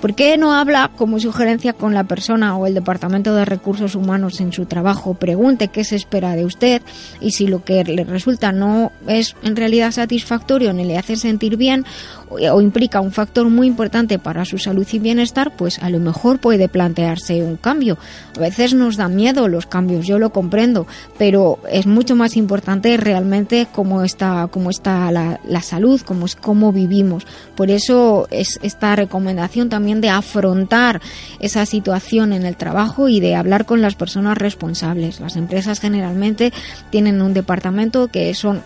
[0.00, 4.40] ¿Por qué no habla como sugerencia con la persona o el Departamento de Recursos Humanos
[4.40, 5.14] en su trabajo?
[5.14, 6.82] Pregunte qué se espera de usted
[7.20, 11.56] y si lo que le resulta no es en realidad satisfactorio ni le hace sentir
[11.56, 11.84] bien
[12.30, 16.38] o implica un factor muy importante para su salud y bienestar, pues a lo mejor
[16.38, 17.98] puede plantearse un cambio.
[18.36, 22.96] A veces nos da miedo los cambios, yo lo comprendo, pero es mucho más importante
[22.98, 27.26] realmente cómo está, cómo está la, salud, cómo cómo vivimos.
[27.56, 31.00] Por eso es esta recomendación también de afrontar
[31.40, 35.20] esa situación en el trabajo y de hablar con las personas responsables.
[35.20, 36.52] Las empresas generalmente
[36.90, 38.62] tienen un departamento que son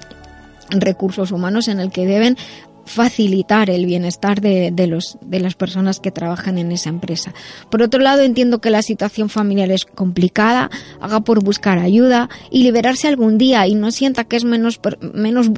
[0.70, 2.36] recursos humanos en el que deben
[2.84, 7.32] facilitar el bienestar de, de, los, de las personas que trabajan en esa empresa.
[7.70, 10.70] Por otro lado, entiendo que la situación familiar es complicada,
[11.00, 14.80] haga por buscar ayuda y liberarse algún día y no sienta que es menos,
[15.14, 15.50] menos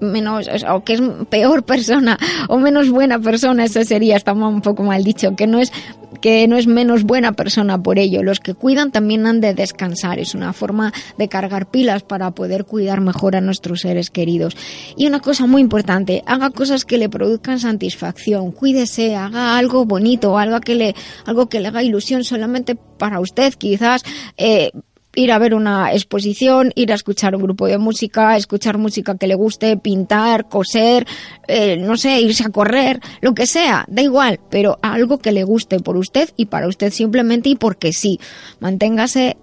[0.00, 2.18] menos o que es peor persona
[2.48, 5.72] o menos buena persona, eso sería, está un poco mal dicho, que no es
[6.20, 8.22] que no es menos buena persona por ello.
[8.22, 10.18] Los que cuidan también han de descansar.
[10.18, 14.56] Es una forma de cargar pilas para poder cuidar mejor a nuestros seres queridos.
[14.96, 18.52] Y una cosa muy importante, haga cosas que le produzcan satisfacción.
[18.52, 20.94] Cuídese, haga algo bonito, algo que le,
[21.24, 23.54] algo que le haga ilusión solamente para usted.
[23.54, 24.02] Quizás
[24.36, 24.70] eh,
[25.14, 29.26] ir a ver una exposición, ir a escuchar un grupo de música, escuchar música que
[29.26, 31.06] le guste, pintar, coser,
[31.48, 35.44] eh, no sé, irse a correr, lo que sea, da igual, pero algo que le
[35.44, 38.20] guste por usted y para usted simplemente y porque sí.
[38.60, 39.36] Manténgase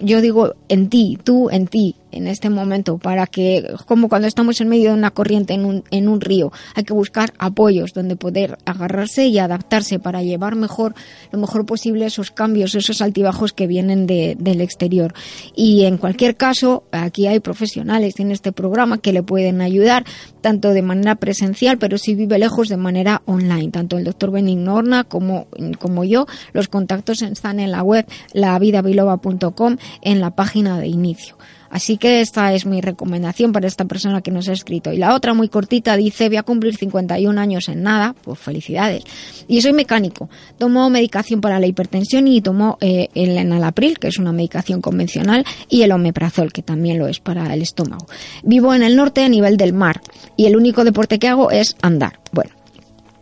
[0.00, 4.60] yo digo en ti, tú en ti, en este momento, para que, como cuando estamos
[4.60, 8.16] en medio de una corriente en un, en un río, hay que buscar apoyos donde
[8.16, 10.94] poder agarrarse y adaptarse para llevar mejor,
[11.32, 15.14] lo mejor posible esos cambios, esos altibajos que vienen de, del exterior.
[15.54, 20.04] Y en cualquier caso, aquí hay profesionales en este programa que le pueden ayudar,
[20.40, 25.04] tanto de manera presencial, pero si vive lejos de manera online, tanto el doctor Benignorna
[25.04, 25.46] como,
[25.78, 26.26] como yo.
[26.52, 31.36] Los contactos están en la web lavidabiloba.com en la página de inicio.
[31.70, 34.92] Así que esta es mi recomendación para esta persona que nos ha escrito.
[34.92, 39.04] Y la otra muy cortita dice, voy a cumplir 51 años en nada, pues felicidades.
[39.46, 44.18] Y soy mecánico, tomo medicación para la hipertensión y tomo eh, el enalapril, que es
[44.18, 48.06] una medicación convencional, y el omeprazol, que también lo es para el estómago.
[48.42, 50.00] Vivo en el norte a nivel del mar
[50.36, 52.18] y el único deporte que hago es andar.
[52.32, 52.50] Bueno,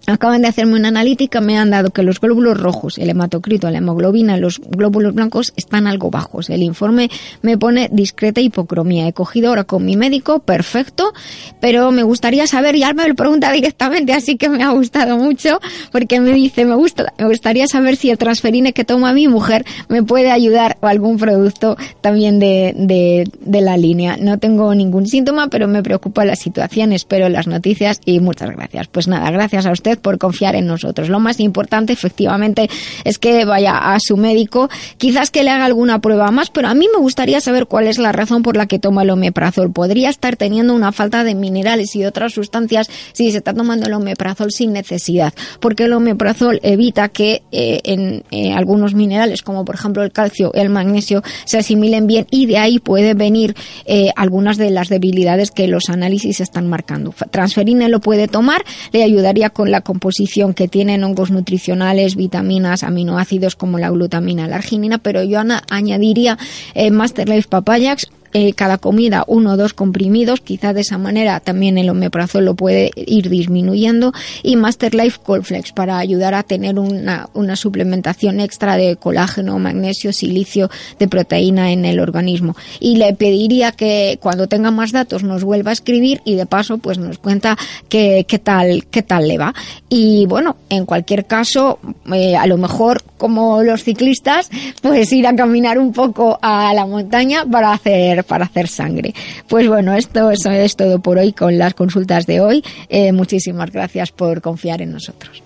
[0.07, 3.78] Acaban de hacerme una analítica, me han dado que los glóbulos rojos, el hematocrito, la
[3.78, 6.49] hemoglobina, los glóbulos blancos están algo bajos.
[6.49, 7.11] El informe
[7.43, 9.09] me pone discreta hipocromía.
[9.09, 11.12] He cogido ahora con mi médico, perfecto,
[11.61, 15.16] pero me gustaría saber, y él me lo pregunta directamente, así que me ha gustado
[15.16, 15.59] mucho,
[15.91, 19.65] porque me dice, me gusta, me gustaría saber si el transferine que toma mi mujer
[19.89, 24.16] me puede ayudar o algún producto también de, de, de la línea.
[24.16, 28.87] No tengo ningún síntoma, pero me preocupa la situación, espero las noticias y muchas gracias.
[28.87, 31.09] Pues nada, gracias a usted por confiar en nosotros.
[31.09, 32.68] Lo más importante, efectivamente,
[33.05, 34.68] es que vaya a su médico,
[34.98, 37.98] quizás que le haga alguna prueba más, pero a mí me gustaría saber cuál es
[37.98, 39.73] la razón por la que toma el omeprazol.
[39.73, 43.93] Podría estar teniendo una falta de minerales y otras sustancias si se está tomando el
[43.93, 49.74] omeprazol sin necesidad, porque el omeprazol evita que eh, en eh, algunos minerales, como por
[49.74, 53.55] ejemplo el calcio, el magnesio, se asimilen bien y de ahí puede venir
[53.85, 57.14] eh, algunas de las debilidades que los análisis están marcando.
[57.31, 63.56] Transferine lo puede tomar, le ayudaría con la composición que tienen hongos nutricionales, vitaminas, aminoácidos
[63.56, 65.40] como la glutamina, la arginina, pero yo
[65.70, 66.36] añadiría
[66.74, 68.08] eh, Master Life Papayax
[68.38, 72.54] eh, cada comida uno o dos comprimidos, quizá de esa manera también el omeprazol lo
[72.54, 78.76] puede ir disminuyendo y Master Life Colflex para ayudar a tener una, una suplementación extra
[78.76, 80.68] de colágeno, magnesio, silicio,
[80.98, 82.56] de proteína en el organismo.
[82.78, 86.76] Y le pediría que cuando tenga más datos nos vuelva a escribir y de paso
[86.76, 87.56] pues nos cuenta
[87.88, 89.54] qué, qué tal, qué tal le va.
[89.88, 91.78] Y bueno, en cualquier caso,
[92.12, 94.50] eh, a lo mejor como los ciclistas,
[94.82, 99.15] pues ir a caminar un poco a la montaña para hacer para hacer sangre.
[99.48, 102.65] Pues bueno, esto, es todo por hoy con las consultas de hoy.
[102.89, 105.45] Eh, muchísimas gracias por confiar en nosotros.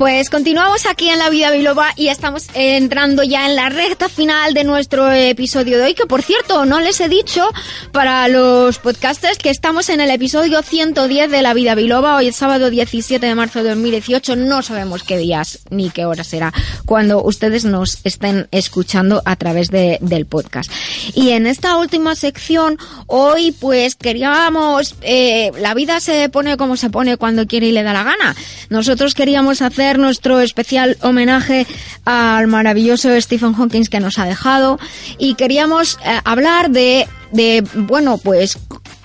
[0.00, 4.54] Pues continuamos aquí en La Vida Biloba y estamos entrando ya en la recta final
[4.54, 7.46] de nuestro episodio de hoy, que por cierto, no les he dicho
[7.92, 12.36] para los podcasters que estamos en el episodio 110 de La Vida Biloba, hoy es
[12.36, 16.54] sábado 17 de marzo de 2018, no sabemos qué días ni qué hora será
[16.86, 20.72] cuando ustedes nos estén escuchando a través de, del podcast.
[21.14, 26.88] Y en esta última sección, hoy pues queríamos, eh, la vida se pone como se
[26.88, 28.34] pone cuando quiere y le da la gana.
[28.70, 31.66] Nosotros queríamos hacer nuestro especial homenaje
[32.04, 34.78] al maravilloso Stephen Hawking que nos ha dejado.
[35.18, 38.58] Y queríamos eh, hablar de, de, bueno, pues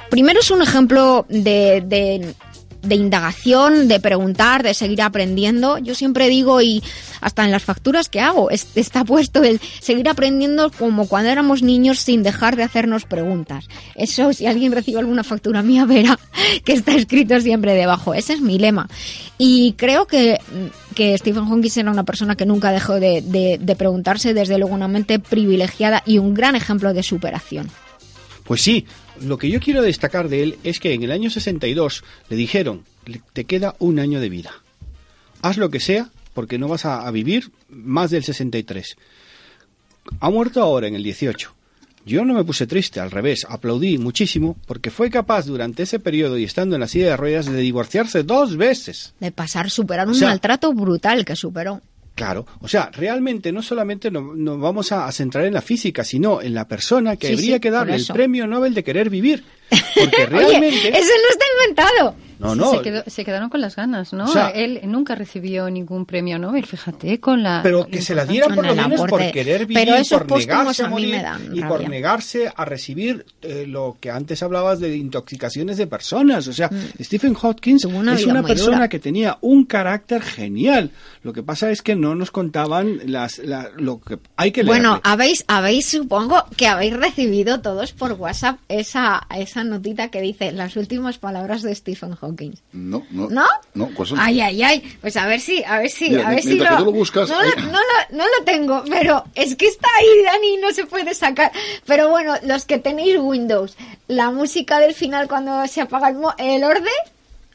[0.10, 2.36] primero es un ejemplo de, de
[2.86, 5.78] de indagación, de preguntar, de seguir aprendiendo.
[5.78, 6.84] Yo siempre digo, y
[7.22, 11.99] hasta en las facturas que hago, está puesto el seguir aprendiendo como cuando éramos niños
[11.99, 13.68] sin dejar de hacernos preguntas.
[13.95, 16.20] Eso, si alguien recibe alguna factura mía, verá
[16.64, 18.14] que está escrito siempre debajo.
[18.14, 18.88] Ese es mi lema.
[19.38, 20.40] Y creo que,
[20.95, 25.20] que Stephen Hawking era una persona que nunca dejó de, preguntarse, desde luego una mente
[25.20, 27.70] privilegiada y un gran ejemplo de superación.
[28.44, 28.86] Pues sí,
[29.21, 32.83] lo que yo quiero destacar de él es que en el año 62 le dijeron,
[33.33, 34.51] te queda un año de vida.
[35.41, 38.97] Haz lo que sea porque no vas a, vivir más del 63.
[40.19, 41.53] Ha muerto ahora en el 18.
[42.05, 46.37] Yo no me puse triste, al revés, aplaudí muchísimo porque fue capaz durante ese periodo
[46.37, 49.15] y estando en la silla de ruedas de divorciarse dos veces.
[49.19, 51.81] De pasar, superar un maltrato brutal que superó.
[52.15, 56.53] Claro, o sea, realmente no solamente nos, vamos a, centrar en la física, sino en
[56.53, 59.43] la persona que habría que darle el premio Nobel de querer vivir.
[59.95, 60.77] Porque realmente...
[60.77, 62.15] Oye, eso no está inventado.
[62.40, 62.82] No, no.
[63.07, 64.26] Se, quedaron con las ganas, ¿no?
[64.53, 67.62] Él nunca recibió ningún premio Nobel, fíjate, con la...
[67.64, 71.22] Pero que se la dieran por lo menos por querer vivir, por negarse a morir
[71.53, 76.48] y por negarse a recibir eh, lo que antes hablabas de intoxicaciones de personas.
[76.48, 77.03] O sea, mm.
[77.03, 80.91] Stephen Hawking es una persona que tenía un carácter genial.
[81.24, 83.41] Lo que pasa es que no nos contaban las,
[83.78, 84.76] lo que hay que leer.
[84.76, 90.52] Bueno, habéis, habéis, supongo que habéis recibido todos por WhatsApp esa, esa notita que dice
[90.52, 92.24] las últimas palabras de Stephen Hawking.
[92.73, 93.30] No, no.
[93.30, 93.45] ¿No?
[93.73, 94.19] No, ¿cuáles son?
[94.19, 94.97] Ay, ay, ay.
[95.02, 96.91] Pues a ver si, a ver si, Mira, a ver si mientras lo...
[96.91, 100.72] buscas, no, lo, no, lo, no lo tengo, pero es que está ahí, Dani, no
[100.72, 101.52] se puede sacar.
[101.85, 103.76] Pero bueno, los que tenéis Windows,
[104.07, 106.84] la música del final cuando se apaga el, mo- el orden,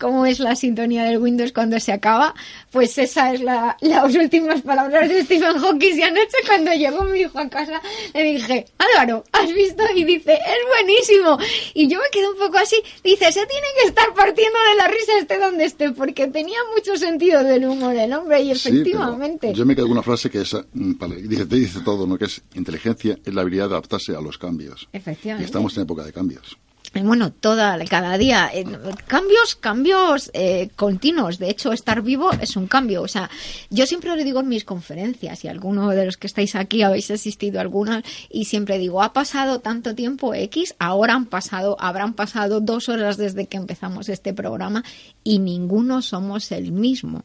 [0.00, 2.34] como es la sintonía del Windows cuando se acaba,
[2.72, 5.98] pues esa es la, las últimas palabras de Stephen Hawking.
[5.98, 7.80] Y anoche cuando llegó mi hijo a casa
[8.14, 9.82] le dije, Álvaro, ¿has visto?
[9.94, 11.38] Y dice, es buenísimo.
[11.74, 12.76] Y yo me quedé un poco así.
[13.04, 16.96] Dice, se tiene que estar partiendo de la risa esté donde esté, porque tenía mucho
[16.96, 19.52] sentido del humor el hombre y Sí, efectivamente.
[19.52, 22.16] yo me quedo con una frase que es, mm, vale, dice, te dice todo, ¿no?
[22.16, 24.88] Que es inteligencia es la habilidad de adaptarse a los cambios.
[24.92, 25.44] Y Efectivamente.
[25.44, 26.56] estamos en época de cambios.
[26.94, 28.50] Eh, Bueno, toda, cada día.
[28.52, 28.64] eh,
[29.06, 31.38] cambios, cambios eh, continuos.
[31.38, 33.02] De hecho, estar vivo es un cambio.
[33.02, 33.30] O sea,
[33.70, 37.10] yo siempre lo digo en mis conferencias, y alguno de los que estáis aquí habéis
[37.10, 42.14] asistido a algunas, y siempre digo, ha pasado tanto tiempo X, ahora han pasado, habrán
[42.14, 44.82] pasado dos horas desde que empezamos este programa,
[45.22, 47.24] y ninguno somos el mismo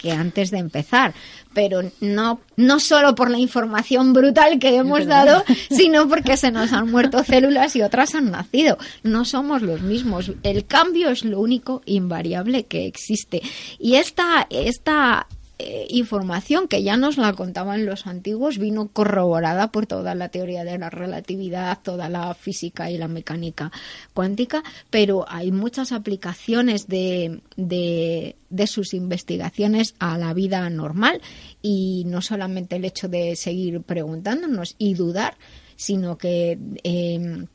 [0.00, 1.14] que antes de empezar,
[1.52, 6.72] pero no no solo por la información brutal que hemos dado, sino porque se nos
[6.72, 8.78] han muerto células y otras han nacido.
[9.02, 10.32] No somos los mismos.
[10.42, 13.42] El cambio es lo único invariable que existe.
[13.78, 15.26] Y esta esta
[15.60, 20.64] eh, información que ya nos la contaban los antiguos vino corroborada por toda la teoría
[20.64, 23.70] de la relatividad, toda la física y la mecánica
[24.14, 31.20] cuántica, pero hay muchas aplicaciones de, de, sus investigaciones a la vida normal
[31.60, 35.36] y no solamente el hecho de seguir preguntándonos y dudar,
[35.76, 37.46] sino que eh,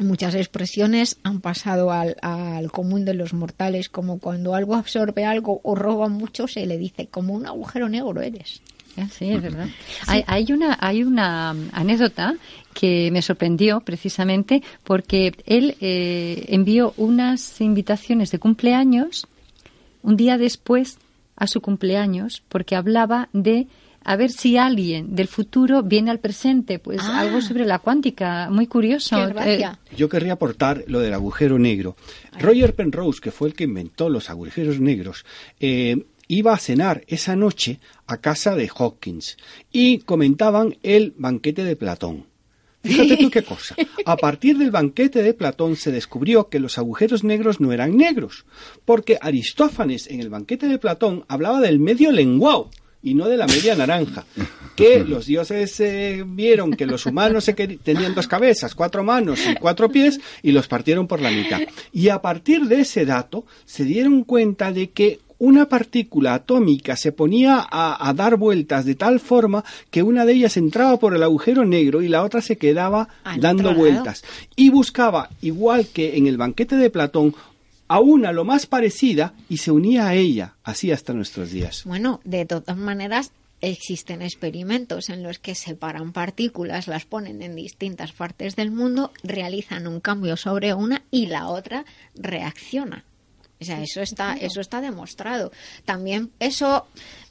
[0.00, 5.60] muchas expresiones han pasado al, al común de los mortales, como cuando algo absorbe algo
[5.64, 8.60] o roba mucho, se le dice, como un agujero negro eres.
[8.96, 9.68] Ah, Sí, es verdad.
[10.06, 12.34] Hay, hay una hay una um, anécdota
[12.74, 19.26] que me sorprendió precisamente porque él eh, envió unas invitaciones de cumpleaños
[20.02, 20.98] un día después
[21.36, 23.68] a su cumpleaños porque hablaba de
[24.10, 27.20] a ver si alguien del futuro viene al presente, pues Ah.
[27.20, 29.16] algo sobre la cuántica, muy curioso.
[29.16, 29.78] Qué gracia.
[29.94, 31.94] Yo querría aportar lo del agujero negro.
[32.40, 35.26] Roger Penrose, que fue el que inventó los agujeros negros,
[35.60, 39.36] eh, iba a cenar esa noche a casa de Hawkins
[39.70, 42.24] y comentaban el banquete de Platón.
[42.82, 43.74] Fíjate tú qué cosa.
[44.06, 48.46] A partir del banquete de Platón se descubrió que los agujeros negros no eran negros,
[48.86, 52.70] porque Aristófanes en el banquete de Platón hablaba del medio lenguao
[53.02, 54.24] y no de la media naranja.
[54.74, 59.54] Que los dioses eh, vieron que los humanos se tenían dos cabezas, cuatro manos y
[59.54, 61.60] cuatro pies y los partieron por la mitad.
[61.92, 67.12] Y a partir de ese dato se dieron cuenta de que una partícula atómica se
[67.12, 71.22] ponía a, a dar vueltas de tal forma que una de ellas entraba por el
[71.22, 73.08] agujero negro y la otra se quedaba
[73.38, 74.24] dando vueltas.
[74.56, 77.34] Y buscaba, igual que en el banquete de Platón,
[77.88, 81.82] a una lo más parecida y se unía a ella, así hasta nuestros días.
[81.84, 88.12] Bueno, de todas maneras, existen experimentos en los que separan partículas, las ponen en distintas
[88.12, 91.84] partes del mundo, realizan un cambio sobre una y la otra
[92.14, 93.04] reacciona.
[93.60, 95.50] O sea, eso está, eso está demostrado.
[95.84, 96.86] También eso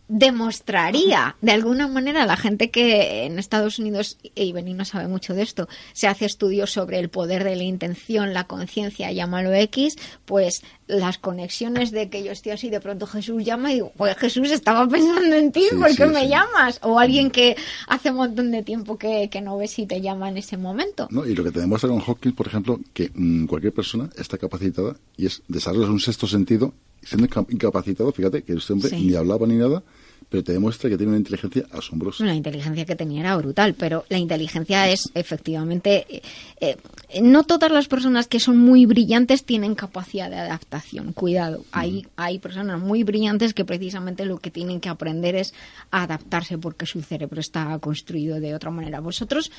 [0.08, 5.34] demostraría de alguna manera la gente que en Estados Unidos y Beni no sabe mucho
[5.34, 9.96] de esto se hace estudios sobre el poder de la intención la conciencia llámalo X
[10.26, 14.16] pues las conexiones de que yo estoy así de pronto Jesús llama y digo pues
[14.18, 16.30] Jesús estaba pensando en ti Sí, ¿por qué sí, me sí.
[16.30, 16.80] llamas?
[16.84, 17.56] o alguien que
[17.88, 21.08] hace un montón de tiempo que, que no ves y te llama en ese momento
[21.12, 21.26] ¿no?
[21.26, 24.96] Y lo que te demuestra con Hawking, por ejemplo, que mm, cualquier persona está capacitada
[25.18, 26.74] y es desarrolla un sexto sentido,
[27.04, 29.06] siendo inca- incapacitado, fíjate que este hombre Sí.
[29.06, 29.84] ni hablaba ni nada,
[30.30, 32.26] pero te demuestra que tiene una inteligencia asombrosa.
[32.26, 36.06] La inteligencia que tenía era brutal, pero la inteligencia es efectivamente...
[36.10, 36.22] eh,
[36.60, 36.78] eh,
[37.22, 41.14] no todas las personas que son muy brillantes tienen capacidad de adaptación.
[41.14, 45.54] Cuidado, hay, hay personas muy brillantes que precisamente lo que tienen que aprender es
[45.92, 49.00] adaptarse porque su cerebro está construido de otra manera.
[49.00, 49.52] ¿Vosotros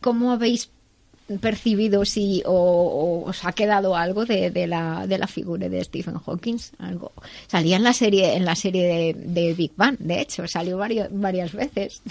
[0.00, 0.70] cómo habéis
[1.38, 5.84] percibido si o, o os ha quedado algo de, de la de la figura de
[5.84, 7.12] Stephen Hawking algo
[7.46, 11.08] salía en la serie en la serie de, de Big Bang de hecho salió varios,
[11.10, 12.02] varias veces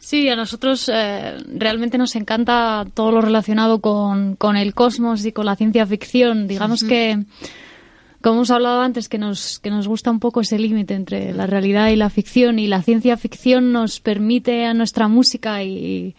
[0.00, 5.32] Sí, a nosotros eh, realmente nos encanta todo lo relacionado con, con el cosmos y
[5.32, 6.48] con la ciencia ficción.
[6.48, 7.22] Digamos que,
[8.22, 11.46] como hemos hablado antes, que nos, que nos gusta un poco ese límite entre la
[11.46, 12.58] realidad y la ficción.
[12.58, 16.16] Y la ciencia ficción nos permite a nuestra música y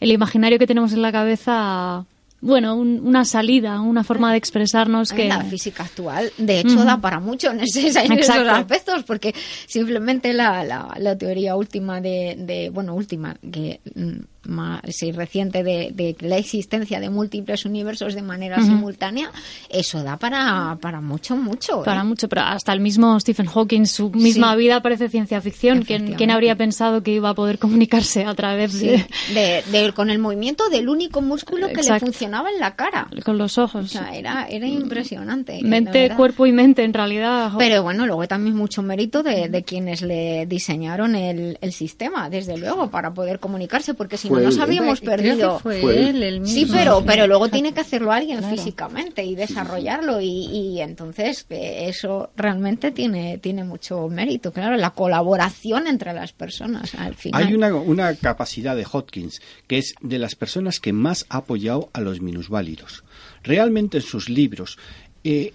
[0.00, 2.04] el imaginario que tenemos en la cabeza,
[2.40, 5.28] bueno, un- una salida, una forma de expresarnos que...
[5.28, 9.34] la física actual de hecho da para mucho en, ese- en esos aspectos porque
[9.66, 14.12] simplemente la, la, la teoría última de, de bueno última que mm,
[14.48, 19.30] más sí, reciente de, de la existencia de múltiples universos de manera simultánea,
[19.70, 21.80] eso da para, para mucho, mucho.
[21.82, 21.84] ¿eh?
[21.84, 24.58] Para mucho, pero hasta el mismo Stephen Hawking, su misma Sí.
[24.58, 25.82] vida parece ciencia ficción.
[25.82, 29.92] ¿Quién, quién habría pensado que iba a poder comunicarse a través Sí, de, de- de-
[29.92, 33.08] con el movimiento del único músculo que le funcionaba en la cara.
[33.24, 33.84] con los ojos?
[33.84, 35.60] O sea, era, era impresionante.
[35.62, 37.52] la Mente, cuerpo y mente, en realidad.
[37.58, 42.56] Pero bueno, luego también mucho mérito de, de quienes le diseñaron el, el sistema, desde
[42.58, 44.62] luego, para poder comunicarse, porque si no Fue nos él, ¿eh?
[44.62, 45.58] habríamos Creo que perdido.
[45.58, 46.76] fue Fue él, él sí, mismo.
[46.76, 47.04] pero, Sí.
[47.06, 48.56] pero luego tiene que hacerlo alguien Claro.
[48.56, 55.86] físicamente y desarrollarlo, y, y entonces eso realmente tiene, tiene mucho mérito, claro, la colaboración
[55.86, 57.42] entre las personas al final.
[57.42, 61.90] Hay una, una capacidad de Hopkins que es de las personas que más ha apoyado
[61.92, 63.04] a los minusválidos.
[63.42, 64.78] Realmente en sus libros
[65.24, 65.52] eh,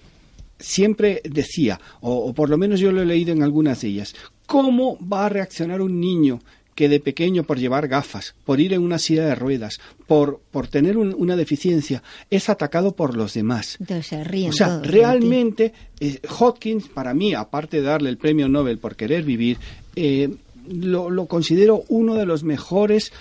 [0.59, 4.15] siempre decía, o, o por lo menos yo lo he leído en algunas de ellas,
[4.45, 6.39] ¿cómo va a reaccionar un niño
[6.81, 10.65] que de pequeño por llevar gafas, por ir en una silla de ruedas, por, por
[10.67, 12.01] tener un- una deficiencia,
[12.31, 13.77] es atacado por los demás?
[13.79, 18.79] Entonces ríen O sea, realmente, eh, Hopkins, para mí, aparte de darle el premio Nobel
[18.79, 19.57] por querer vivir,
[19.95, 20.29] eh,
[20.67, 23.11] lo, lo considero uno de los mejores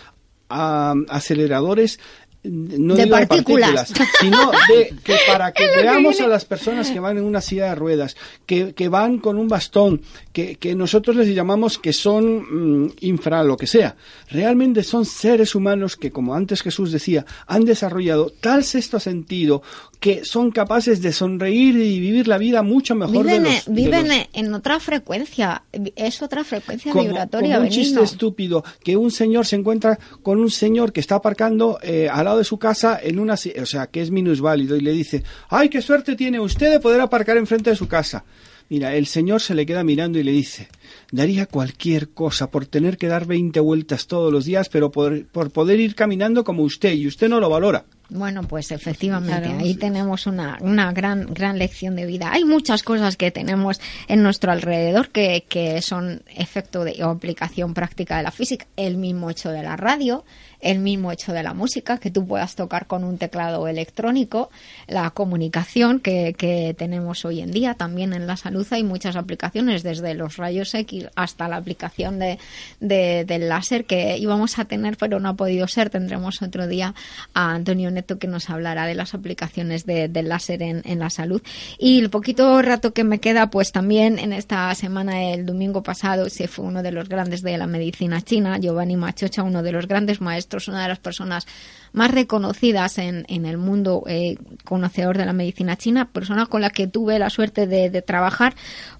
[0.48, 2.00] ah, aceleradores
[2.42, 3.92] no De digo partículas.
[4.18, 7.74] sino de que para que veamos a las personas que van en una silla de
[7.74, 10.02] ruedas, que, que van con un bastón,
[10.32, 13.96] que, que nosotros les llamamos que son mm, infra lo que sea.
[14.30, 19.62] Realmente son seres humanos que, como antes Jesús decía, han desarrollado tal sexto sentido
[20.00, 23.72] que son capaces de sonreír y vivir la vida mucho mejor Viven, de los, de
[23.72, 25.62] viven los- en otra frecuencia,
[25.94, 27.56] es otra frecuencia como, vibratoria.
[27.56, 28.02] como un chiste benigno.
[28.04, 32.38] estúpido que un señor se encuentra con un señor que está aparcando eh, al lado
[32.38, 35.82] de su casa en una o sea que es minusválido y le dice ay qué
[35.82, 38.24] suerte tiene usted de poder aparcar enfrente de su casa
[38.70, 40.68] mira el señor se le queda mirando y le dice
[41.12, 45.50] daría cualquier cosa por tener que dar 20 vueltas todos los días pero por, por
[45.50, 49.60] poder ir caminando como usted y usted no lo valora Bueno, pues efectivamente, Claro.
[49.60, 52.32] ahí tenemos una, una gran, gran lección de vida.
[52.32, 57.72] Hay muchas cosas que tenemos en nuestro alrededor que, que son efecto de, o aplicación
[57.72, 58.66] práctica de la física.
[58.76, 60.24] El mismo hecho de la radio,
[60.60, 64.50] el mismo hecho de la música, que tú puedas tocar con un teclado electrónico,
[64.86, 67.74] la comunicación que, que tenemos hoy en día.
[67.74, 72.38] También en la salud hay muchas aplicaciones, desde los rayos X hasta la aplicación de,
[72.80, 75.90] de- del láser que íbamos a tener, pero no ha podido ser.
[75.90, 76.94] Tendremos otro día
[77.34, 81.10] a Antonio Neto que nos hablará de las aplicaciones de- del láser en, en la
[81.10, 81.42] salud.
[81.78, 86.28] Y el poquito rato que me queda, pues también en esta semana, el domingo pasado,
[86.28, 89.86] se fue uno de los grandes de la medicina china, Giovanni Machocha, uno de los
[89.86, 91.46] grandes maestros, una de las personas
[91.92, 96.70] más reconocidas en, en el mundo eh, conocedor de la medicina china, persona con la
[96.70, 98.54] que tuve la suerte de trabajar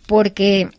[0.07, 0.71] porque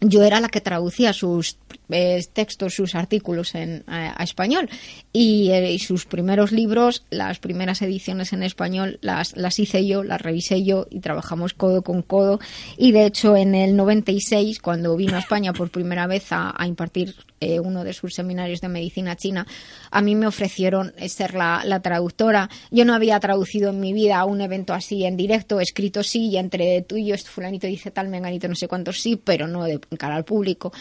[0.00, 1.58] yo era la que traducía sus
[1.88, 4.68] eh, textos, sus artículos en, a, español
[5.12, 10.02] y, eh, y sus primeros libros, las primeras ediciones en español las, las hice yo,
[10.02, 12.40] las revisé yo y trabajamos codo con codo
[12.76, 17.14] y de hecho en el 96 cuando vino a España por primera vez a, impartir
[17.38, 19.46] eh, uno de sus seminarios de medicina china,
[19.90, 22.48] a mí me ofrecieron ser la, la traductora.
[22.70, 26.38] Yo no había traducido en mi vida un evento así en directo, escrito sí, y
[26.38, 29.64] entre tú y yo, este fulanito dice tal, menganito no sé cuántos sí, pero no
[29.64, 30.72] de cara al público.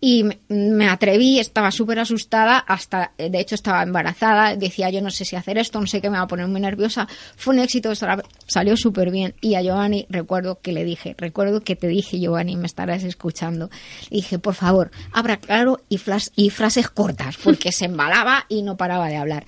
[0.00, 5.10] Y me, atreví, estaba súper asustada, hasta, eh, de hecho estaba embarazada, decía yo no
[5.10, 7.08] sé si hacer esto, no sé qué me va a poner muy nerviosa.
[7.36, 9.34] Fue un éxito, sal- salió súper bien.
[9.40, 13.70] Y a Giovanni recuerdo que le dije, recuerdo que te dije, Giovanni, me estarás escuchando.
[14.10, 19.08] Le dije, por favor, abra claro y, frases cortas, porque se embalaba y no paraba
[19.08, 19.44] de hablar.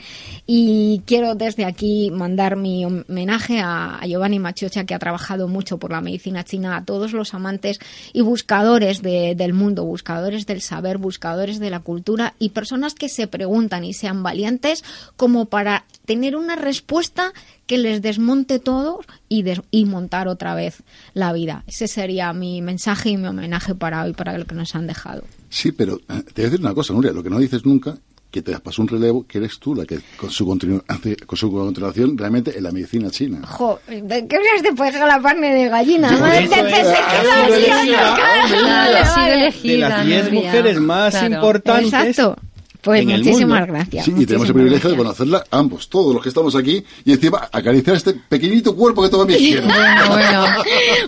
[0.47, 5.79] Y quiero desde aquí mandar mi homenaje a, a Giovanni Machocha, que ha trabajado mucho
[5.79, 7.79] por la medicina china, a todos los amantes
[8.13, 13.09] y buscadores de- del mundo, buscadores del saber, buscadores de la cultura y personas que
[13.11, 14.83] se preguntan y sean valientes
[15.16, 17.33] como para tener una respuesta
[17.66, 20.83] que les desmonte todo y, des- y montar otra vez
[21.15, 21.65] la vida.
[21.66, 25.23] Ese sería mi mensaje y mi homenaje para hoy, para lo que nos han dejado.
[25.51, 27.97] Sí, pero eh, te voy a decir una cosa, Nuria, lo que no dices nunca,
[28.33, 31.37] que te pasó un relevo, que eres tú la que con su, continu- hace- con
[31.37, 33.43] su continuación realmente en la medicina china.
[33.47, 36.11] Jo, ¿de qué hablas de poder la carne de gallina?
[36.13, 36.63] Madre, te-
[39.69, 41.35] de las 10 mujeres más Claro.
[41.35, 42.37] importantes Exacto.
[42.83, 43.75] Pues en el muchísimas mundo.
[43.75, 44.05] gracias.
[44.05, 47.49] Sí, y tenemos el privilegio de conocerla ambos, todos los que estamos aquí, y encima
[47.53, 49.63] acariciar este pequeñito cuerpo que todavía quiero.
[50.09, 50.47] Bueno,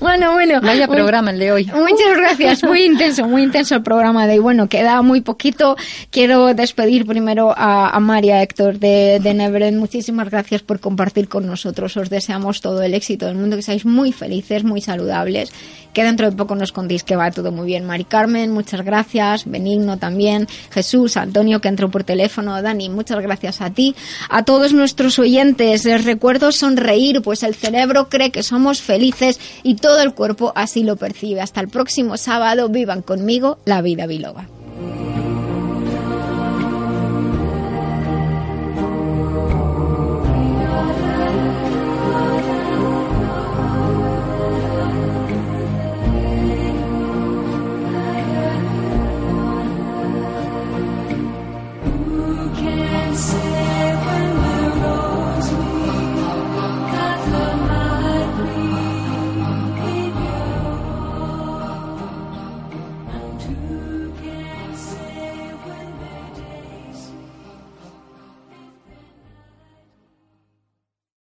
[0.01, 0.61] Bueno, bueno.
[0.61, 1.65] Vaya programa el de hoy.
[1.67, 4.39] Muchas gracias, muy intenso, muy intenso el programa de hoy.
[4.39, 5.77] Bueno, queda muy poquito.
[6.11, 9.79] Quiero despedir primero a, a María Héctor de, de Neverend.
[9.79, 11.97] Muchísimas gracias por compartir con nosotros.
[11.97, 15.53] Os deseamos todo el éxito del mundo, que seáis muy felices, muy saludables.
[15.95, 17.87] Que dentro de poco nos contéis que va todo muy bien.
[17.87, 19.45] Mari Carmen, muchas gracias.
[19.47, 20.47] Benigno también.
[20.71, 22.61] Jesús, Antonio, que entró por teléfono.
[22.61, 23.95] Dani, muchas gracias a ti.
[24.29, 29.77] A todos nuestros oyentes, les recuerdo sonreír, pues el cerebro cree que somos felices y
[29.77, 31.41] todo el cuerpo así lo percibe.
[31.41, 34.54] Hasta el próximo sábado, vivan conmigo la vida biloba.